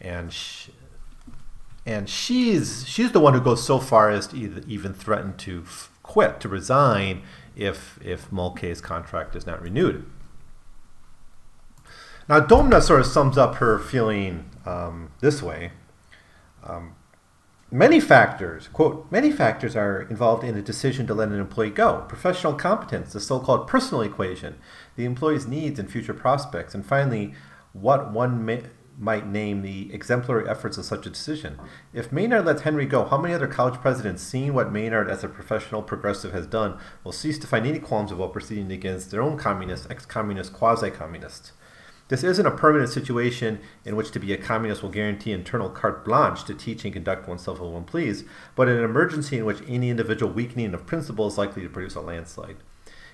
and 0.00 0.32
she, 0.32 0.72
and 1.86 2.08
she's 2.08 2.86
she's 2.86 3.12
the 3.12 3.20
one 3.20 3.32
who 3.32 3.40
goes 3.40 3.64
so 3.64 3.78
far 3.78 4.10
as 4.10 4.26
to 4.28 4.36
even 4.66 4.92
threaten 4.92 5.36
to 5.38 5.62
f- 5.64 5.90
quit, 6.02 6.40
to 6.40 6.48
resign 6.48 7.22
if 7.54 7.98
if 8.04 8.30
Mulcahy's 8.30 8.80
contract 8.80 9.34
is 9.34 9.46
not 9.46 9.62
renewed. 9.62 10.04
Now, 12.28 12.40
Domna 12.40 12.82
sort 12.82 13.00
of 13.00 13.06
sums 13.06 13.38
up 13.38 13.56
her 13.56 13.78
feeling 13.78 14.50
um, 14.66 15.12
this 15.20 15.42
way. 15.42 15.70
Um, 16.64 16.96
Many 17.72 17.98
factors, 17.98 18.68
quote, 18.68 19.10
many 19.10 19.32
factors 19.32 19.74
are 19.74 20.02
involved 20.02 20.44
in 20.44 20.56
a 20.56 20.62
decision 20.62 21.04
to 21.08 21.14
let 21.14 21.30
an 21.30 21.40
employee 21.40 21.70
go. 21.70 22.04
Professional 22.08 22.54
competence, 22.54 23.12
the 23.12 23.18
so 23.18 23.40
called 23.40 23.66
personal 23.66 24.02
equation, 24.02 24.54
the 24.94 25.04
employee's 25.04 25.48
needs 25.48 25.80
and 25.80 25.90
future 25.90 26.14
prospects, 26.14 26.76
and 26.76 26.86
finally, 26.86 27.34
what 27.72 28.12
one 28.12 28.44
may, 28.44 28.62
might 28.96 29.26
name 29.26 29.62
the 29.62 29.92
exemplary 29.92 30.48
efforts 30.48 30.78
of 30.78 30.84
such 30.84 31.06
a 31.06 31.10
decision. 31.10 31.58
If 31.92 32.12
Maynard 32.12 32.44
lets 32.44 32.62
Henry 32.62 32.86
go, 32.86 33.04
how 33.04 33.18
many 33.18 33.34
other 33.34 33.48
college 33.48 33.80
presidents, 33.80 34.22
seeing 34.22 34.54
what 34.54 34.70
Maynard 34.70 35.10
as 35.10 35.24
a 35.24 35.28
professional 35.28 35.82
progressive 35.82 36.32
has 36.32 36.46
done, 36.46 36.78
will 37.02 37.10
cease 37.10 37.38
to 37.40 37.48
find 37.48 37.66
any 37.66 37.80
qualms 37.80 38.12
about 38.12 38.32
proceeding 38.32 38.70
against 38.70 39.10
their 39.10 39.22
own 39.22 39.36
communists, 39.36 39.88
ex 39.90 40.06
communist, 40.06 40.52
quasi 40.52 40.90
communists? 40.90 41.50
This 42.08 42.22
isn't 42.22 42.46
a 42.46 42.52
permanent 42.52 42.90
situation 42.90 43.58
in 43.84 43.96
which 43.96 44.12
to 44.12 44.20
be 44.20 44.32
a 44.32 44.36
communist 44.36 44.82
will 44.82 44.90
guarantee 44.90 45.32
internal 45.32 45.68
carte 45.68 46.04
blanche 46.04 46.44
to 46.44 46.54
teach 46.54 46.84
and 46.84 46.92
conduct 46.92 47.26
oneself 47.26 47.60
as 47.60 47.66
one 47.66 47.84
please, 47.84 48.24
but 48.54 48.68
an 48.68 48.82
emergency 48.84 49.38
in 49.38 49.44
which 49.44 49.62
any 49.66 49.90
individual 49.90 50.32
weakening 50.32 50.72
of 50.72 50.86
principle 50.86 51.26
is 51.26 51.36
likely 51.36 51.62
to 51.62 51.68
produce 51.68 51.96
a 51.96 52.00
landslide. 52.00 52.58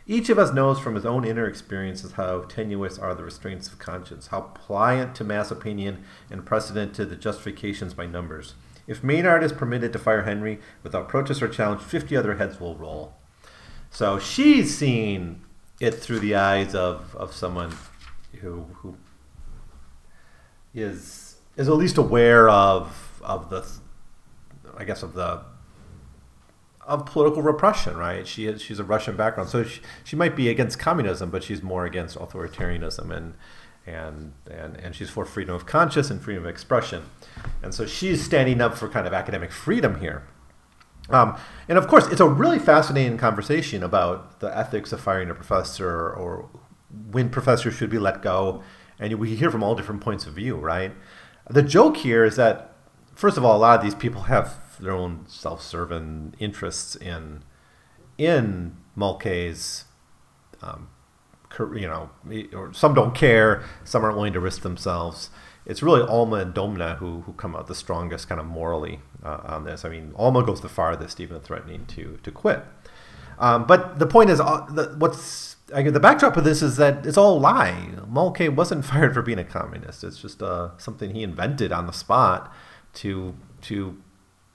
Each 0.07 0.29
of 0.29 0.39
us 0.39 0.53
knows 0.53 0.79
from 0.79 0.97
his 0.97 1.07
own 1.07 1.25
inner 1.25 1.47
experiences 1.47 2.13
how 2.13 2.43
tenuous 2.43 2.99
are 2.99 3.15
the 3.15 3.25
restraints 3.25 3.69
of 3.69 3.79
conscience, 3.79 4.27
how 4.27 4.41
pliant 4.55 5.15
to 5.15 5.25
mass 5.25 5.51
opinion 5.51 6.05
and 6.29 6.45
precedent 6.45 6.93
to 6.95 7.07
the 7.07 7.17
justifications 7.17 7.95
by 7.95 8.07
numbers. 8.07 8.55
If 8.87 9.05
Maynard 9.05 9.45
is 9.45 9.53
permitted 9.53 9.93
to 9.93 9.99
fire 9.99 10.25
Henry 10.25 10.59
without 10.83 11.09
protest 11.09 11.41
or 11.41 11.49
challenge, 11.49 11.81
50 11.81 12.17
other 12.17 12.35
heads 12.37 12.61
will 12.61 12.75
roll. 12.75 13.15
So 13.91 14.19
she's 14.19 14.77
seeing 14.77 15.41
it 15.81 15.95
through 15.95 16.19
the 16.19 16.35
eyes 16.35 16.75
of, 16.75 17.15
of 17.15 17.33
someone 17.33 17.73
who, 18.41 18.67
who 18.75 18.97
is 20.75 21.37
is 21.57 21.69
at 21.69 21.75
least 21.75 21.99
aware 21.99 22.49
of 22.49 23.21
of 23.23 23.51
the 23.51 23.67
I 24.77 24.85
guess 24.85 25.03
of 25.03 25.15
the 25.15 25.43
of 26.85 27.07
political 27.07 27.43
repression, 27.43 27.97
right? 27.97 28.27
She 28.27 28.47
is, 28.47 28.61
she's 28.61 28.81
a 28.81 28.85
Russian 28.85 29.17
background, 29.17 29.49
so 29.49 29.63
she, 29.63 29.81
she 30.03 30.17
might 30.17 30.35
be 30.35 30.49
against 30.49 30.81
communism, 30.81 31.31
but 31.31 31.45
she's 31.45 31.63
more 31.63 31.85
against 31.85 32.19
authoritarianism, 32.19 33.15
and 33.15 33.35
and 33.87 34.33
and 34.51 34.77
and 34.77 34.95
she's 34.95 35.11
for 35.11 35.25
freedom 35.25 35.55
of 35.55 35.67
conscience 35.67 36.11
and 36.11 36.21
freedom 36.21 36.45
of 36.45 36.51
expression, 36.51 37.05
and 37.63 37.75
so 37.75 37.87
she's 37.87 38.23
standing 38.25 38.61
up 38.61 38.77
for 38.77 38.89
kind 38.89 39.07
of 39.07 39.13
academic 39.13 39.53
freedom 39.53 40.01
here. 40.01 40.25
Um, 41.11 41.37
and 41.69 41.79
of 41.79 41.89
course, 41.89 42.07
it's 42.09 42.21
a 42.21 42.29
really 42.29 42.59
fascinating 42.59 43.19
conversation 43.19 43.83
about 43.83 44.41
the 44.41 44.57
ethics 44.57 44.93
of 44.93 45.01
firing 45.01 45.31
a 45.31 45.35
professor 45.35 45.91
or 45.91 46.49
when 47.11 47.31
professors 47.31 47.75
should 47.75 47.91
be 47.91 47.99
let 47.99 48.23
go, 48.23 48.63
and 48.99 49.15
we 49.15 49.35
hear 49.35 49.51
from 49.51 49.63
all 49.63 49.75
different 49.75 50.01
points 50.01 50.27
of 50.27 50.35
view, 50.35 50.57
right? 50.57 50.93
The 51.51 51.63
joke 51.63 51.97
here 51.99 52.25
is 52.25 52.37
that, 52.37 52.75
first 53.15 53.37
of 53.37 53.45
all, 53.45 53.57
a 53.57 53.59
lot 53.59 53.79
of 53.79 53.85
these 53.85 53.95
people 53.95 54.23
have 54.23 54.79
their 54.79 54.93
own 54.93 55.25
self-serving 55.29 56.35
interests 56.39 56.97
in 56.97 57.45
in 58.19 58.77
Mulcahy's, 58.95 59.85
um, 60.61 60.89
you 61.59 61.89
know, 61.89 62.11
or 62.53 62.73
some 62.73 62.95
don't 62.95 63.15
care, 63.15 63.65
some 63.85 64.05
aren't 64.05 64.17
willing 64.17 64.35
to 64.35 64.41
risk 64.41 64.63
themselves. 64.63 65.31
It's 65.65 65.83
really 65.83 66.03
Alma 66.03 66.37
and 66.37 66.55
Domna 66.55 66.99
who, 66.99 67.23
who 67.23 67.33
come 67.33 67.57
out 67.57 67.69
the 67.69 67.75
strongest 67.75 68.29
kind 68.29 68.41
of 68.41 68.47
morally 68.47 69.01
uh, 69.25 69.41
on 69.45 69.65
this. 69.65 69.85
I 69.85 69.89
mean, 69.89 70.13
Alma 70.17 70.45
goes 70.45 70.61
the 70.61 70.69
farthest, 70.69 71.21
even 71.21 71.41
threatening 71.41 71.87
to 71.87 72.19
to 72.23 72.31
quit. 72.31 72.65
Um, 73.39 73.67
but 73.67 73.99
the 73.99 74.07
point 74.07 74.31
is, 74.31 74.41
uh, 74.41 74.67
the, 74.71 74.95
what's 74.99 75.57
I, 75.75 75.83
the 75.83 76.01
backdrop 76.01 76.37
of 76.37 76.45
this 76.45 76.63
is 76.63 76.77
that 76.77 77.07
it's 77.07 77.17
all 77.17 77.39
a 77.39 77.41
lie. 77.41 77.91
Mulcahy 78.07 78.49
wasn't 78.49 78.85
fired 78.85 79.15
for 79.15 79.23
being 79.23 79.39
a 79.39 79.45
communist. 79.45 80.05
It's 80.05 80.19
just 80.19 80.43
uh, 80.43 80.71
something 80.79 81.15
he 81.15 81.23
invented 81.23 81.73
on 81.73 81.87
the 81.87 81.93
spot 81.93 82.53
to 82.95 83.35
to 83.63 83.97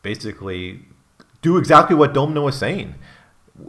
basically 0.01 0.85
do 1.41 1.57
exactly 1.57 1.95
what 1.95 2.13
Domna 2.13 2.43
was 2.43 2.57
saying 2.57 2.95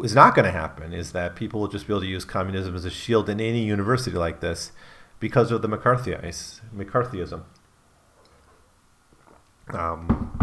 is 0.02 0.14
not 0.14 0.34
going 0.34 0.44
to 0.44 0.50
happen 0.50 0.92
is 0.92 1.12
that 1.12 1.34
people 1.36 1.60
will 1.60 1.68
just 1.68 1.86
be 1.86 1.92
able 1.92 2.00
to 2.00 2.06
use 2.06 2.24
communism 2.24 2.74
as 2.74 2.84
a 2.84 2.90
shield 2.90 3.28
in 3.28 3.40
any 3.40 3.64
university 3.64 4.16
like 4.16 4.40
this 4.40 4.72
because 5.20 5.50
of 5.50 5.62
the 5.62 5.68
McCarthyism. 5.68 6.60
McCarthyism 6.76 7.42
um, 9.70 10.38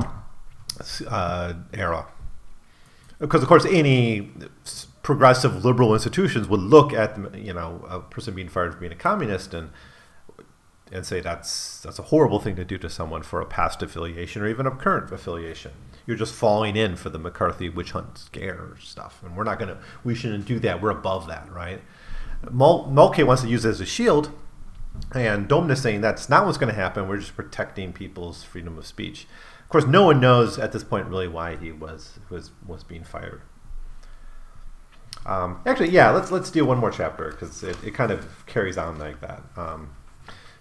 uh, 1.07 1.53
era. 1.73 2.07
Because, 3.19 3.41
of 3.41 3.47
course, 3.47 3.65
any 3.65 4.31
progressive 5.01 5.63
liberal 5.63 5.93
institutions 5.93 6.47
would 6.47 6.59
look 6.59 6.91
at 6.91 7.35
you 7.35 7.53
know 7.53 7.85
a 7.87 7.99
person 7.99 8.33
being 8.33 8.49
fired 8.49 8.73
for 8.73 8.79
being 8.79 8.91
a 8.91 8.95
communist 8.95 9.53
and 9.53 9.69
and 10.91 11.05
say 11.05 11.19
that's 11.19 11.81
that's 11.81 11.99
a 11.99 12.03
horrible 12.03 12.39
thing 12.39 12.55
to 12.55 12.65
do 12.65 12.77
to 12.77 12.89
someone 12.89 13.21
for 13.21 13.39
a 13.41 13.45
past 13.45 13.81
affiliation 13.83 14.41
or 14.41 14.47
even 14.47 14.65
a 14.65 14.71
current 14.71 15.11
affiliation. 15.11 15.71
You're 16.05 16.17
just 16.17 16.33
falling 16.33 16.75
in 16.75 16.95
for 16.95 17.09
the 17.09 17.17
McCarthy 17.17 17.69
witch 17.69 17.91
hunt 17.91 18.17
scare 18.17 18.75
stuff, 18.79 19.21
and 19.23 19.35
we're 19.35 19.43
not 19.43 19.59
gonna. 19.59 19.77
We 20.03 20.15
shouldn't 20.15 20.45
do 20.45 20.59
that. 20.59 20.81
We're 20.81 20.91
above 20.91 21.27
that, 21.27 21.51
right? 21.51 21.81
Mul- 22.51 22.87
Mulcahy 22.91 23.23
wants 23.23 23.41
to 23.41 23.47
use 23.47 23.65
it 23.65 23.69
as 23.69 23.81
a 23.81 23.85
shield, 23.85 24.31
and 25.13 25.47
Domna 25.49 25.77
saying 25.77 26.01
that's 26.01 26.29
not 26.29 26.45
what's 26.45 26.57
going 26.57 26.73
to 26.73 26.79
happen. 26.79 27.07
We're 27.07 27.17
just 27.17 27.35
protecting 27.35 27.93
people's 27.93 28.43
freedom 28.43 28.77
of 28.77 28.85
speech. 28.85 29.27
Of 29.65 29.69
course, 29.69 29.85
no 29.85 30.05
one 30.05 30.21
knows 30.21 30.57
at 30.57 30.71
this 30.71 30.83
point 30.83 31.07
really 31.07 31.27
why 31.27 31.57
he 31.57 31.71
was 31.71 32.19
was 32.29 32.51
was 32.65 32.83
being 32.83 33.03
fired. 33.03 33.41
Um, 35.25 35.59
actually, 35.65 35.89
yeah, 35.89 36.11
let's 36.11 36.31
let's 36.31 36.51
do 36.51 36.63
one 36.65 36.77
more 36.77 36.91
chapter 36.91 37.31
because 37.31 37.63
it, 37.63 37.75
it 37.83 37.91
kind 37.91 38.11
of 38.11 38.45
carries 38.45 38.77
on 38.77 38.97
like 38.97 39.21
that. 39.21 39.43
Um, 39.57 39.89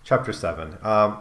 chapter 0.05 0.33
7. 0.33 0.79
Um, 0.83 1.19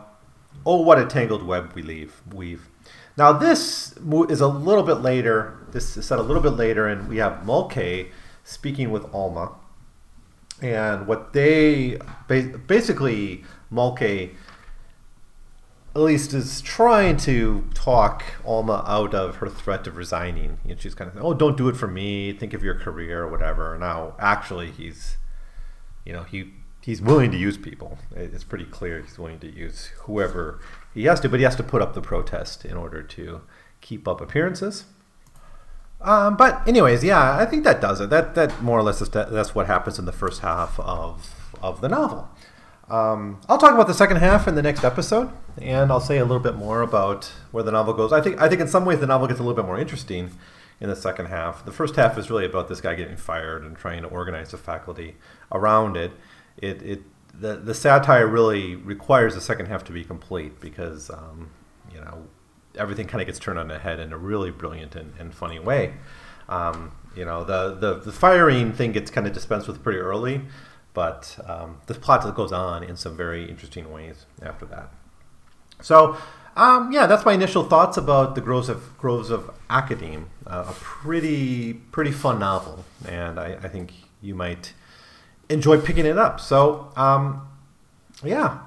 oh, 0.65 0.81
what 0.81 0.99
a 0.99 1.05
tangled 1.05 1.43
web 1.43 1.71
we 1.73 1.81
leave, 1.81 2.21
weave. 2.31 2.69
Now, 3.17 3.31
this 3.31 3.93
is 4.29 4.41
a 4.41 4.47
little 4.47 4.84
bit 4.84 4.95
later. 4.95 5.57
This 5.71 5.97
is 5.97 6.05
set 6.05 6.19
a 6.19 6.21
little 6.21 6.41
bit 6.41 6.51
later, 6.51 6.88
and 6.88 7.07
we 7.07 7.17
have 7.17 7.45
Mulcahy 7.45 8.11
speaking 8.43 8.91
with 8.91 9.05
Alma. 9.13 9.53
And 10.61 11.07
what 11.07 11.34
they 11.34 11.99
basically, 12.27 13.43
Mulcahy 13.69 14.36
at 15.95 16.01
least 16.01 16.33
is 16.33 16.61
trying 16.61 17.17
to 17.17 17.69
talk 17.75 18.23
Alma 18.45 18.83
out 18.87 19.13
of 19.13 19.35
her 19.37 19.49
threat 19.49 19.85
of 19.85 19.95
resigning. 19.95 20.57
And 20.67 20.79
she's 20.81 20.95
kind 20.95 21.09
of, 21.09 21.23
oh, 21.23 21.33
don't 21.33 21.55
do 21.55 21.69
it 21.69 21.77
for 21.77 21.87
me. 21.87 22.33
Think 22.33 22.53
of 22.53 22.63
your 22.63 22.75
career 22.75 23.23
or 23.23 23.27
whatever. 23.29 23.77
Now, 23.77 24.15
actually, 24.17 24.71
he's, 24.71 25.17
you 26.03 26.13
know, 26.13 26.23
he 26.23 26.53
he's 26.81 27.01
willing 27.01 27.31
to 27.31 27.37
use 27.37 27.57
people. 27.57 27.99
It's 28.15 28.43
pretty 28.43 28.65
clear 28.65 29.01
he's 29.01 29.17
willing 29.17 29.39
to 29.39 29.49
use 29.49 29.91
whoever 29.99 30.59
he 30.93 31.05
has 31.05 31.19
to, 31.21 31.29
but 31.29 31.39
he 31.39 31.43
has 31.43 31.55
to 31.57 31.63
put 31.63 31.81
up 31.81 31.93
the 31.93 32.01
protest 32.01 32.65
in 32.65 32.75
order 32.75 33.03
to 33.03 33.41
keep 33.81 34.07
up 34.07 34.19
appearances. 34.19 34.85
Um, 36.01 36.35
but 36.35 36.67
anyways, 36.67 37.03
yeah, 37.03 37.37
I 37.37 37.45
think 37.45 37.63
that 37.63 37.79
does 37.79 38.01
it. 38.01 38.09
That 38.09 38.35
that 38.35 38.61
more 38.61 38.79
or 38.79 38.83
less 38.83 38.99
is 38.99 39.09
that, 39.11 39.31
that's 39.31 39.53
what 39.53 39.67
happens 39.67 39.99
in 39.99 40.05
the 40.05 40.11
first 40.11 40.41
half 40.41 40.79
of 40.79 41.51
of 41.61 41.81
the 41.81 41.87
novel. 41.87 42.29
Um, 42.93 43.39
I'll 43.49 43.57
talk 43.57 43.73
about 43.73 43.87
the 43.87 43.93
second 43.93 44.17
half 44.17 44.47
in 44.47 44.55
the 44.55 44.61
next 44.61 44.83
episode, 44.83 45.31
and 45.59 45.91
I'll 45.91 45.99
say 45.99 46.19
a 46.19 46.25
little 46.25 46.43
bit 46.43 46.55
more 46.55 46.81
about 46.81 47.25
where 47.51 47.63
the 47.63 47.71
novel 47.71 47.93
goes. 47.93 48.13
I 48.13 48.21
think 48.21 48.39
I 48.39 48.47
think 48.47 48.61
in 48.61 48.67
some 48.67 48.85
ways 48.85 48.99
the 48.99 49.07
novel 49.07 49.27
gets 49.27 49.39
a 49.39 49.43
little 49.43 49.55
bit 49.55 49.65
more 49.65 49.79
interesting 49.79 50.31
in 50.79 50.89
the 50.89 50.95
second 50.95 51.27
half. 51.27 51.65
The 51.65 51.71
first 51.71 51.95
half 51.95 52.17
is 52.17 52.29
really 52.29 52.45
about 52.45 52.67
this 52.67 52.81
guy 52.81 52.93
getting 52.93 53.17
fired 53.17 53.63
and 53.63 53.75
trying 53.75 54.03
to 54.03 54.07
organize 54.09 54.51
the 54.51 54.57
faculty 54.57 55.15
around 55.51 55.97
it 55.97 56.11
it, 56.57 56.81
it 56.81 57.01
the, 57.33 57.55
the 57.55 57.73
satire 57.73 58.27
really 58.27 58.75
requires 58.75 59.33
the 59.33 59.41
second 59.41 59.65
half 59.67 59.83
to 59.85 59.91
be 59.91 60.03
complete 60.03 60.59
because 60.59 61.09
um, 61.09 61.49
you 61.91 61.99
know 61.99 62.27
everything 62.75 63.07
kind 63.07 63.21
of 63.21 63.27
gets 63.27 63.39
turned 63.39 63.59
on 63.59 63.67
the 63.67 63.79
head 63.79 63.99
in 63.99 64.13
a 64.13 64.17
really 64.17 64.51
brilliant 64.51 64.95
and, 64.95 65.13
and 65.19 65.33
funny 65.33 65.59
way. 65.59 65.93
Um, 66.49 66.91
you 67.15 67.25
know 67.25 67.43
the, 67.43 67.75
the 67.75 67.95
the 67.95 68.11
firing 68.11 68.73
thing 68.73 68.91
gets 68.91 69.09
kind 69.09 69.25
of 69.25 69.33
dispensed 69.33 69.67
with 69.67 69.81
pretty 69.81 69.99
early, 69.99 70.41
but 70.93 71.37
um, 71.47 71.77
the 71.87 71.93
plot 71.93 72.35
goes 72.35 72.51
on 72.51 72.83
in 72.83 72.95
some 72.95 73.15
very 73.17 73.49
interesting 73.49 73.91
ways 73.91 74.25
after 74.41 74.65
that. 74.67 74.89
So. 75.81 76.17
Um, 76.55 76.91
yeah, 76.91 77.07
that's 77.07 77.25
my 77.25 77.33
initial 77.33 77.63
thoughts 77.63 77.97
about 77.97 78.35
the 78.35 78.41
Groves 78.41 78.69
of 78.69 78.95
Groves 78.99 79.31
of 79.31 79.49
Academe. 79.71 80.29
Uh, 80.45 80.65
a 80.69 80.73
pretty 80.73 81.73
pretty 81.73 82.11
fun 82.11 82.37
novel, 82.37 82.85
and 83.07 83.39
I, 83.39 83.53
I 83.53 83.67
think 83.69 83.91
you 84.21 84.35
might 84.35 84.73
enjoy 85.49 85.79
picking 85.79 86.05
it 86.05 86.17
up. 86.17 86.39
So, 86.39 86.91
um, 86.95 87.47
yeah, 88.23 88.59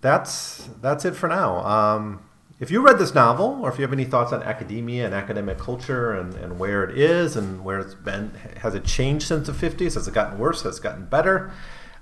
that's 0.00 0.68
that's 0.82 1.04
it 1.04 1.16
for 1.16 1.28
now. 1.28 1.64
Um, 1.64 2.23
if 2.60 2.70
you 2.70 2.80
read 2.80 2.98
this 2.98 3.14
novel, 3.14 3.58
or 3.62 3.68
if 3.70 3.78
you 3.78 3.82
have 3.82 3.92
any 3.92 4.04
thoughts 4.04 4.32
on 4.32 4.42
academia 4.42 5.04
and 5.04 5.14
academic 5.14 5.58
culture 5.58 6.12
and, 6.12 6.34
and 6.34 6.58
where 6.58 6.84
it 6.84 6.96
is 6.96 7.36
and 7.36 7.64
where 7.64 7.80
it's 7.80 7.94
been, 7.94 8.30
has 8.58 8.74
it 8.74 8.84
changed 8.84 9.26
since 9.26 9.48
the 9.48 9.52
50s? 9.52 9.94
Has 9.94 10.06
it 10.06 10.14
gotten 10.14 10.38
worse? 10.38 10.62
Has 10.62 10.78
it 10.78 10.82
gotten 10.82 11.06
better? 11.06 11.52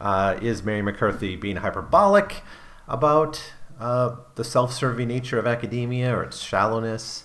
Uh, 0.00 0.38
is 0.42 0.62
Mary 0.62 0.82
McCarthy 0.82 1.36
being 1.36 1.57
hyperbolic 1.57 2.42
about 2.86 3.42
uh, 3.80 4.16
the 4.34 4.44
self 4.44 4.72
serving 4.72 5.09
nature 5.09 5.38
of 5.38 5.46
academia 5.46 6.14
or 6.14 6.22
its 6.22 6.40
shallowness? 6.40 7.24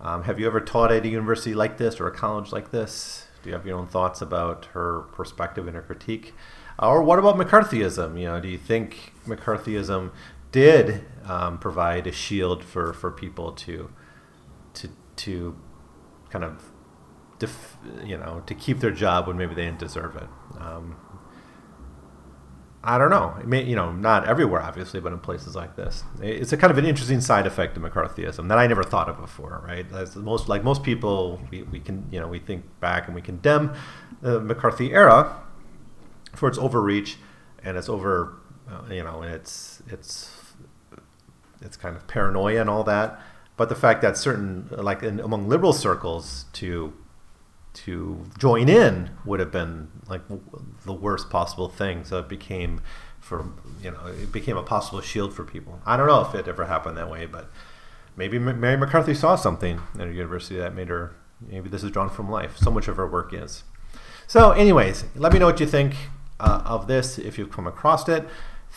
Um, 0.00 0.22
have 0.24 0.38
you 0.38 0.46
ever 0.46 0.60
taught 0.60 0.92
at 0.92 1.04
a 1.04 1.08
university 1.08 1.54
like 1.54 1.78
this 1.78 1.98
or 1.98 2.06
a 2.06 2.12
college 2.12 2.52
like 2.52 2.70
this? 2.70 3.26
Do 3.42 3.50
you 3.50 3.56
have 3.56 3.66
your 3.66 3.78
own 3.78 3.88
thoughts 3.88 4.20
about 4.20 4.66
her 4.66 5.00
perspective 5.12 5.66
and 5.66 5.74
her 5.74 5.82
critique? 5.82 6.34
Or 6.78 7.02
what 7.02 7.18
about 7.18 7.36
McCarthyism? 7.36 8.18
You 8.20 8.26
know, 8.26 8.40
do 8.40 8.46
you 8.46 8.58
think 8.58 9.14
McCarthyism 9.26 10.12
did 10.52 11.04
um, 11.24 11.58
provide 11.58 12.06
a 12.06 12.12
shield 12.12 12.64
for, 12.64 12.92
for 12.92 13.10
people 13.10 13.52
to 13.52 13.90
to 14.74 14.88
to 15.16 15.56
kind 16.30 16.44
of 16.44 16.70
def, 17.38 17.76
you 18.04 18.16
know 18.16 18.42
to 18.46 18.54
keep 18.54 18.80
their 18.80 18.90
job 18.90 19.26
when 19.26 19.36
maybe 19.36 19.54
they 19.54 19.64
didn't 19.64 19.78
deserve 19.78 20.16
it? 20.16 20.28
Um, 20.58 20.96
I 22.82 22.96
don't 22.96 23.10
know. 23.10 23.36
It 23.40 23.46
may, 23.46 23.64
you 23.64 23.74
know, 23.74 23.90
not 23.90 24.28
everywhere, 24.28 24.62
obviously, 24.62 25.00
but 25.00 25.12
in 25.12 25.18
places 25.18 25.56
like 25.56 25.74
this, 25.74 26.04
it's 26.22 26.52
a 26.52 26.56
kind 26.56 26.70
of 26.70 26.78
an 26.78 26.86
interesting 26.86 27.20
side 27.20 27.46
effect 27.46 27.76
of 27.76 27.82
McCarthyism 27.82 28.48
that 28.48 28.56
I 28.56 28.66
never 28.68 28.84
thought 28.84 29.08
of 29.08 29.20
before. 29.20 29.62
Right? 29.66 29.90
As 29.92 30.14
most 30.14 30.48
like 30.48 30.62
most 30.62 30.82
people, 30.82 31.40
we, 31.50 31.64
we 31.64 31.80
can 31.80 32.06
you 32.10 32.20
know 32.20 32.28
we 32.28 32.38
think 32.38 32.64
back 32.80 33.06
and 33.06 33.14
we 33.14 33.20
condemn 33.20 33.74
the 34.20 34.40
McCarthy 34.40 34.92
era 34.92 35.36
for 36.34 36.48
its 36.48 36.56
overreach 36.56 37.16
and 37.64 37.76
its 37.76 37.88
over, 37.88 38.38
uh, 38.70 38.92
you 38.92 39.02
know, 39.02 39.22
and 39.22 39.34
it's 39.34 39.82
it's 39.88 40.37
it's 41.60 41.76
kind 41.76 41.96
of 41.96 42.06
paranoia 42.06 42.60
and 42.60 42.70
all 42.70 42.84
that. 42.84 43.20
But 43.56 43.68
the 43.68 43.74
fact 43.74 44.02
that 44.02 44.16
certain 44.16 44.68
like 44.70 45.02
in, 45.02 45.20
among 45.20 45.48
liberal 45.48 45.72
circles 45.72 46.46
to 46.54 46.92
to 47.74 48.24
join 48.38 48.68
in 48.68 49.10
would 49.24 49.40
have 49.40 49.52
been 49.52 49.88
like 50.08 50.22
the 50.84 50.92
worst 50.92 51.30
possible 51.30 51.68
thing. 51.68 52.04
So 52.04 52.18
it 52.18 52.28
became 52.28 52.80
for 53.20 53.52
you 53.82 53.90
know 53.90 54.06
it 54.06 54.32
became 54.32 54.56
a 54.56 54.62
possible 54.62 55.00
shield 55.00 55.34
for 55.34 55.44
people. 55.44 55.80
I 55.84 55.96
don't 55.96 56.06
know 56.06 56.20
if 56.20 56.34
it 56.34 56.48
ever 56.48 56.66
happened 56.66 56.96
that 56.96 57.10
way, 57.10 57.26
but 57.26 57.50
maybe 58.16 58.38
Mary 58.38 58.76
McCarthy 58.76 59.14
saw 59.14 59.36
something 59.36 59.80
at 59.98 60.08
a 60.08 60.12
university 60.12 60.56
that 60.56 60.74
made 60.74 60.88
her. 60.88 61.14
Maybe 61.40 61.68
this 61.68 61.84
is 61.84 61.92
drawn 61.92 62.10
from 62.10 62.28
life. 62.28 62.56
So 62.56 62.70
much 62.70 62.88
of 62.88 62.96
her 62.96 63.06
work 63.06 63.32
is. 63.32 63.62
So, 64.26 64.50
anyways, 64.50 65.04
let 65.14 65.32
me 65.32 65.38
know 65.38 65.46
what 65.46 65.60
you 65.60 65.66
think 65.66 65.94
uh, 66.40 66.62
of 66.64 66.86
this 66.86 67.18
if 67.18 67.38
you've 67.38 67.50
come 67.50 67.66
across 67.66 68.08
it. 68.08 68.28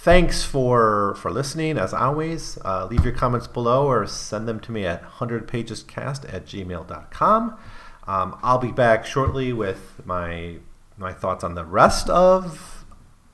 Thanks 0.02 0.44
for 0.44 1.14
for 1.20 1.30
listening. 1.30 1.78
As 1.78 1.94
always, 1.94 2.58
uh, 2.66 2.88
leave 2.90 3.04
your 3.04 3.14
comments 3.14 3.46
below 3.46 3.86
or 3.86 4.08
send 4.08 4.48
them 4.48 4.60
to 4.62 4.72
me 4.72 4.84
at 4.84 5.04
100pagescast 5.04 6.34
at 6.34 6.48
gmail.com. 6.48 7.60
Um, 8.08 8.40
I'll 8.42 8.58
be 8.58 8.72
back 8.72 9.06
shortly 9.06 9.54
with 9.54 10.02
my 10.04 10.56
my 10.98 11.14
thoughts 11.14 11.44
on 11.44 11.54
the 11.54 11.66
rest 11.66 12.10
of 12.10 12.84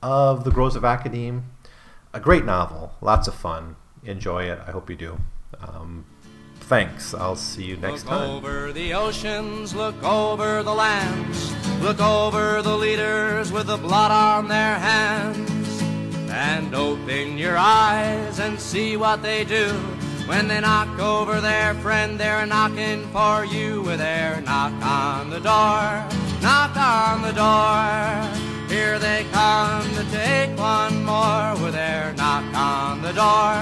of 0.02 0.44
the 0.44 0.50
Groves 0.50 0.76
of 0.76 0.84
Academe. 0.84 1.44
A 2.12 2.20
great 2.20 2.44
novel, 2.44 2.92
lots 3.00 3.28
of 3.28 3.34
fun. 3.34 3.76
Enjoy 4.04 4.42
it. 4.44 4.60
I 4.66 4.72
hope 4.72 4.90
you 4.90 4.96
do. 4.96 5.20
Um, 5.66 6.04
thanks. 6.60 7.14
I'll 7.14 7.34
see 7.34 7.64
you 7.64 7.78
next 7.78 8.04
look 8.04 8.12
time. 8.12 8.28
Look 8.28 8.44
over 8.44 8.72
the 8.74 8.92
oceans, 8.92 9.74
look 9.74 10.02
over 10.04 10.62
the 10.62 10.74
lands, 10.74 11.50
look 11.80 11.98
over 11.98 12.60
the 12.60 12.76
leaders 12.76 13.50
with 13.50 13.68
the 13.68 13.78
blood 13.78 14.10
on 14.10 14.48
their 14.48 14.78
hands, 14.78 15.57
and 16.40 16.72
open 16.72 17.36
your 17.36 17.56
eyes 17.58 18.38
and 18.38 18.60
see 18.60 18.96
what 18.96 19.22
they 19.22 19.42
do. 19.44 19.72
When 20.28 20.46
they 20.46 20.60
knock 20.60 20.96
over 21.00 21.40
their 21.40 21.74
friend, 21.74 22.18
they're 22.18 22.46
knocking 22.46 23.02
for 23.08 23.44
you 23.44 23.82
with 23.82 23.98
their 23.98 24.40
knock 24.42 24.72
on 24.80 25.30
the 25.30 25.40
door, 25.40 26.06
knock 26.40 26.76
on 26.76 27.22
the 27.22 27.32
door. 27.32 28.68
Here 28.68 29.00
they 29.00 29.26
come 29.32 29.82
to 29.96 30.04
take 30.12 30.56
one 30.56 31.04
more 31.04 31.56
with 31.60 31.74
their 31.74 32.14
knock 32.16 32.44
on 32.54 33.02
the 33.02 33.12
door, 33.12 33.56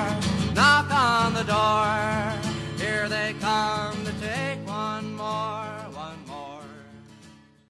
knock 0.54 0.90
on 0.90 1.32
the 1.32 1.44
door. 1.44 2.76
Here 2.76 3.08
they 3.08 3.34
come. 3.40 3.45